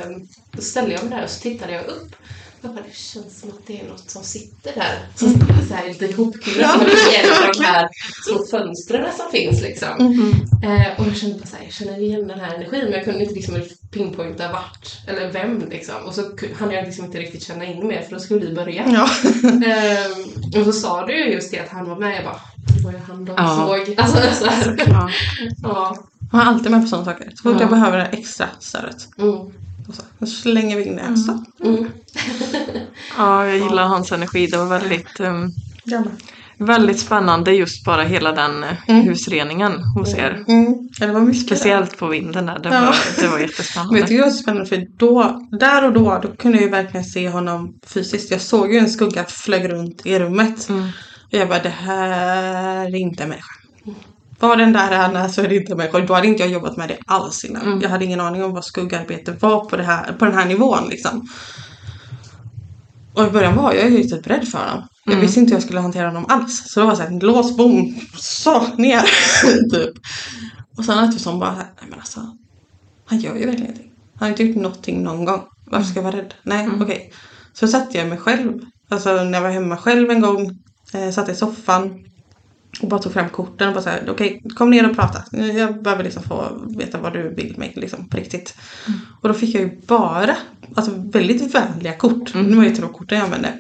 då 0.52 0.62
ställde 0.62 0.92
jag 0.92 1.04
mig 1.04 1.18
där 1.18 1.24
och 1.24 1.30
så 1.30 1.42
tittade 1.42 1.74
jag 1.74 1.86
upp. 1.86 2.16
Jag 2.62 2.72
bara, 2.72 2.82
det 2.82 2.96
känns 2.96 3.40
som 3.40 3.50
att 3.50 3.68
det 3.68 3.82
är 3.82 3.88
något 3.88 4.10
som 4.10 4.24
sitter 4.24 4.74
där. 4.76 5.08
Som 5.16 5.30
sitter 5.30 5.66
så 5.68 5.74
här 5.74 5.88
lite 5.88 6.06
ihopkurat 6.06 6.72
som 6.72 6.82
en 6.82 7.32
av 7.32 7.54
de 7.54 7.66
här 7.66 7.90
små 8.24 8.46
fönstren 8.46 9.12
som 9.18 9.32
finns 9.32 9.62
liksom. 9.62 10.24
Eh, 10.64 11.00
och 11.00 11.08
jag 11.08 11.18
kände 11.18 11.40
bara 11.40 11.48
så 11.48 11.56
här, 11.56 11.64
jag 11.64 11.74
känner 11.74 12.00
igen 12.00 12.28
den 12.28 12.40
här 12.40 12.56
energin 12.56 12.84
men 12.84 12.94
jag 12.94 13.04
kunde 13.04 13.24
inte 13.24 13.36
liksom 13.36 13.56
pinpointa 13.92 14.52
vart 14.52 14.98
eller 15.08 15.32
vem 15.32 15.70
liksom. 15.70 15.96
Och 16.06 16.14
så 16.16 16.22
hann 16.60 16.72
jag 16.72 16.86
liksom 16.86 17.06
inte 17.06 17.18
riktigt 17.20 17.44
känna 17.44 17.66
in 17.66 17.88
mer 17.88 18.02
för 18.02 18.12
då 18.14 18.20
skulle 18.20 18.46
vi 18.46 18.56
börja. 18.56 18.84
Ja. 18.88 19.10
Ehm, 19.50 20.60
och 20.60 20.66
så 20.66 20.72
sa 20.74 21.06
du 21.06 21.26
ju 21.26 21.34
just 21.34 21.52
det 21.52 21.60
att 21.60 21.70
han 21.70 21.90
var 21.90 21.96
med. 21.96 22.16
Jag 22.18 22.24
bara, 22.24 22.40
det 22.78 22.84
var 22.84 22.92
ju 22.92 22.98
han 23.08 23.26
de 23.26 23.34
Ja. 23.38 23.56
såg. 23.68 23.96
Alltså, 23.98 24.46
så 24.46 24.50
här. 24.52 24.76
Ja. 24.88 25.10
Ja. 25.64 25.98
Jag 26.32 26.42
är 26.42 26.46
alltid 26.46 26.72
med 26.72 26.82
på 26.82 26.88
sådana 26.88 27.06
saker. 27.06 27.32
Så 27.36 27.44
fort 27.44 27.54
Ja. 27.54 27.60
jag 27.62 27.70
behöver 27.70 27.98
det 27.98 28.06
extra 28.06 28.48
stödet. 28.60 29.08
Mm. 29.18 29.32
Och 29.88 29.96
så, 29.96 30.02
då 30.20 30.26
slänger 30.26 30.78
vi 30.78 30.84
in 30.84 30.96
det. 30.96 31.18
Så. 31.18 31.44
Mm. 31.66 31.92
ja, 33.18 33.46
jag 33.48 33.58
gillar 33.70 33.84
hans 33.84 34.12
energi. 34.12 34.48
Det 34.48 34.58
var 34.58 34.66
väldigt, 34.66 35.20
um. 35.20 35.52
Väldigt 36.60 37.00
spännande 37.00 37.52
just 37.52 37.86
bara 37.86 38.04
hela 38.04 38.32
den 38.32 38.64
eh, 38.64 38.70
Mm. 38.88 39.02
husreningen 39.08 39.72
hos 39.98 40.14
er. 40.14 40.44
Mm. 40.48 40.76
Ja, 41.00 41.08
det 41.08 41.14
var 41.14 41.22
mycket 41.22 41.46
Speciellt 41.46 41.98
på 41.98 42.08
vinden 42.08 42.46
där. 42.46 42.60
Det 42.60 42.70
Ja. 42.70 42.82
var, 42.82 42.96
det 43.22 43.28
var 43.28 43.34
Men 43.38 43.42
jättespännande. 43.48 44.00
jag 44.00 44.08
tycker 44.08 44.18
det 44.22 44.26
var 44.26 44.32
så 44.32 44.38
spännande 44.44 44.70
för 44.70 44.86
då, 44.98 45.42
där 45.60 45.86
och 45.86 45.94
då, 45.94 46.20
då 46.24 46.36
kunde 46.36 46.58
jag 46.58 46.66
ju 46.66 46.72
verkligen 46.72 47.04
se 47.06 47.30
honom 47.30 47.80
fysiskt. 47.88 48.32
Jag 48.32 48.42
såg 48.42 48.74
ju 48.74 48.80
en 48.80 48.90
skugga 48.90 49.26
flög 49.26 49.70
runt 49.72 50.06
i 50.06 50.20
rummet. 50.20 50.70
Mm. 50.70 50.84
Och 51.32 51.34
jag 51.38 51.48
bara, 51.50 51.60
det 51.64 51.70
här 51.70 52.10
är 52.86 52.96
inte 52.96 53.24
en 53.24 53.30
människa. 53.30 53.54
Var 54.40 54.56
den 54.56 54.74
där 54.74 54.92
är 54.92 55.28
så 55.28 55.42
är 55.42 55.48
det 55.50 55.56
inte 55.56 55.76
människa. 55.76 56.00
Då 56.00 56.14
hade 56.14 56.28
inte 56.28 56.44
jag 56.44 56.52
jobbat 56.52 56.78
med 56.78 56.90
det 56.90 56.98
alls 57.06 57.44
innan. 57.46 57.62
Mm. 57.62 57.82
Jag 57.82 57.90
hade 57.90 58.06
ingen 58.06 58.20
aning 58.22 58.44
om 58.44 58.54
vad 58.54 58.66
skuggarbete 58.66 59.36
var 59.40 59.66
på, 59.66 59.78
det 59.78 59.84
här, 59.84 60.14
på 60.20 60.26
den 60.26 60.34
här 60.34 60.46
nivån 60.46 60.90
liksom. 60.90 61.28
Och 63.14 63.28
i 63.28 63.30
början 63.30 63.56
var 63.56 63.74
jag 63.74 63.90
ju 63.90 64.04
typ 64.04 64.28
rädd 64.28 64.48
för 64.48 64.58
honom. 64.60 64.88
Jag 65.10 65.14
Mm. 65.18 65.22
visste 65.26 65.40
inte 65.40 65.50
hur 65.52 65.56
jag 65.56 65.64
skulle 65.64 65.80
hantera 65.80 66.08
honom 66.08 66.26
alls. 66.30 66.64
Så 66.70 66.80
det 66.80 66.86
var 66.86 66.96
såhär, 66.96 67.20
lås, 67.22 67.58
bom, 67.58 68.00
så, 68.18 68.68
ner. 68.78 69.02
typ. 69.72 69.94
Och 70.78 70.86
sen 70.86 71.04
eftersom 71.10 71.40
bara, 71.40 71.56
nej 71.56 71.66
men 71.90 72.00
alltså. 72.00 72.38
Han 73.06 73.20
gör 73.20 73.36
ju 73.36 73.46
verkligen 73.46 73.64
ingenting. 73.66 73.92
Han 74.16 74.26
har 74.26 74.30
inte 74.30 74.44
gjort 74.44 74.56
någonting 74.56 75.04
någon 75.04 75.26
gång. 75.26 75.42
Varför 75.66 75.86
ska 75.88 75.96
jag 76.00 76.04
vara 76.04 76.16
rädd? 76.18 76.34
Nej, 76.44 76.66
Mm. 76.66 76.82
okej. 76.82 77.14
Så 77.54 77.68
satte 77.68 77.98
jag 77.98 78.08
mig 78.08 78.18
själv. 78.18 78.60
Alltså 78.90 79.24
när 79.24 79.34
jag 79.34 79.42
var 79.42 79.50
hemma 79.50 79.78
själv 79.78 80.10
en 80.12 80.22
gång. 80.22 80.58
Eh, 80.94 81.10
satt 81.12 81.30
i 81.30 81.36
soffan. 81.36 82.06
Och 82.82 82.88
bara 82.90 83.00
tog 83.02 83.14
fram 83.14 83.30
korten 83.30 83.68
och 83.68 83.74
bara 83.74 83.84
såhär, 83.84 84.08
okej 84.10 84.42
kom 84.56 84.70
ner 84.70 84.90
och 84.90 84.96
prata. 84.96 85.24
Jag 85.32 85.84
behöver 85.84 86.04
liksom 86.04 86.24
få 86.24 86.62
veta 86.78 86.98
vad 86.98 87.14
du 87.14 87.34
vill 87.36 87.58
mig 87.58 87.74
liksom 87.76 88.10
på 88.10 88.18
riktigt. 88.18 88.56
Mm. 88.88 89.00
Och 89.22 89.28
då 89.28 89.34
fick 89.34 89.56
jag 89.56 89.62
ju 89.64 89.82
bara, 89.88 90.36
alltså 90.76 90.92
väldigt 90.96 91.56
vänliga 91.56 91.94
kort. 91.98 92.34
Mm. 92.36 92.50
Det 92.52 92.58
var 92.58 92.64
ju 92.64 92.76
tråkorten 92.76 93.18
jag 93.18 93.26
använde. 93.26 93.54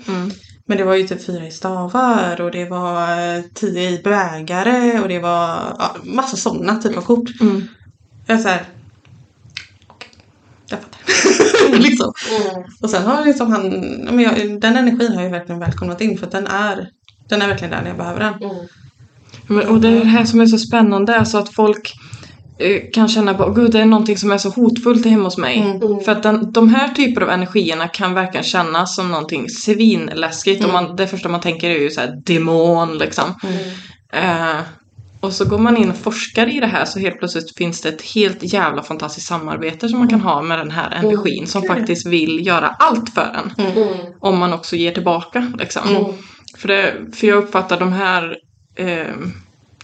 Men 0.69 0.77
det 0.77 0.83
var 0.83 0.95
ju 0.95 1.07
typ 1.07 1.25
fyra 1.25 1.47
i 1.47 1.51
stavar 1.51 2.41
och 2.41 2.51
det 2.51 2.65
var 2.65 3.01
eh, 3.35 3.43
tio 3.53 3.89
i 3.89 4.01
bägare 4.03 4.99
och 4.99 5.07
det 5.07 5.19
var 5.19 5.75
ja, 5.79 5.95
massa 6.03 6.37
sådana 6.37 6.81
typer 6.81 6.97
av 6.97 7.01
kort. 7.01 7.41
Mm. 7.41 7.67
Jag 8.25 8.37
är 8.37 8.41
såhär, 8.41 8.63
okej, 9.87 10.09
jag 10.69 10.79
fattar. 10.79 11.77
liksom. 11.79 12.13
Mm. 12.29 12.63
Och 12.81 12.89
sen 12.89 13.03
har 13.03 13.25
liksom 13.25 13.51
han, 13.51 13.69
men 14.11 14.19
jag, 14.19 14.61
den 14.61 14.77
energin 14.77 15.11
har 15.11 15.23
jag 15.23 15.29
verkligen 15.29 15.59
välkomnat 15.59 16.01
in 16.01 16.17
för 16.17 16.25
att 16.25 16.31
den 16.31 16.47
är, 16.47 16.89
den 17.29 17.41
är 17.41 17.47
verkligen 17.47 17.71
där 17.71 17.81
när 17.81 17.87
jag 17.87 17.97
behöver 17.97 18.19
den. 18.19 18.33
Mm. 18.33 18.67
Men, 19.47 19.67
och 19.67 19.81
det 19.81 19.87
är 19.87 19.99
det 19.99 20.05
här 20.05 20.25
som 20.25 20.41
är 20.41 20.45
så 20.45 20.57
spännande, 20.57 21.19
alltså 21.19 21.37
att 21.37 21.53
folk 21.53 21.93
kan 22.93 23.07
känna 23.07 23.33
bara, 23.33 23.49
gud 23.49 23.71
det 23.71 23.79
är 23.79 23.85
någonting 23.85 24.17
som 24.17 24.31
är 24.31 24.37
så 24.37 24.49
hotfullt 24.49 25.05
hemma 25.05 25.23
hos 25.23 25.37
mig. 25.37 25.57
Mm. 25.57 25.99
För 25.99 26.11
att 26.11 26.23
den, 26.23 26.51
de 26.51 26.69
här 26.75 26.89
typer 26.89 27.21
av 27.21 27.29
energierna 27.29 27.87
kan 27.87 28.13
verkligen 28.13 28.43
kännas 28.43 28.95
som 28.95 29.11
någonting 29.11 29.49
svinläskigt. 29.49 30.65
Och 30.65 30.73
man, 30.73 30.95
det 30.95 31.07
första 31.07 31.29
man 31.29 31.41
tänker 31.41 31.69
är 31.69 31.79
ju 31.79 31.89
så 31.89 32.01
här 32.01 32.21
demon 32.25 32.97
liksom. 32.97 33.25
Eh, 34.13 34.59
och 35.19 35.33
så 35.33 35.45
går 35.45 35.57
man 35.57 35.77
in 35.77 35.89
och 35.89 35.97
forskar 35.97 36.47
i 36.47 36.59
det 36.59 36.67
här 36.67 36.85
så 36.85 36.99
helt 36.99 37.19
plötsligt 37.19 37.57
finns 37.57 37.81
det 37.81 37.89
ett 37.89 38.01
helt 38.01 38.53
jävla 38.53 38.83
fantastiskt 38.83 39.27
samarbete 39.27 39.89
som 39.89 39.99
man 39.99 40.07
kan 40.07 40.21
ha 40.21 40.41
med 40.41 40.59
den 40.59 40.71
här 40.71 40.91
energin 40.91 41.47
som 41.47 41.61
faktiskt 41.61 42.07
vill 42.07 42.47
göra 42.47 42.67
allt 42.67 43.09
för 43.09 43.35
en. 43.35 43.67
Mm. 43.67 43.87
Om 44.19 44.37
man 44.37 44.53
också 44.53 44.75
ger 44.75 44.91
tillbaka 44.91 45.53
liksom. 45.59 46.13
För, 46.57 46.67
det, 46.67 46.93
för 47.15 47.27
jag 47.27 47.37
uppfattar 47.37 47.79
de 47.79 47.93
här 47.93 48.37
eh, 48.75 49.15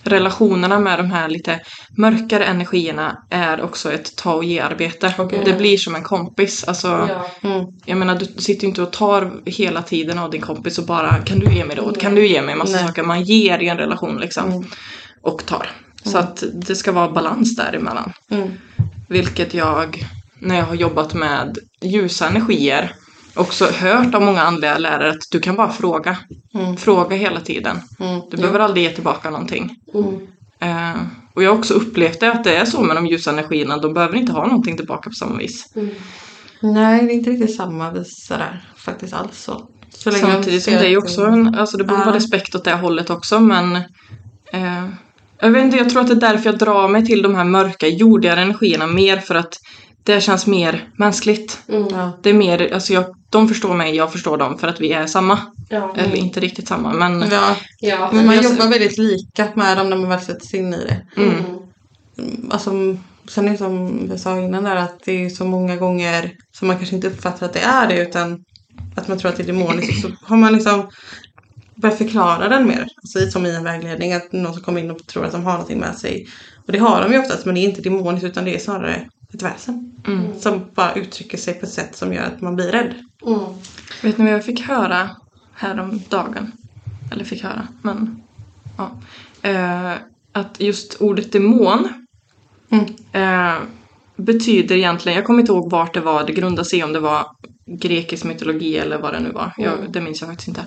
relationerna 0.05 0.79
med 0.79 0.99
de 0.99 1.11
här 1.11 1.29
lite 1.29 1.59
mörkare 1.97 2.45
energierna 2.45 3.17
är 3.29 3.61
också 3.61 3.91
ett 3.91 4.15
ta 4.17 4.33
och 4.33 4.43
ge-arbete. 4.43 5.13
Det 5.45 5.53
blir 5.57 5.77
som 5.77 5.95
en 5.95 6.03
kompis. 6.03 6.63
Alltså, 6.63 6.87
Ja. 6.87 7.49
Mm. 7.49 7.65
Jag 7.85 7.97
menar, 7.97 8.15
du 8.15 8.25
sitter 8.25 8.63
ju 8.63 8.67
inte 8.67 8.81
och 8.81 8.91
tar 8.91 9.41
hela 9.45 9.81
tiden 9.81 10.19
av 10.19 10.31
din 10.31 10.41
kompis 10.41 10.77
och 10.77 10.85
bara 10.85 11.17
kan 11.17 11.39
du 11.39 11.53
ge 11.53 11.65
mig 11.65 11.75
råd? 11.75 11.99
Kan 11.99 12.15
du 12.15 12.27
ge 12.27 12.41
mig 12.41 12.55
massa 12.55 12.77
Nej. 12.77 12.87
saker? 12.87 13.03
Man 13.03 13.23
ger 13.23 13.59
i 13.59 13.67
en 13.67 13.77
relation 13.77 14.17
liksom. 14.17 14.65
Och 15.23 15.45
tar. 15.45 15.69
Så 16.03 16.17
att 16.17 16.43
det 16.53 16.75
ska 16.75 16.91
vara 16.91 17.11
balans 17.11 17.55
däremellan. 17.55 18.13
Mm. 18.31 18.51
Vilket 19.09 19.53
jag, 19.53 20.05
när 20.39 20.55
jag 20.55 20.65
har 20.65 20.75
jobbat 20.75 21.13
med 21.13 21.57
ljusa 21.83 22.27
energier, 22.27 22.91
också 23.35 23.65
hört 23.65 24.15
av 24.15 24.21
många 24.21 24.41
andliga 24.41 24.77
lärare 24.77 25.09
att 25.09 25.23
du 25.31 25.39
kan 25.39 25.55
bara 25.55 25.69
fråga. 25.69 26.17
Mm. 26.55 26.77
Fråga 26.77 27.15
hela 27.15 27.41
tiden. 27.41 27.81
Mm. 27.99 28.21
Du 28.31 28.37
behöver 28.37 28.59
aldrig 28.59 28.83
ge 28.83 28.89
tillbaka 28.89 29.29
någonting. 29.29 29.75
Mm. 29.93 30.27
Eh, 30.59 31.01
och 31.35 31.43
jag 31.43 31.51
har 31.51 31.57
också 31.57 31.73
upplevt 31.73 32.19
det 32.19 32.31
att 32.31 32.43
det 32.43 32.55
är 32.55 32.65
så 32.65 32.81
med 32.81 32.95
de 32.95 33.07
ljusa 33.07 33.31
energierna. 33.31 33.77
De 33.77 33.93
behöver 33.93 34.15
inte 34.15 34.31
ha 34.31 34.47
någonting 34.47 34.77
tillbaka 34.77 35.09
på 35.09 35.13
samma 35.13 35.35
vis. 35.37 35.65
Nej, 36.61 37.05
det 37.05 37.11
är 37.11 37.15
inte 37.15 37.29
riktigt 37.29 37.55
samma 37.55 37.91
visa 37.91 38.37
där 38.37 38.69
faktiskt 38.77 39.13
alls. 39.13 39.43
Så. 39.43 39.69
Så 39.89 40.11
Samtidigt 40.11 40.63
som 40.63 40.73
det 40.73 40.85
är 40.85 40.89
ju 40.89 40.97
också 40.97 41.25
en, 41.25 41.55
alltså 41.55 41.77
det 41.77 41.83
borde 41.83 41.99
Ja. 41.99 42.05
vara 42.05 42.15
respekt 42.15 42.55
åt 42.55 42.63
det 42.63 42.73
hållet 42.73 43.09
också 43.09 43.39
men 43.39 43.75
eh, 44.51 44.89
jag 45.39 45.51
vet 45.51 45.65
inte, 45.65 45.77
jag 45.77 45.89
tror 45.89 46.01
att 46.01 46.07
det 46.07 46.13
är 46.13 46.33
därför 46.33 46.45
jag 46.45 46.59
drar 46.59 46.87
mig 46.87 47.05
till 47.05 47.21
de 47.21 47.35
här 47.35 47.43
mörka, 47.43 47.87
jordigare 47.87 48.41
energierna 48.41 48.87
mer 48.87 49.17
för 49.17 49.35
att 49.35 49.53
det 50.05 50.21
känns 50.21 50.47
mer 50.47 50.89
mänskligt. 50.97 51.59
Mm. 51.67 51.87
Ja. 51.91 52.11
Det 52.23 52.29
är 52.29 52.33
mer, 52.33 52.73
alltså 52.73 52.93
jag, 52.93 53.05
de 53.29 53.47
förstår 53.47 53.73
mig, 53.73 53.95
jag 53.95 54.11
förstår 54.11 54.37
dem 54.37 54.57
för 54.57 54.67
att 54.67 54.81
vi 54.81 54.91
är 54.93 55.05
samma. 55.05 55.39
Ja. 55.69 55.95
Eller 55.97 56.15
inte 56.15 56.39
riktigt 56.39 56.67
samma 56.67 56.93
men 56.93 57.29
Ja, 57.31 57.55
Ja. 57.79 58.09
men 58.13 58.25
man 58.25 58.35
jag- 58.35 58.43
jobbar 58.43 58.67
väldigt 58.67 58.97
lika 58.97 59.47
med 59.55 59.77
dem 59.77 59.89
när 59.89 59.97
man 59.97 60.09
väl 60.09 60.19
sätter 60.21 60.45
sig 60.47 60.59
in 60.59 60.73
i 60.73 60.77
det. 60.85 61.21
Mm. 61.21 61.33
Mm, 62.17 62.49
Alltså, 62.51 62.71
sen 63.27 63.47
är 63.47 63.51
det 63.51 63.57
som 63.57 64.05
jag 64.09 64.19
sa 64.19 64.39
innan 64.39 64.63
där 64.63 64.75
att 64.75 64.99
det 65.05 65.25
är 65.25 65.29
så 65.29 65.45
många 65.45 65.75
gånger 65.75 66.31
som 66.59 66.67
man 66.67 66.77
kanske 66.77 66.95
inte 66.95 67.07
uppfattar 67.07 67.45
att 67.45 67.53
det 67.53 67.59
är 67.59 67.87
det 67.87 68.01
utan 68.01 68.43
att 68.95 69.07
man 69.07 69.17
tror 69.17 69.29
att 69.31 69.37
det 69.37 69.43
är 69.43 69.47
demoniskt. 69.47 70.01
Så 70.01 70.07
har 70.25 70.37
man 70.37 70.53
liksom 70.53 70.89
börjat 71.75 71.97
förklara 71.97 72.49
den 72.49 72.67
mer. 72.67 72.87
Alltså 73.03 73.31
som 73.31 73.45
i 73.45 73.55
en 73.55 73.63
vägledning 73.63 74.13
att 74.13 74.31
någon 74.31 74.53
som 74.53 74.63
kommer 74.63 74.79
in 74.81 74.91
och 74.91 75.07
tror 75.07 75.25
att 75.25 75.31
de 75.31 75.43
har 75.43 75.51
någonting 75.51 75.79
med 75.79 75.95
sig. 75.95 76.27
Och 76.65 76.71
det 76.71 76.77
har 76.79 77.01
de 77.01 77.13
ju 77.13 77.19
oftast 77.19 77.45
men 77.45 77.55
det 77.55 77.61
är 77.61 77.63
inte 77.69 77.81
demoniskt 77.81 78.25
utan 78.25 78.45
det 78.45 78.55
är 78.55 78.59
snarare 78.59 79.07
ett 79.33 79.41
väsen. 79.41 79.91
Som 80.39 80.65
bara 80.75 80.93
uttrycker 80.93 81.37
sig 81.37 81.53
på 81.53 81.65
ett 81.65 81.71
sätt 81.71 81.95
som 81.95 82.13
gör 82.13 82.23
att 82.23 82.41
man 82.41 82.55
blir 82.55 82.71
rädd. 82.71 82.93
Mm. 83.25 83.39
Vet 84.03 84.17
ni 84.17 84.23
vad 84.25 84.33
jag 84.33 84.45
fick 84.45 84.61
höra 84.61 85.09
häromdagen? 85.53 86.51
Eller 87.11 87.23
fick 87.25 87.43
höra, 87.43 87.67
men 87.81 88.23
ja. 88.77 88.91
Eh, 89.49 89.93
att 90.31 90.55
just 90.59 90.95
ordet 91.01 91.31
demon 91.31 91.87
Mm. 92.69 92.85
eh, 93.11 93.61
betyder 94.17 94.75
egentligen, 94.75 95.15
jag 95.15 95.25
kommer 95.25 95.39
inte 95.39 95.51
ihåg 95.51 95.71
vart 95.71 95.93
det 95.93 96.01
var, 96.01 96.23
det 96.27 96.33
grundar 96.33 96.63
sig 96.63 96.83
om 96.83 96.93
det 96.93 96.99
var 96.99 97.25
grekisk 97.65 98.23
mytologi 98.23 98.77
eller 98.77 98.97
vad 98.97 99.13
det 99.13 99.19
nu 99.19 99.31
var. 99.31 99.53
Jag, 99.57 99.73
det 99.89 100.01
minns 100.01 100.21
jag 100.21 100.29
faktiskt 100.29 100.47
inte. 100.47 100.65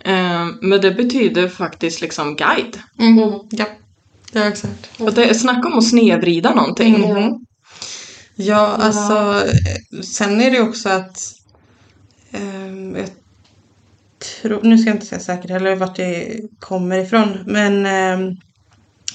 Eh, 0.00 0.46
men 0.60 0.80
det 0.80 0.90
betyder 0.90 1.48
faktiskt 1.48 2.00
liksom 2.00 2.36
guide. 2.36 2.78
Mm. 2.98 3.18
Ja, 3.50 3.66
det 4.32 4.38
är 4.38 4.48
exakt. 4.48 5.00
Och 5.00 5.12
det, 5.14 5.34
snacka 5.34 5.68
om 5.68 5.78
att 5.78 5.84
snevrida 5.88 6.54
någonting. 6.54 7.00
Mhm. 7.00 7.45
Ja, 8.38 8.76
alltså 8.76 9.46
eh, 9.48 10.00
sen 10.00 10.40
är 10.40 10.50
det 10.50 10.60
också 10.60 10.88
att 10.88 11.18
ehm, 12.30 12.96
jag 12.96 13.08
tror, 14.18 14.62
nu 14.62 14.78
ska 14.78 14.90
jag 14.90 14.96
inte 14.96 15.06
säga 15.06 15.20
säkert 15.20 15.50
heller 15.50 15.76
vart 15.76 15.96
det 15.96 16.40
kommer 16.58 16.98
ifrån, 16.98 17.38
men 17.46 17.86
ehm, 17.86 18.36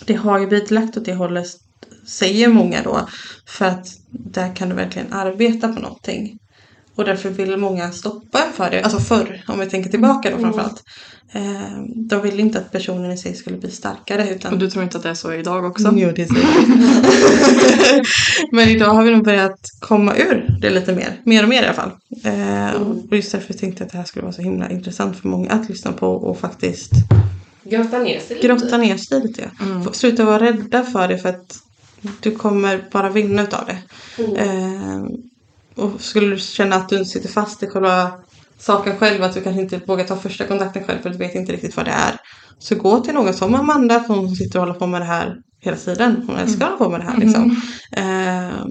det 0.05 0.13
har 0.13 0.39
ju 0.39 0.47
blivit 0.47 0.71
lagt 0.71 0.97
åt 0.97 1.05
det 1.05 1.13
hållet, 1.13 1.47
säger 2.07 2.47
många 2.47 2.83
då, 2.83 3.07
för 3.47 3.65
att 3.65 3.87
där 4.09 4.55
kan 4.55 4.69
du 4.69 4.75
verkligen 4.75 5.13
arbeta 5.13 5.67
på 5.73 5.79
någonting. 5.79 6.37
Och 6.95 7.05
därför 7.05 7.29
vill 7.29 7.57
många 7.57 7.91
stoppa 7.91 8.39
en 8.47 8.53
för 8.53 8.69
det, 8.71 8.81
alltså 8.83 8.99
förr, 8.99 9.43
om 9.47 9.59
vi 9.59 9.65
tänker 9.65 9.89
tillbaka 9.89 10.29
då 10.31 10.37
framförallt. 10.37 10.83
Ehm, 11.33 12.07
de 12.07 12.21
ville 12.21 12.41
inte 12.41 12.59
att 12.59 12.71
personen 12.71 13.11
i 13.11 13.17
sig 13.17 13.35
skulle 13.35 13.57
bli 13.57 13.71
starkare 13.71 14.29
utan 14.29 14.53
Och 14.53 14.59
du 14.59 14.69
tror 14.69 14.83
inte 14.83 14.97
att 14.97 15.03
det 15.03 15.09
är 15.09 15.13
så 15.13 15.33
idag 15.33 15.65
också? 15.65 15.93
Jo, 15.95 16.11
det 16.15 16.21
är 16.21 16.27
säkert. 16.27 18.07
Men 18.51 18.69
idag 18.69 18.89
har 18.93 19.03
vi 19.03 19.11
nog 19.11 19.23
börjat 19.25 19.59
komma 19.79 20.15
ur 20.15 20.57
det 20.61 20.69
lite 20.69 20.93
mer. 20.95 21.21
Mer 21.25 21.43
och 21.43 21.49
mer 21.49 21.63
i 21.63 21.65
alla 21.65 21.73
fall. 21.73 21.91
Eh, 22.23 22.81
och 23.09 23.15
just 23.15 23.31
därför 23.31 23.53
tänkte 23.53 23.81
jag 23.83 23.85
att 23.85 23.91
det 23.91 23.97
här 23.97 24.05
skulle 24.05 24.23
vara 24.23 24.33
så 24.33 24.41
himla 24.41 24.69
intressant 24.69 25.17
för 25.19 25.27
många 25.27 25.51
att 25.51 25.69
lyssna 25.69 25.91
på 25.91 26.07
och 26.07 26.39
faktiskt 26.39 26.91
Grotta 27.63 27.99
ner 27.99 28.19
sig 28.19 28.35
lite. 28.35 28.47
grotta 28.47 28.77
ner 28.77 28.97
sig 28.97 29.21
lite. 29.21 29.51
Få- 29.85 29.93
Sluta 29.93 30.25
vara 30.25 30.39
rädda 30.43 30.83
för 30.83 31.07
det 31.07 31.17
för 31.17 31.29
att 31.29 31.55
du 32.19 32.31
kommer 32.31 32.83
bara 32.91 33.09
vinna 33.09 33.43
utav 33.43 33.65
det. 33.65 33.77
Eh, 34.41 35.01
och 35.75 36.01
skulle 36.01 36.27
du 36.27 36.37
känna 36.37 36.75
att 36.75 36.89
du 36.89 37.05
sitter 37.05 37.29
fast 37.29 37.63
i 37.63 37.67
själva 37.67 38.11
saken 38.59 38.97
själv, 38.97 39.23
att 39.23 39.33
du 39.33 39.41
kanske 39.41 39.61
inte 39.61 39.81
vågar 39.87 40.03
ta 40.03 40.15
första 40.15 40.47
kontakten 40.47 40.83
själv 40.83 41.01
för 41.01 41.09
du 41.09 41.17
vet 41.17 41.35
inte 41.35 41.53
riktigt 41.53 41.77
vad 41.77 41.85
det 41.85 41.91
är. 41.91 42.19
Så 42.59 42.75
gå 42.75 42.99
till 42.99 43.13
någon 43.13 43.33
som 43.33 43.55
Amanda, 43.55 43.99
för 43.99 44.13
hon 44.13 44.35
sitter 44.35 44.59
och 44.59 44.65
håller 44.65 44.79
på 44.79 44.87
med 44.87 45.01
det 45.01 45.05
här 45.05 45.35
hela 45.59 45.77
tiden. 45.77 46.23
Hon 46.27 46.35
älskar 46.35 46.65
att 46.65 46.79
hålla 46.79 46.85
på 46.85 46.89
med 46.89 46.99
det 46.99 47.11
här 47.11 47.17
liksom. 47.17 47.61
Eh, 47.91 48.67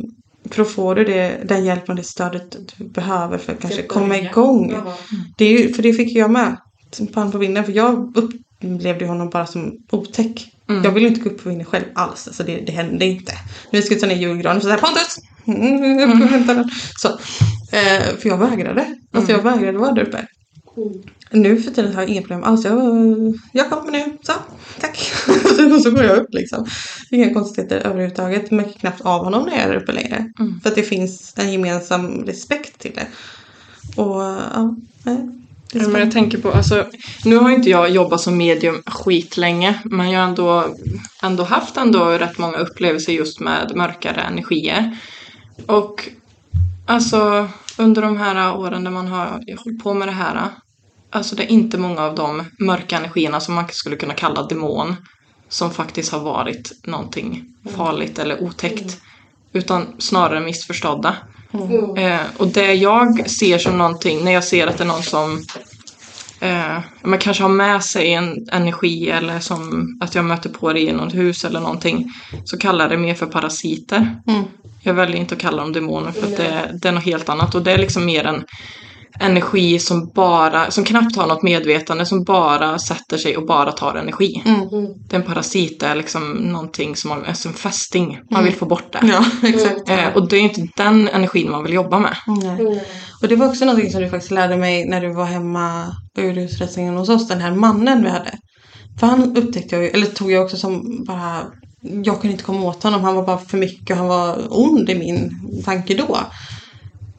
för 0.51 0.57
då 0.57 0.65
får 0.65 0.95
du 0.95 1.05
det, 1.05 1.41
den 1.45 1.65
hjälpen 1.65 1.91
och 1.91 1.97
det 1.97 2.03
stödet 2.03 2.57
du 2.77 2.85
behöver 2.85 3.39
för 3.39 3.53
att 3.53 3.61
kanske 3.61 3.83
komma 3.83 4.19
igång. 4.19 4.71
Jaha. 4.71 4.95
Det 5.37 5.45
är 5.45 5.59
ju, 5.59 5.75
för 5.75 5.83
det 5.83 5.93
fick 5.93 6.17
jag 6.17 6.31
med. 6.31 6.57
Fan 7.15 7.33
på 7.33 7.39
vinden. 7.39 7.65
För 7.65 7.73
jag 7.73 8.17
upplevde 8.17 9.07
honom 9.07 9.31
bara 9.31 9.47
som 9.47 9.73
otäck. 9.91 10.55
Jag 10.85 10.91
ville 10.91 11.09
inte 11.09 11.21
gå 11.21 11.31
upp 11.31 11.43
på 11.43 11.49
vinden 11.49 11.67
själv 11.67 11.85
alls. 11.95 12.27
Alltså 12.27 12.43
det, 12.43 12.61
det 12.61 12.73
hände 12.73 13.05
inte. 13.05 13.33
Nu 13.71 13.83
ska 13.83 13.95
vi 13.95 14.01
ta 14.01 14.07
ner 14.07 14.17
julgranen. 14.17 14.61
Så 14.61 14.67
såhär 14.67 14.79
Pontus! 14.79 15.17
Mm, 15.55 16.23
och 16.23 16.29
hämta 16.29 16.55
den. 16.55 16.71
Så, 16.97 17.09
eh, 17.77 18.17
för 18.19 18.29
jag 18.29 18.39
vägrade. 18.39 18.87
Alltså 19.13 19.33
jag 19.33 19.43
vägrade 19.43 19.79
vara 19.79 19.93
där 19.93 20.03
uppe. 20.03 20.27
Nu 21.31 21.63
för 21.63 21.71
tiden 21.71 21.95
har 21.95 22.03
jag 22.03 22.11
inga 22.11 22.21
problem 22.21 22.43
alls. 22.43 22.65
Jag, 22.65 22.79
jag 23.53 23.71
kommer 23.71 23.93
nu. 23.93 24.17
Så, 24.23 24.33
tack. 24.81 25.13
och 25.75 25.81
så 25.83 25.91
går 25.91 26.05
jag 26.05 26.19
upp 26.19 26.29
liksom. 26.31 26.67
Inga 27.11 27.35
konstigheter 27.35 27.87
överhuvudtaget. 27.87 28.51
Märker 28.51 28.79
knappt 28.79 29.01
av 29.01 29.25
honom 29.25 29.47
när 29.47 29.53
jag 29.53 29.63
är 29.63 29.69
där 29.69 29.83
uppe 29.83 29.93
längre. 29.93 30.33
För 30.63 30.71
att 30.71 30.77
det 30.77 30.83
finns 30.83 31.35
en 31.37 31.53
gemensam 31.53 32.25
respekt 32.27 32.79
till 32.79 32.93
det. 32.95 33.07
Och 34.03 34.23
ja. 34.55 34.77
Det 35.05 35.11
är 35.11 35.83
Ja, 35.83 35.89
men 35.89 36.01
jag 36.01 36.13
tänker 36.13 36.39
på, 36.39 36.53
alltså, 36.53 36.87
nu 37.25 37.37
har 37.37 37.51
inte 37.51 37.71
jag 37.71 37.91
jobbat 37.91 38.21
som 38.21 38.37
medium 38.37 38.83
skitlänge, 38.87 39.79
men 39.85 40.11
jag 40.11 40.21
har 40.21 40.29
ändå, 40.29 40.77
ändå 41.23 41.43
haft 41.43 41.77
ändå 41.77 42.05
rätt 42.05 42.39
många 42.39 42.59
upplevelser 42.59 43.13
just 43.13 43.41
med 43.41 43.73
mörkare 43.77 44.21
energier. 44.21 44.97
Och 45.67 46.09
alltså 46.87 47.49
under 47.79 48.03
de 48.03 48.17
här 48.17 48.57
åren 48.57 48.85
där 48.85 48.91
man 48.91 49.09
har 49.09 49.57
hållit 49.65 49.83
på 49.83 49.95
med 49.95 50.09
det 50.09 50.13
här, 50.13 50.49
alltså 51.11 51.37
det 51.37 51.43
är 51.43 51.51
inte 51.51 51.79
många 51.79 52.03
av 52.03 52.15
de 52.15 52.45
mörka 52.59 52.97
energierna 52.97 53.41
som 53.41 53.55
man 53.55 53.65
skulle 53.71 53.97
kunna 53.97 54.15
kalla 54.15 54.43
demon 54.43 54.97
som 55.49 55.71
faktiskt 55.71 56.13
har 56.13 56.21
varit 56.21 56.73
någonting 56.87 57.45
farligt 57.77 58.19
eller 58.19 58.43
otäckt. 58.43 59.01
Utan 59.53 59.87
snarare 59.99 60.41
missförstådda. 60.41 61.17
Eh, 61.97 62.21
och 62.37 62.47
det 62.47 62.75
jag 62.75 63.31
ser 63.31 63.59
som 63.59 63.79
någonting, 63.79 64.25
när 64.25 64.33
jag 64.33 64.45
ser 64.45 64.67
att 64.67 64.79
det 64.79 64.85
är 64.85 64.89
någon 64.89 65.03
som 65.03 65.45
eh, 66.41 66.79
man 67.03 67.19
kanske 67.19 67.43
har 67.43 67.51
med 67.51 67.85
sig 67.85 68.13
en 68.15 68.49
energi 68.53 69.11
eller 69.11 69.41
som 69.41 69.89
att 70.01 70.15
jag 70.15 70.25
möter 70.25 70.51
på 70.51 70.73
det 70.73 70.81
i 70.81 70.93
något 70.93 71.15
hus 71.15 71.45
eller 71.45 71.61
någonting, 71.61 72.13
så 72.45 72.59
kallar 72.59 72.85
jag 72.85 72.91
det 72.91 72.99
mer 72.99 73.15
för 73.15 73.27
parasiter. 73.27 74.17
Mm. 74.27 74.45
Jag 74.83 74.95
väljer 74.95 75.17
inte 75.17 75.35
att 75.35 75.41
kalla 75.41 75.63
dem 75.63 75.73
demoner 75.73 76.13
för 76.13 76.27
att 76.27 76.37
det, 76.37 76.79
det 76.83 76.89
är 76.89 76.93
något 76.93 77.05
helt 77.05 77.29
annat 77.29 77.55
och 77.55 77.63
det 77.63 77.73
är 77.73 77.79
liksom 77.79 78.05
mer 78.05 78.25
en 78.25 78.45
energi 79.21 79.79
som 79.79 80.11
bara, 80.15 80.71
som 80.71 80.85
knappt 80.85 81.17
har 81.17 81.27
något 81.27 81.43
medvetande, 81.43 82.07
som 82.07 82.25
bara 82.25 82.79
sätter 82.79 83.19
sig 83.19 83.37
och 83.37 83.47
bara 83.47 83.73
tar 83.73 83.95
energi. 83.95 84.43
Mm. 84.47 84.69
Det 85.09 85.17
är 85.17 85.21
en 85.21 85.27
parasit, 85.27 85.81
det 85.81 85.87
är 85.87 85.95
liksom 85.95 86.31
någonting 86.31 86.97
som 86.97 87.11
har, 87.11 87.23
alltså 87.23 87.49
en 87.49 87.55
fästing, 87.55 88.19
man 88.31 88.45
vill 88.45 88.55
få 88.55 88.67
bort 88.67 88.93
det. 88.93 89.01
Ja, 89.03 89.25
exakt. 89.49 89.89
Eh, 89.89 90.17
och 90.17 90.29
det 90.29 90.37
är 90.37 90.41
inte 90.41 90.69
den 90.77 91.09
energin 91.09 91.51
man 91.51 91.63
vill 91.63 91.73
jobba 91.73 91.99
med. 91.99 92.17
Nej. 92.27 92.85
Och 93.23 93.29
det 93.29 93.37
var 93.37 93.49
också 93.49 93.65
någonting 93.65 93.91
som 93.91 94.01
du 94.01 94.09
faktiskt 94.09 94.31
lärde 94.31 94.57
mig 94.57 94.89
när 94.89 95.01
du 95.01 95.13
var 95.13 95.25
hemma 95.25 95.97
och 96.17 96.25
gjorde 96.25 96.41
husrensningen 96.41 96.97
hos 96.97 97.09
oss. 97.09 97.29
Den 97.29 97.41
här 97.41 97.53
mannen 97.53 98.03
vi 98.03 98.11
hade. 98.11 98.33
För 99.01 99.07
han 99.07 99.37
upptäckte 99.37 99.75
jag 99.77 99.85
ju, 99.85 99.91
eller 99.91 100.07
tog 100.07 100.33
jag 100.33 100.45
också 100.45 100.57
som 100.57 101.05
bara, 101.07 101.47
jag 101.81 102.21
kunde 102.21 102.33
inte 102.33 102.45
komma 102.45 102.63
åt 102.63 102.83
honom. 102.83 103.05
Han 103.05 103.15
var 103.15 103.27
bara 103.27 103.39
för 103.39 103.59
mycket, 103.59 103.97
han 103.97 104.07
var 104.07 104.47
ond 104.51 104.91
i 104.91 104.95
min 104.95 105.37
tanke 105.65 105.95
då. 105.95 106.19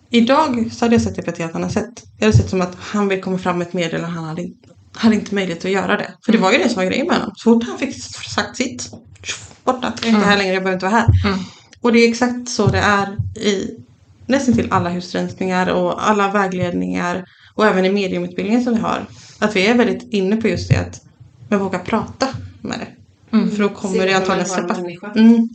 Idag 0.09 0.69
så 0.71 0.85
hade 0.85 0.95
jag 0.95 1.01
sett 1.01 1.15
det 1.15 1.21
på 1.21 1.31
ett 1.31 1.37
helt 1.37 1.55
annat 1.55 1.71
sätt. 1.71 2.03
Jag 2.17 2.25
hade 2.25 2.37
sett 2.37 2.49
som 2.49 2.61
att 2.61 2.75
han 2.79 3.07
vill 3.07 3.21
komma 3.21 3.37
fram 3.37 3.57
med 3.57 3.67
ett 3.67 3.73
medel 3.73 4.01
och 4.01 4.09
han 4.09 4.23
hade, 4.23 4.49
hade 4.93 5.15
inte 5.15 5.35
möjlighet 5.35 5.65
att 5.65 5.71
göra 5.71 5.97
det. 5.97 6.13
För 6.25 6.31
det 6.31 6.37
var 6.37 6.51
ju 6.51 6.57
det 6.57 6.69
som 6.69 6.75
var 6.75 6.85
grejen 6.85 7.07
med 7.07 7.15
honom. 7.15 7.31
Så 7.35 7.53
fort 7.53 7.63
han 7.67 7.77
fick 7.77 8.03
sagt 8.03 8.57
sitt, 8.57 8.91
borta. 9.63 9.93
Jag 10.01 10.09
är 10.09 10.15
inte 10.15 10.25
här 10.27 10.37
längre, 10.37 10.53
jag 10.53 10.63
behöver 10.63 10.77
inte 10.77 10.85
vara 10.85 10.95
här. 10.95 11.07
Och 11.81 11.93
det 11.93 11.99
är 11.99 12.09
exakt 12.09 12.49
så 12.49 12.67
det 12.67 12.79
är 12.79 13.17
i 13.37 13.77
nästan 14.25 14.53
till 14.55 14.71
alla 14.71 14.89
husrensningar 14.89 15.67
och 15.69 16.09
alla 16.09 16.31
vägledningar 16.31 17.25
och 17.55 17.65
även 17.65 17.85
i 17.85 17.89
mediumutbildningen 17.89 18.63
som 18.63 18.73
vi 18.73 18.79
har. 18.79 19.05
Att 19.39 19.55
vi 19.55 19.67
är 19.67 19.75
väldigt 19.77 20.13
inne 20.13 20.37
på 20.37 20.47
just 20.47 20.69
det 20.69 20.77
att 20.77 21.01
man 21.49 21.59
vågar 21.59 21.79
prata 21.79 22.27
med 22.61 22.79
det. 22.79 23.00
För 23.31 23.63
då 23.63 23.69
kommer 23.69 24.05
det 24.05 24.13
antagligen 24.13 24.49
släppa. 24.49 24.75
Mm. 25.15 25.49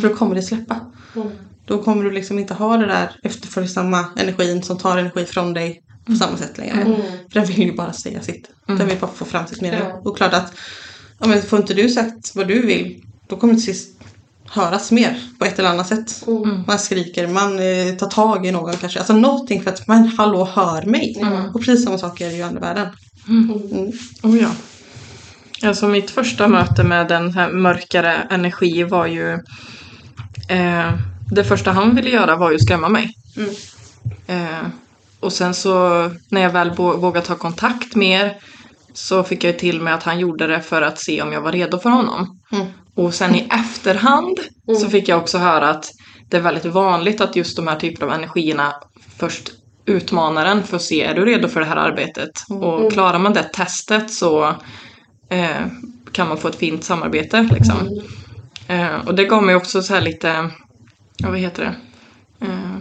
För 0.00 0.08
då 0.08 0.14
kommer 0.14 0.34
det 0.34 0.42
släppa. 0.42 0.80
Mm. 1.16 1.28
Då 1.64 1.82
kommer 1.82 2.04
du 2.04 2.10
liksom 2.10 2.38
inte 2.38 2.54
ha 2.54 2.76
det 2.76 2.86
där 2.86 3.16
efterföljsamma 3.22 4.04
energin 4.16 4.62
som 4.62 4.78
tar 4.78 4.98
energi 4.98 5.26
från 5.26 5.54
dig 5.54 5.82
på 6.04 6.14
samma 6.14 6.36
sätt 6.36 6.58
längre. 6.58 6.84
För 7.32 7.40
den 7.40 7.46
vill 7.46 7.62
ju 7.62 7.76
bara 7.76 7.92
säga 7.92 8.22
sitt. 8.22 8.50
Den 8.66 8.86
vill 8.86 8.98
bara 9.00 9.10
få 9.10 9.24
fram 9.24 9.46
sitt 9.46 9.60
meddelande. 9.60 9.94
Ja. 10.04 10.10
Och 10.10 10.16
klart 10.16 10.32
att 10.32 10.52
ja, 11.18 11.26
men 11.26 11.42
får 11.42 11.58
inte 11.58 11.74
du 11.74 11.88
sagt 11.88 12.34
vad 12.34 12.48
du 12.48 12.66
vill 12.66 13.02
då 13.26 13.36
kommer 13.36 13.54
det 13.54 13.60
till 13.60 13.74
sist 13.74 13.96
höras 14.50 14.90
mer 14.90 15.22
på 15.38 15.44
ett 15.44 15.58
eller 15.58 15.68
annat 15.68 15.88
sätt. 15.88 16.24
Man 16.66 16.78
skriker, 16.78 17.26
man 17.26 17.58
eh, 17.58 17.94
tar 17.94 18.10
tag 18.10 18.46
i 18.46 18.52
någon 18.52 18.76
kanske. 18.76 18.98
Alltså 18.98 19.12
någonting 19.12 19.62
för 19.62 19.70
att 19.70 19.86
man 19.86 20.08
hallå 20.08 20.44
hör 20.44 20.82
mig. 20.82 21.24
Och 21.54 21.64
precis 21.64 21.84
samma 21.84 21.98
sak 21.98 22.20
är 22.20 22.26
det 22.26 22.32
ju 22.32 22.38
i 22.38 22.42
andra 22.42 22.60
världen. 22.60 22.88
Mm. 23.28 23.50
Oh 24.22 24.38
ja. 24.38 24.50
Alltså 25.62 25.88
mitt 25.88 26.10
första 26.10 26.48
möte 26.48 26.84
med 26.84 27.08
den 27.08 27.34
här 27.34 27.50
mörkare 27.50 28.12
energi 28.30 28.84
var 28.84 29.06
ju... 29.06 29.32
Eh, 30.48 30.92
det 31.30 31.44
första 31.44 31.72
han 31.72 31.94
ville 31.96 32.10
göra 32.10 32.36
var 32.36 32.50
ju 32.50 32.56
att 32.56 32.62
skrämma 32.62 32.88
mig. 32.88 33.14
Eh, 34.26 34.66
och 35.20 35.32
sen 35.32 35.54
så 35.54 35.70
när 36.28 36.40
jag 36.40 36.50
väl 36.50 36.70
vå- 36.70 36.96
vågade 36.96 37.26
ta 37.26 37.34
kontakt 37.34 37.94
mer 37.94 38.36
så 38.94 39.24
fick 39.24 39.44
jag 39.44 39.58
till 39.58 39.80
mig 39.80 39.92
att 39.92 40.02
han 40.02 40.18
gjorde 40.18 40.46
det 40.46 40.60
för 40.60 40.82
att 40.82 40.98
se 40.98 41.22
om 41.22 41.32
jag 41.32 41.40
var 41.40 41.52
redo 41.52 41.78
för 41.78 41.90
honom. 41.90 42.40
Mm. 42.52 42.66
Och 42.94 43.14
sen 43.14 43.34
i 43.34 43.48
efterhand 43.50 44.38
så 44.80 44.88
fick 44.88 45.08
jag 45.08 45.18
också 45.18 45.38
höra 45.38 45.68
att 45.68 45.90
det 46.28 46.36
är 46.36 46.40
väldigt 46.40 46.64
vanligt 46.64 47.20
att 47.20 47.36
just 47.36 47.56
de 47.56 47.68
här 47.68 47.76
typerna 47.76 48.12
av 48.12 48.18
energierna 48.18 48.74
först 49.18 49.50
utmanar 49.84 50.46
en 50.46 50.62
för 50.62 50.76
att 50.76 50.82
se, 50.82 51.02
är 51.02 51.14
du 51.14 51.24
redo 51.24 51.48
för 51.48 51.60
det 51.60 51.66
här 51.66 51.76
arbetet? 51.76 52.30
Och 52.48 52.92
klarar 52.92 53.18
man 53.18 53.32
det 53.32 53.42
testet 53.52 54.12
så 54.12 54.54
eh, 55.30 55.66
kan 56.12 56.28
man 56.28 56.38
få 56.38 56.48
ett 56.48 56.56
fint 56.56 56.84
samarbete. 56.84 57.48
Liksom. 57.52 58.02
Eh, 58.68 59.06
och 59.06 59.14
det 59.14 59.24
gav 59.24 59.42
mig 59.42 59.54
också 59.54 59.82
så 59.82 59.94
här 59.94 60.00
lite, 60.00 60.50
ja, 61.16 61.30
vad 61.30 61.38
heter 61.38 61.62
det? 61.64 61.76
Eh, 62.46 62.76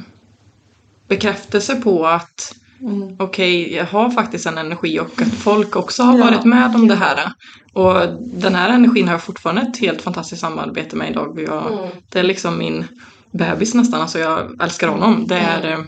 bekräftelse 1.08 1.76
på 1.76 2.08
att 2.08 2.54
Mm. 2.82 3.16
okej, 3.20 3.74
jag 3.76 3.86
har 3.86 4.10
faktiskt 4.10 4.46
en 4.46 4.58
energi 4.58 5.00
och 5.00 5.22
att 5.22 5.34
folk 5.34 5.76
också 5.76 6.04
har 6.04 6.18
Ja, 6.18 6.26
varit 6.26 6.46
med 6.46 6.76
om 6.76 6.88
det 6.88 6.96
här. 6.96 7.32
Och 7.74 7.96
den 8.22 8.56
här 8.56 8.70
energin 8.70 9.08
har 9.08 9.14
jag 9.14 9.24
fortfarande 9.24 9.62
ett 9.62 9.78
helt 9.80 10.02
fantastiskt 10.02 10.42
samarbete 10.42 10.96
med 10.96 11.12
idag. 11.12 11.40
Jag, 11.48 11.72
Mm. 11.72 11.90
Det 12.10 12.20
är 12.20 12.24
liksom 12.24 12.58
min 12.58 12.86
bebis 13.32 13.74
nästan, 13.74 14.02
alltså 14.02 14.20
jag 14.20 14.62
älskar 14.64 14.88
honom. 14.88 15.28
Det 15.28 15.38
är, 15.38 15.68
eh, 15.68 15.80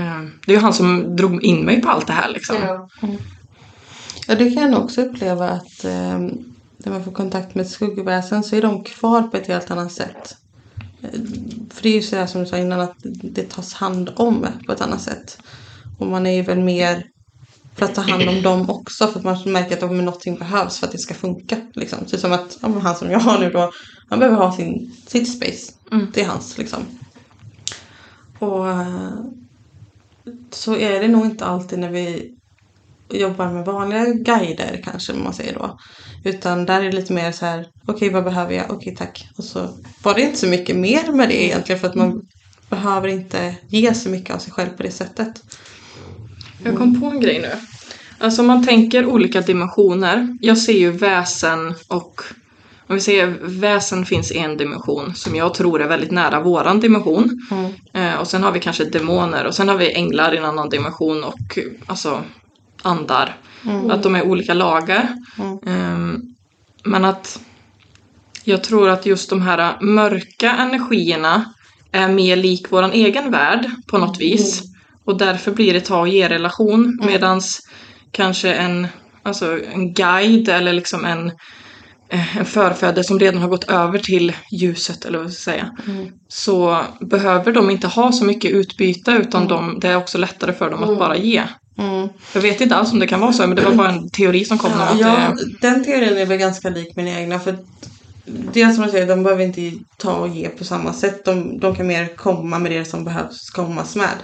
eh, 0.00 0.22
det 0.46 0.52
är 0.52 0.56
ju 0.56 0.58
han 0.58 0.72
som 0.74 1.16
drog 1.16 1.42
in 1.42 1.64
mig 1.64 1.82
på 1.82 1.88
allt 1.88 2.06
det 2.06 2.12
här 2.12 2.28
liksom. 2.30 2.56
Ja. 2.62 2.88
Ja, 4.26 4.34
det 4.34 4.50
kan 4.50 4.72
jag 4.72 4.84
också 4.84 5.02
uppleva 5.02 5.48
att 5.48 5.84
eh, 5.84 6.18
när 6.78 6.90
man 6.92 7.04
får 7.04 7.12
kontakt 7.12 7.54
med 7.54 7.64
ett 7.64 7.70
skuggväsen 7.70 8.44
så 8.44 8.56
är 8.56 8.62
de 8.62 8.84
kvar 8.84 9.22
på 9.22 9.36
ett 9.36 9.46
helt 9.46 9.70
annat 9.70 9.92
sätt. 9.92 10.36
För 11.70 11.82
det 11.82 11.88
är 11.88 11.94
ju 11.94 12.02
så 12.02 12.16
här 12.16 12.26
som 12.26 12.40
du 12.40 12.46
sa 12.46 12.58
innan 12.58 12.80
att 12.80 12.96
det 13.02 13.50
tas 13.50 13.74
hand 13.74 14.12
om 14.16 14.46
på 14.66 14.72
ett 14.72 14.80
annat 14.80 15.02
sätt. 15.02 15.38
Och 15.98 16.06
man 16.06 16.26
är 16.26 16.30
ju 16.30 16.42
väl 16.42 16.60
mer 16.60 17.06
för 17.76 17.84
att 17.84 17.94
ta 17.94 18.00
hand 18.00 18.28
om 18.28 18.42
dem 18.42 18.70
också 18.70 19.06
för 19.06 19.18
att 19.18 19.24
man 19.24 19.52
märker 19.52 19.76
att 19.76 19.82
om 19.82 20.04
någonting 20.04 20.38
behövs 20.38 20.78
för 20.78 20.86
att 20.86 20.92
det 20.92 20.98
ska 20.98 21.14
funka. 21.14 21.56
Liksom. 21.72 21.98
Så 22.06 22.18
som 22.18 22.32
att 22.32 22.58
ja, 22.62 22.68
han 22.68 22.96
som 22.96 23.10
jag 23.10 23.20
har 23.20 23.38
nu 23.38 23.50
då, 23.50 23.72
han 24.08 24.18
behöver 24.18 24.36
ha 24.36 24.56
sin, 24.56 24.92
sitt 25.06 25.36
space. 25.36 25.72
Mm. 25.92 26.06
Det 26.14 26.22
är 26.22 26.28
hans 26.28 26.58
liksom. 26.58 26.80
Och 28.38 28.68
eh, 28.68 29.10
så 30.50 30.76
är 30.76 31.00
det 31.00 31.08
nog 31.08 31.26
inte 31.26 31.44
alltid 31.44 31.78
när 31.78 31.90
vi 31.90 32.35
jobbar 33.10 33.52
med 33.52 33.64
vanliga 33.64 34.04
guider 34.04 34.80
kanske 34.84 35.12
man 35.12 35.34
säger 35.34 35.54
då. 35.54 35.78
Utan 36.24 36.66
där 36.66 36.80
är 36.80 36.84
det 36.84 36.96
lite 36.96 37.12
mer 37.12 37.32
så 37.32 37.46
här, 37.46 37.66
okej 37.86 38.10
vad 38.10 38.24
behöver 38.24 38.54
jag? 38.54 38.70
Okej 38.70 38.96
tack. 38.96 39.28
Och 39.38 39.44
så 39.44 39.68
var 40.02 40.14
det 40.14 40.20
inte 40.20 40.38
så 40.38 40.46
mycket 40.46 40.76
mer 40.76 41.12
med 41.12 41.28
det 41.28 41.44
egentligen 41.44 41.80
för 41.80 41.88
att 41.88 41.94
man 41.94 42.22
behöver 42.70 43.08
inte 43.08 43.54
ge 43.68 43.94
så 43.94 44.08
mycket 44.08 44.34
av 44.34 44.38
sig 44.38 44.52
själv 44.52 44.70
på 44.70 44.82
det 44.82 44.90
sättet. 44.90 45.42
Jag 46.62 46.76
kom 46.76 47.00
på 47.00 47.06
en 47.06 47.20
grej 47.20 47.40
nu. 47.40 47.50
Alltså 48.18 48.42
om 48.42 48.46
man 48.46 48.66
tänker 48.66 49.06
olika 49.06 49.40
dimensioner. 49.40 50.38
Jag 50.40 50.58
ser 50.58 50.72
ju 50.78 50.90
väsen 50.90 51.74
och 51.88 52.22
om 52.88 52.94
vi 52.94 53.00
säger 53.00 53.38
väsen 53.42 54.04
finns 54.06 54.32
i 54.32 54.38
en 54.38 54.56
dimension 54.56 55.14
som 55.14 55.36
jag 55.36 55.54
tror 55.54 55.82
är 55.82 55.88
väldigt 55.88 56.10
nära 56.10 56.40
våran 56.40 56.80
dimension. 56.80 57.46
Mm. 57.50 57.72
Eh, 57.92 58.20
och 58.20 58.26
sen 58.26 58.42
har 58.42 58.52
vi 58.52 58.60
kanske 58.60 58.84
demoner 58.84 59.46
och 59.46 59.54
sen 59.54 59.68
har 59.68 59.76
vi 59.76 59.92
änglar 59.92 60.34
i 60.34 60.36
en 60.36 60.44
annan 60.44 60.68
dimension 60.68 61.24
och 61.24 61.58
alltså 61.86 62.22
andar. 62.86 63.36
Att 63.90 64.02
de 64.02 64.14
är 64.14 64.22
olika 64.22 64.54
lager. 64.54 65.08
Ehm, 65.66 66.20
men 66.84 67.04
att 67.04 67.40
jag 68.44 68.64
tror 68.64 68.88
att 68.88 69.06
just 69.06 69.30
de 69.30 69.42
här 69.42 69.80
mörka 69.80 70.52
energierna 70.52 71.44
är 71.92 72.08
mer 72.08 72.36
lik 72.36 72.72
våran 72.72 72.92
egen 72.92 73.30
värld 73.30 73.70
på 73.90 73.98
något 73.98 74.20
vis. 74.20 74.62
Och 75.04 75.18
därför 75.18 75.52
blir 75.52 75.72
det 75.72 75.80
ta 75.80 76.00
och 76.00 76.08
ge 76.08 76.28
relation. 76.28 76.98
Medans 77.06 77.60
kanske 78.12 78.54
en, 78.54 78.86
alltså 79.22 79.60
en 79.62 79.92
guide 79.92 80.48
eller 80.48 80.72
liksom 80.72 81.04
en, 81.04 81.26
eh, 82.08 82.36
en 82.36 82.44
förfäder 82.44 83.02
som 83.02 83.18
redan 83.18 83.42
har 83.42 83.48
gått 83.48 83.64
över 83.70 83.98
till 83.98 84.32
ljuset 84.52 85.04
eller 85.04 85.18
vad 85.18 85.32
ska 85.32 85.50
jag 85.50 85.54
säga. 85.56 85.70
Så 86.28 86.82
behöver 87.00 87.52
de 87.52 87.70
inte 87.70 87.86
ha 87.86 88.12
så 88.12 88.24
mycket 88.24 88.50
utbyte 88.50 89.10
utan 89.10 89.48
de, 89.48 89.78
det 89.80 89.88
är 89.88 89.96
också 89.96 90.18
lättare 90.18 90.52
för 90.52 90.70
dem 90.70 90.82
att 90.82 90.98
bara 90.98 91.16
ge. 91.16 91.42
Mm. 91.78 92.08
Jag 92.32 92.40
vet 92.40 92.60
inte 92.60 92.76
alls 92.76 92.92
om 92.92 92.98
det 92.98 93.06
kan 93.06 93.20
vara 93.20 93.32
så 93.32 93.46
men 93.46 93.56
det 93.56 93.62
var 93.62 93.74
bara 93.74 93.90
en 93.90 94.10
teori 94.10 94.44
som 94.44 94.58
kom. 94.58 94.72
Att 94.72 95.00
Ja, 95.00 95.34
det, 95.36 95.68
den 95.68 95.84
teorin 95.84 96.18
är 96.18 96.26
väl 96.26 96.38
ganska 96.38 96.70
lik 96.70 96.96
min 96.96 97.08
egna. 97.08 97.38
För 97.38 97.58
det 98.26 98.74
som 98.74 98.82
jag 98.82 98.92
säger, 98.92 99.06
de 99.06 99.22
behöver 99.22 99.44
inte 99.44 99.72
ta 99.96 100.14
och 100.14 100.28
ge 100.28 100.48
på 100.48 100.64
samma 100.64 100.92
sätt. 100.92 101.24
De, 101.24 101.60
de 101.60 101.74
kan 101.74 101.86
mer 101.86 102.16
komma 102.16 102.58
med 102.58 102.72
det 102.72 102.84
som 102.84 103.04
behövs 103.04 103.50
kommas 103.50 103.96
med. 103.96 104.18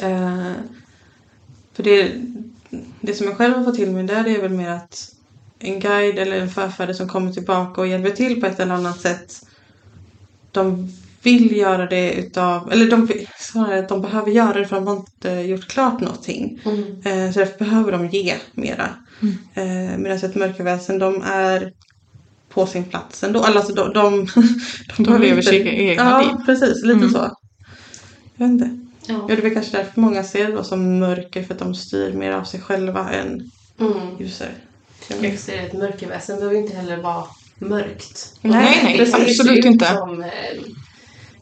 Eh, 0.00 0.52
för 1.74 1.82
det, 1.82 2.12
det 3.00 3.14
som 3.14 3.26
jag 3.26 3.36
själv 3.36 3.56
har 3.56 3.64
fått 3.64 3.76
till 3.76 3.90
mig 3.90 4.04
där 4.04 4.24
det 4.24 4.36
är 4.36 4.42
väl 4.42 4.52
mer 4.52 4.70
att 4.70 5.08
en 5.58 5.80
guide 5.80 6.18
eller 6.18 6.40
en 6.40 6.50
förfäder 6.50 6.94
som 6.94 7.08
kommer 7.08 7.32
tillbaka 7.32 7.80
och 7.80 7.86
hjälper 7.86 8.10
till 8.10 8.40
på 8.40 8.46
ett 8.46 8.60
eller 8.60 8.74
annat 8.74 9.00
sätt. 9.00 9.42
De 10.52 10.92
vill 11.22 11.56
göra 11.56 11.86
det 11.86 12.12
utav, 12.12 12.72
eller 12.72 12.90
de, 12.90 13.08
snarare 13.38 13.78
att 13.78 13.88
de 13.88 14.02
behöver 14.02 14.30
göra 14.30 14.52
det 14.58 14.64
för 14.66 14.76
att 14.76 14.86
de 14.86 14.96
inte 14.96 15.30
gjort 15.30 15.68
klart 15.68 16.00
någonting. 16.00 16.60
Eh, 17.04 17.30
så 17.32 17.38
därför 17.38 17.58
behöver 17.58 17.92
de 17.92 18.08
ge 18.08 18.34
mera. 18.52 18.88
Eh, 19.54 19.98
Medan 19.98 20.16
ett 20.18 20.34
mörkerväsen, 20.34 20.98
de 20.98 21.22
är 21.22 21.72
på 22.48 22.66
sin 22.66 22.84
plats 22.84 23.22
ändå. 23.24 23.40
Alltså 23.40 23.72
de, 23.74 23.92
de, 23.92 24.26
de, 24.96 25.02
De 25.04 25.20
lever 25.20 25.42
sitt 25.42 25.66
egna 25.66 26.02
ja, 26.04 26.20
liv. 26.20 26.46
precis. 26.46 26.84
Lite 26.84 26.98
Mm. 26.98 27.10
så. 27.10 27.36
Jag 28.36 28.46
vet 28.46 28.52
inte. 28.52 28.78
Ja. 29.06 29.14
Ja, 29.14 29.24
det 29.26 29.32
är 29.32 29.42
väl 29.42 29.54
kanske 29.54 29.76
därför 29.76 30.00
många 30.00 30.24
ser 30.24 30.46
det 30.48 30.52
då 30.52 30.64
som 30.64 30.98
mörker. 30.98 31.42
För 31.42 31.54
att 31.54 31.60
de 31.60 31.74
styr 31.74 32.12
mer 32.12 32.32
av 32.32 32.44
sig 32.44 32.60
själva 32.60 33.10
än 33.12 33.50
Mm. 33.80 33.98
ljusare. 34.20 34.50
Jag 35.20 35.38
ser 35.38 35.58
ett 35.66 35.72
mörkerväsen 35.72 36.36
behöver 36.36 36.56
inte 36.56 36.76
heller 36.76 36.96
vara 36.96 37.24
mörkt. 37.58 38.34
Nej, 38.42 38.80
nej, 38.84 38.96
ju 38.96 39.02
absolut 39.14 39.64
inte. 39.64 39.86
Som, 39.86 40.22
eh, 40.22 40.28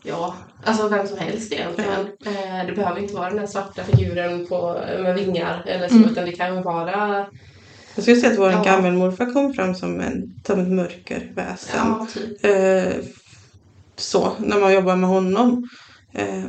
ja, 0.07 0.35
alltså 0.65 0.89
vem 0.89 1.07
som 1.07 1.19
helst 1.19 1.53
egentligen. 1.53 2.01
Eh, 2.27 2.67
Det 2.67 2.73
behöver 2.77 3.01
inte 3.01 3.15
vara 3.15 3.31
den 3.31 3.39
här 3.39 3.47
svarta 3.47 3.85
figuren 3.85 4.47
på, 4.47 4.81
med 5.03 5.15
vingar 5.15 5.63
eller 5.67 5.89
så, 5.89 5.95
Mm. 5.95 6.09
utan 6.11 6.25
det 6.25 6.33
kan 6.33 6.55
ju 6.57 6.63
vara 6.63 7.27
Jag 7.95 8.03
skulle 8.03 8.17
säga 8.17 8.33
att 8.33 8.39
vår 8.39 8.51
Ja. 8.51 8.63
gammelmorfar 8.63 9.33
kom 9.33 9.55
fram 9.55 9.75
som, 9.75 10.01
en, 10.01 10.35
som 10.47 10.61
ett 10.61 10.69
mörkerväsen. 10.69 11.77
ja, 11.77 12.07
typ. 12.15 12.45
Eh, 12.45 12.93
så, 13.97 14.33
när 14.39 14.61
man 14.61 14.75
jobbar 14.75 14.97
med 14.97 15.09
honom. 15.11 15.69
Eh, 16.13 16.45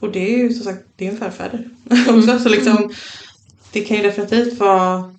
och 0.00 0.12
det 0.12 0.34
är 0.34 0.38
ju 0.38 0.50
som 0.54 0.64
sagt, 0.72 0.84
det 0.96 1.06
är 1.06 1.10
en 1.10 1.16
förfäder 1.18 1.68
också. 2.08 2.38
Så 2.38 2.48
liksom, 2.48 2.90
det 3.72 3.80
kan 3.80 3.96
ju 3.96 4.02
definitivt 4.02 4.58
vara 4.60 5.14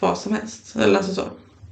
vad 0.00 0.18
som 0.18 0.32
helst. 0.32 0.76
Eller 0.76 0.96
alltså 0.96 1.14
så. 1.14 1.22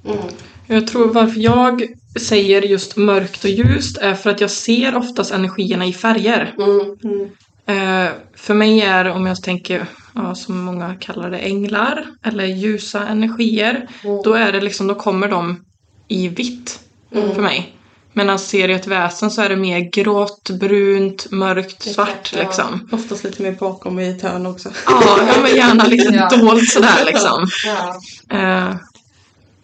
Mm. 0.04 0.18
Jag 0.66 0.86
tror 0.86 1.12
varför 1.12 1.40
jag 1.40 1.82
säger 2.18 2.62
just 2.62 2.96
mörkt 2.96 3.44
och 3.44 3.50
ljust 3.50 3.98
är 3.98 4.14
för 4.14 4.30
att 4.30 4.40
jag 4.40 4.50
ser 4.50 4.96
oftast 4.96 5.30
energierna 5.30 5.86
i 5.86 5.92
färger. 5.92 6.54
Mm. 6.58 7.30
Eh, 7.66 8.12
för 8.36 8.54
mig 8.54 8.80
är, 8.80 9.08
om 9.08 9.26
jag 9.26 9.42
tänker, 9.42 9.86
ja, 10.14 10.34
som 10.34 10.60
många 10.60 10.96
kallar 11.00 11.30
det, 11.30 11.38
änglar 11.38 12.04
eller 12.22 12.44
ljusa 12.44 13.06
energier. 13.06 13.88
Mm. 14.04 14.22
Då 14.24 14.34
är 14.34 14.52
det 14.52 14.60
liksom, 14.60 14.86
då 14.86 14.94
kommer 14.94 15.28
de 15.28 15.64
i 16.08 16.28
vitt 16.28 16.80
för 17.10 17.42
mig. 17.42 17.76
Medan 18.12 18.38
ser 18.38 18.68
jag 18.68 18.80
ett 18.80 18.86
väsen 18.86 19.30
så 19.30 19.42
är 19.42 19.48
det 19.48 19.56
mer 19.56 19.78
grått, 19.80 20.50
brunt, 20.50 21.30
mörkt, 21.30 21.86
Exakt, 21.86 21.94
svart 21.94 22.32
ja. 22.36 22.42
liksom. 22.42 22.88
Oftast 22.92 23.24
lite 23.24 23.42
mer 23.42 23.52
bakom 23.52 23.98
i 23.98 24.10
ett 24.10 24.22
hörn 24.22 24.46
också. 24.46 24.70
Ja, 24.86 25.18
men 25.42 25.56
gärna 25.56 25.84
lite 25.84 26.14
Ja. 26.30 26.36
dolt 26.36 26.68
sådär 26.68 27.04
liksom. 27.06 27.46
Ja. 27.66 28.00
Eh, 28.38 28.76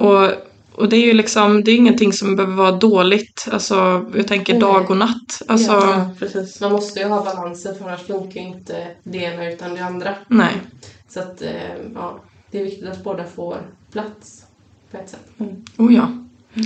och, 0.07 0.33
och 0.77 0.89
det 0.89 0.97
är 0.97 1.07
ju 1.07 1.13
liksom, 1.13 1.65
det 1.65 1.71
är 1.71 1.77
ingenting 1.77 2.13
som 2.13 2.37
behöver 2.37 2.55
vara 2.55 2.73
dåligt. 2.73 3.49
Alltså, 3.53 4.07
jag 4.15 4.29
tänker 4.29 4.53
Nej. 4.53 4.61
dag 4.61 4.91
och 4.91 4.97
natt. 4.97 5.43
Alltså, 5.49 5.73
Ja, 5.73 6.11
precis. 6.19 6.61
Man 6.61 6.73
måste 6.73 7.01
ju 7.01 7.07
ha 7.07 7.25
balansen 7.25 7.75
för 7.79 7.85
annars 7.85 8.07
funkar 8.07 8.41
ju 8.41 8.47
inte 8.47 8.89
det 9.03 9.19
ena 9.19 9.53
utan 9.53 9.75
det 9.75 9.85
andra. 9.85 10.15
nej. 10.29 10.53
Så 11.09 11.21
att 11.21 11.43
eh, 11.43 11.51
ja, 11.95 12.21
det 12.51 12.61
är 12.61 12.65
viktigt 12.65 12.89
att 12.89 13.05
båda 13.05 13.25
får 13.25 13.57
plats 13.93 14.45
på 14.91 14.97
ett 14.97 15.09
sätt. 15.09 15.29
Oh 15.77 15.95
ja. 15.95 16.09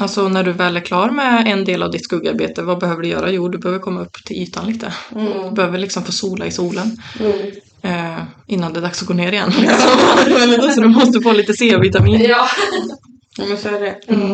Alltså 0.01 0.29
när 0.29 0.45
du 0.45 0.53
väl 0.53 0.77
är 0.77 0.81
klar 0.81 1.11
med 1.11 1.49
en 1.49 1.65
del 1.65 1.83
av 1.83 1.91
ditt 1.91 2.05
skuggarbete, 2.05 2.63
vad 2.63 2.79
behöver 2.79 3.03
du 3.03 3.09
göra? 3.09 3.31
Jo, 3.31 3.49
du 3.49 3.59
behöver 3.59 3.79
komma 3.81 4.01
upp 4.01 4.25
till 4.27 4.37
ytan 4.37 4.67
lite. 4.67 4.95
Du 5.49 5.51
behöver 5.51 5.79
liksom 5.79 6.05
få 6.05 6.13
sola 6.13 6.47
i 6.47 6.51
solen. 6.51 6.97
Mm. 7.21 7.33
Eh, 7.83 8.23
innan 8.47 8.73
det 8.73 8.79
är 8.79 8.83
dags 8.83 9.03
att 9.03 9.09
gå 9.09 9.15
ner 9.15 9.33
igen. 9.33 9.53
så 10.75 10.81
du 10.81 10.89
måste 10.89 11.21
få 11.21 11.33
lite 11.33 11.53
C-vitamin. 11.53 12.21
Ja. 12.21 12.49
Ja, 13.39 13.45
men 13.47 13.59
så 13.59 13.69
är 13.69 13.81
det. 13.81 14.01
Mm. 14.07 14.31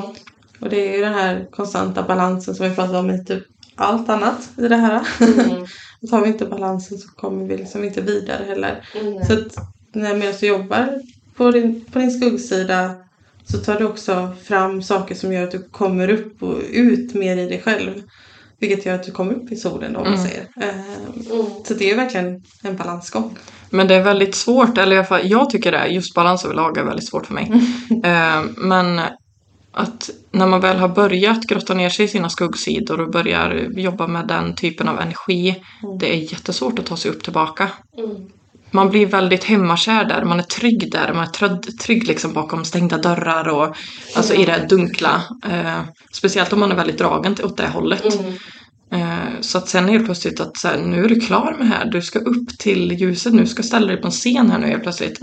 Och 0.60 0.68
det 0.70 0.88
är 0.88 0.96
ju 0.96 1.00
den 1.02 1.14
här 1.14 1.46
konstanta 1.50 2.02
balansen 2.02 2.54
som 2.54 2.68
vi 2.68 2.74
pratar 2.74 2.98
om 2.98 3.10
i 3.10 3.24
typ 3.24 3.44
allt 3.74 4.08
annat 4.08 4.48
i 4.58 4.68
det 4.68 4.76
här. 4.76 5.06
Mm. 5.20 5.66
Och 6.02 6.08
tar 6.10 6.20
vi 6.20 6.28
inte 6.28 6.46
balansen 6.46 6.98
så 6.98 7.08
kommer 7.08 7.44
vi 7.44 7.56
liksom 7.56 7.84
inte 7.84 8.00
vidare 8.00 8.44
heller. 8.48 8.88
Mm. 9.00 9.24
Så 9.24 9.32
att 9.32 9.56
när 9.92 10.40
du 10.40 10.46
jobbar 10.46 11.02
på 11.36 11.50
din, 11.50 11.84
på 11.92 11.98
din 11.98 12.10
skuggsida 12.10 12.94
så 13.44 13.58
tar 13.58 13.78
du 13.78 13.84
också 13.84 14.32
fram 14.44 14.82
saker 14.82 15.14
som 15.14 15.32
gör 15.32 15.44
att 15.44 15.50
du 15.50 15.62
kommer 15.62 16.08
upp 16.10 16.42
och 16.42 16.58
ut 16.70 17.14
mer 17.14 17.36
i 17.36 17.48
dig 17.48 17.62
själv. 17.62 18.02
Vilket 18.58 18.86
gör 18.86 18.94
att 18.94 19.02
du 19.02 19.12
kommer 19.12 19.32
upp 19.32 19.52
i 19.52 19.56
solen 19.56 19.92
då, 19.92 19.98
om 20.00 20.04
man 20.10 20.14
Mm. 20.14 20.26
säger. 20.26 20.46
Eh, 20.60 20.74
Mm. 21.30 21.46
Så 21.64 21.74
det 21.74 21.90
är 21.90 21.96
verkligen 21.96 22.42
en 22.62 22.76
balansgång. 22.76 23.38
Men 23.70 23.88
det 23.88 23.94
är 23.94 24.02
väldigt 24.02 24.34
svårt, 24.34 24.78
eller 24.78 24.96
i 24.96 24.98
alla 24.98 25.06
fall 25.06 25.20
jag 25.24 25.50
tycker 25.50 25.72
det, 25.72 25.78
är, 25.78 25.86
just 25.86 26.14
balans 26.14 26.44
överlag 26.44 26.78
är 26.78 26.84
väldigt 26.84 27.08
svårt 27.08 27.26
för 27.26 27.34
mig. 27.34 27.52
eh, 28.04 28.42
men 28.56 29.00
att 29.72 30.10
när 30.30 30.46
man 30.46 30.60
väl 30.60 30.76
har 30.76 30.88
börjat 30.88 31.46
grotta 31.46 31.74
ner 31.74 31.88
sig 31.88 32.04
i 32.04 32.08
sina 32.08 32.28
skuggsidor 32.28 33.00
och 33.00 33.10
börjar 33.10 33.68
jobba 33.76 34.06
med 34.06 34.26
den 34.26 34.54
typen 34.54 34.88
av 34.88 35.00
energi, 35.00 35.62
det 36.00 36.14
är 36.14 36.32
jättesvårt 36.32 36.78
att 36.78 36.86
ta 36.86 36.96
sig 36.96 37.10
upp 37.10 37.22
tillbaka. 37.22 37.70
Mm. 37.98 38.16
man 38.70 38.90
blir 38.90 39.06
väldigt 39.06 39.44
hemmakär 39.44 40.04
där, 40.04 40.24
man 40.24 40.38
är 40.38 40.44
trygg 40.44 40.92
där, 40.92 41.12
man 41.14 41.22
är 41.22 41.30
trygg, 41.30 41.78
trygg 41.78 42.06
liksom 42.06 42.32
bakom 42.32 42.64
stängda 42.64 42.98
dörrar 42.98 43.48
och 43.48 43.76
alltså 44.16 44.34
i 44.34 44.44
det 44.44 44.66
dunkla. 44.68 45.22
Eh, 45.50 45.80
speciellt 46.12 46.52
om 46.52 46.60
man 46.60 46.72
är 46.72 46.76
väldigt 46.76 46.98
dragen 46.98 47.36
åt 47.42 47.56
det 47.56 47.68
hållet. 47.68 48.14
Mm. 48.14 48.32
Eh, 48.96 49.40
så 49.40 49.58
att 49.58 49.68
sen 49.68 49.88
helt 49.88 50.04
plötsligt 50.04 50.40
att 50.40 50.56
så 50.56 50.68
här, 50.68 50.78
nu 50.78 51.04
är 51.04 51.08
du 51.08 51.20
klar 51.20 51.56
med 51.58 51.66
det 51.66 51.74
här, 51.74 51.84
du 51.84 52.02
ska 52.02 52.18
upp 52.18 52.58
till 52.58 52.92
ljuset, 52.92 53.34
nu 53.34 53.46
ska 53.46 53.62
ställa 53.62 53.86
dig 53.86 53.96
på 53.96 54.06
en 54.06 54.12
scen 54.12 54.50
här 54.50 54.58
nu 54.58 54.66
helt 54.66 54.82
plötsligt. 54.82 55.20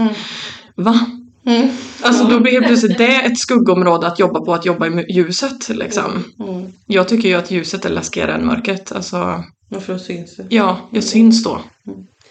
Va? 0.75 0.99
Mm. 1.45 1.69
Alltså 2.01 2.23
då 2.23 2.39
blir 2.39 2.51
helt 2.51 2.67
plötsligt 2.67 2.97
det 2.97 3.15
ett 3.15 3.39
skuggområde 3.39 4.07
att 4.07 4.19
jobba 4.19 4.39
på, 4.39 4.53
att 4.53 4.65
jobba 4.65 4.87
i 4.87 5.05
ljuset 5.13 5.69
liksom. 5.69 6.23
Mm. 6.39 6.71
Jag 6.85 7.07
tycker 7.07 7.29
ju 7.29 7.35
att 7.35 7.51
ljuset 7.51 7.85
är 7.85 7.89
läskigare 7.89 8.33
än 8.33 8.45
mörkret. 8.45 8.91
Alltså, 8.91 9.43
Varför 9.69 9.97
syns 9.97 10.37
det? 10.37 10.45
ja, 10.49 10.89
jag 10.91 11.03
syns 11.03 11.43
då. 11.43 11.61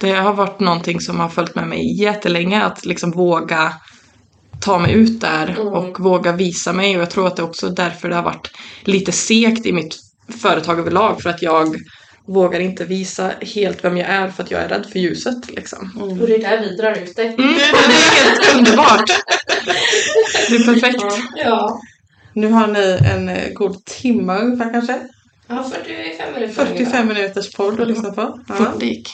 Det 0.01 0.13
har 0.13 0.35
varit 0.35 0.61
någonting 0.61 1.01
som 1.01 1.21
har 1.21 1.29
följt 1.29 1.55
med 1.55 1.69
mig 1.69 2.01
jättelänge, 2.01 2.63
att 2.63 2.85
liksom 2.85 3.11
våga 3.11 3.73
ta 4.61 4.79
mig 4.79 4.93
ut 4.93 5.21
där 5.21 5.59
och 5.59 6.01
våga 6.01 6.33
visa 6.33 6.73
mig. 6.73 6.97
Och 6.97 7.03
jag 7.03 7.11
tror 7.11 7.27
att 7.27 7.37
det 7.37 7.43
också 7.43 7.67
är 7.67 7.71
därför 7.71 8.09
det 8.09 8.15
har 8.15 8.23
varit 8.23 8.51
lite 8.85 9.13
segt 9.13 9.67
i 9.67 9.73
mitt 9.73 9.97
företag 10.33 10.79
överlag, 10.79 11.23
för 11.23 11.31
att 11.31 11.43
jag 11.43 11.77
vågar 12.27 12.61
inte 12.61 12.85
visa 12.85 13.31
helt 13.41 13.85
vem 13.85 13.97
jag 13.97 14.09
är 14.09 14.29
för 14.29 14.43
att 14.43 14.51
jag 14.51 14.61
är 14.63 14.69
rädd 14.69 14.87
för 14.93 14.99
ljuset. 14.99 15.51
Liksom. 15.51 15.91
Och 16.01 16.27
det 16.29 16.35
är 16.35 16.39
där 16.39 16.61
vi 16.61 16.77
drar 16.77 17.03
ut 17.03 17.17
dig. 17.17 17.27
Mm, 17.27 17.37
det 17.55 17.63
är 17.63 18.25
helt 18.25 18.57
underbart! 18.57 19.11
Det 20.49 20.55
är 20.57 20.75
perfekt. 20.75 21.05
Ja. 21.37 21.81
Nu 22.35 22.49
har 22.49 22.67
ni 22.67 22.99
en 23.15 23.29
eh, 23.29 23.53
god 23.53 23.85
timme 23.85 24.39
ungefär 24.39 24.73
kanske? 24.73 24.99
Ja, 25.49 25.71
45 25.85 26.35
minuter. 26.35 26.67
45 26.67 27.09
minuters 27.09 27.53
podd 27.53 27.81
att 27.81 27.89
lyssna 27.89 28.11
på. 28.13 28.39
Ja. 28.49 28.55
Fort 28.55 28.81
det 28.81 28.87
gick. 28.87 29.09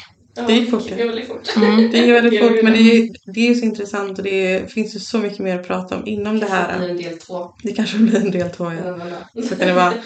Det 0.46 0.52
gick 0.52 0.70
fort, 0.70 0.84
Det 0.88 0.90
ja. 0.90 0.96
gick 0.96 1.08
väldigt 1.08 1.28
fort. 1.28 1.56
Mm. 1.56 1.90
Det 1.90 1.98
är 1.98 2.12
väldigt 2.12 2.40
fort 2.40 2.62
men 2.62 2.72
det 2.72 2.78
är, 2.78 3.08
det 3.34 3.40
är 3.40 3.48
ju 3.48 3.54
så 3.54 3.64
intressant 3.64 4.18
och 4.18 4.24
det 4.24 4.72
finns 4.72 4.96
ju 4.96 5.00
så 5.00 5.18
mycket 5.18 5.38
mer 5.38 5.58
att 5.60 5.66
prata 5.66 5.96
om 5.96 6.06
inom 6.06 6.40
det 6.40 6.46
Det 6.46 6.52
här. 6.52 6.78
blir 6.78 6.88
en 6.90 6.96
del 6.96 7.18
två. 7.18 7.54
Det 7.62 7.72
kanske 7.72 7.98
blir 7.98 8.16
en 8.16 8.30
del 8.30 8.50
två 8.50 8.72
ja. 8.72 9.42
Så 9.42 9.56
kan 9.56 9.68
det 9.68 9.74
vara. 9.74 9.92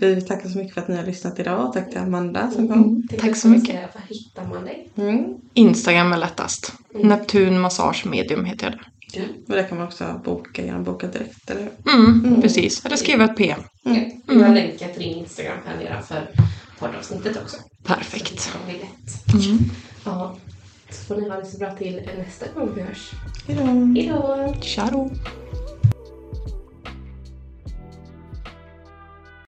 Vi 0.00 0.20
tackar 0.22 0.48
så 0.48 0.58
mycket 0.58 0.74
för 0.74 0.80
att 0.80 0.88
ni 0.88 0.96
har 0.96 1.04
lyssnat 1.04 1.38
idag. 1.38 1.72
Tack 1.72 1.90
till 1.90 1.98
Amanda 1.98 2.50
som 2.50 2.68
kom. 2.68 3.08
Tack 3.18 3.36
så 3.36 3.48
mycket. 3.48 3.94
Var 3.94 4.02
hittar 4.08 4.44
man 4.46 4.64
dig? 4.64 4.88
Mm. 4.96 5.34
Instagram 5.54 6.12
är 6.12 6.16
lättast. 6.18 6.72
Neptun 6.94 7.60
Massage 7.60 8.06
Medium 8.06 8.44
heter 8.44 8.66
jag 8.66 8.72
där. 8.72 8.88
Och 9.48 9.54
det 9.54 9.62
kan 9.62 9.78
man 9.78 9.86
också 9.86 10.20
boka 10.24 10.64
genom 10.64 10.84
Boka 10.84 11.06
Direkt, 11.06 11.50
eller 11.50 11.60
hur? 11.84 11.94
Mm, 11.94 12.42
Precis. 12.42 12.84
Eller 12.84 12.96
skriva 12.96 13.24
ett 13.24 13.36
PM. 13.36 13.60
Mm. 13.84 14.10
Jag 14.26 14.34
har 14.34 14.54
länkat 14.54 14.92
till 14.94 15.02
din 15.02 15.18
Instagram 15.18 15.58
här 15.66 15.76
nere 15.76 16.02
för 16.02 16.28
poddavsnittet 16.78 17.36
också. 17.42 17.56
Perfekt. 17.84 18.40
Så 18.40 18.50
det 18.66 18.72
lätt. 18.72 19.44
Mm. 19.46 19.58
Ja. 20.04 20.36
Så 20.90 21.04
får 21.04 21.16
ni 21.20 21.28
ha 21.28 21.36
det 21.36 21.46
så 21.46 21.58
bra 21.58 21.74
till 21.74 22.00
nästa 22.18 22.46
gång 22.54 22.74
vi 22.74 22.82
hörs. 22.82 23.10
Hejdå! 23.46 23.94
Hejdå! 23.94 24.54
Tja 24.60 24.88
då. 24.92 25.10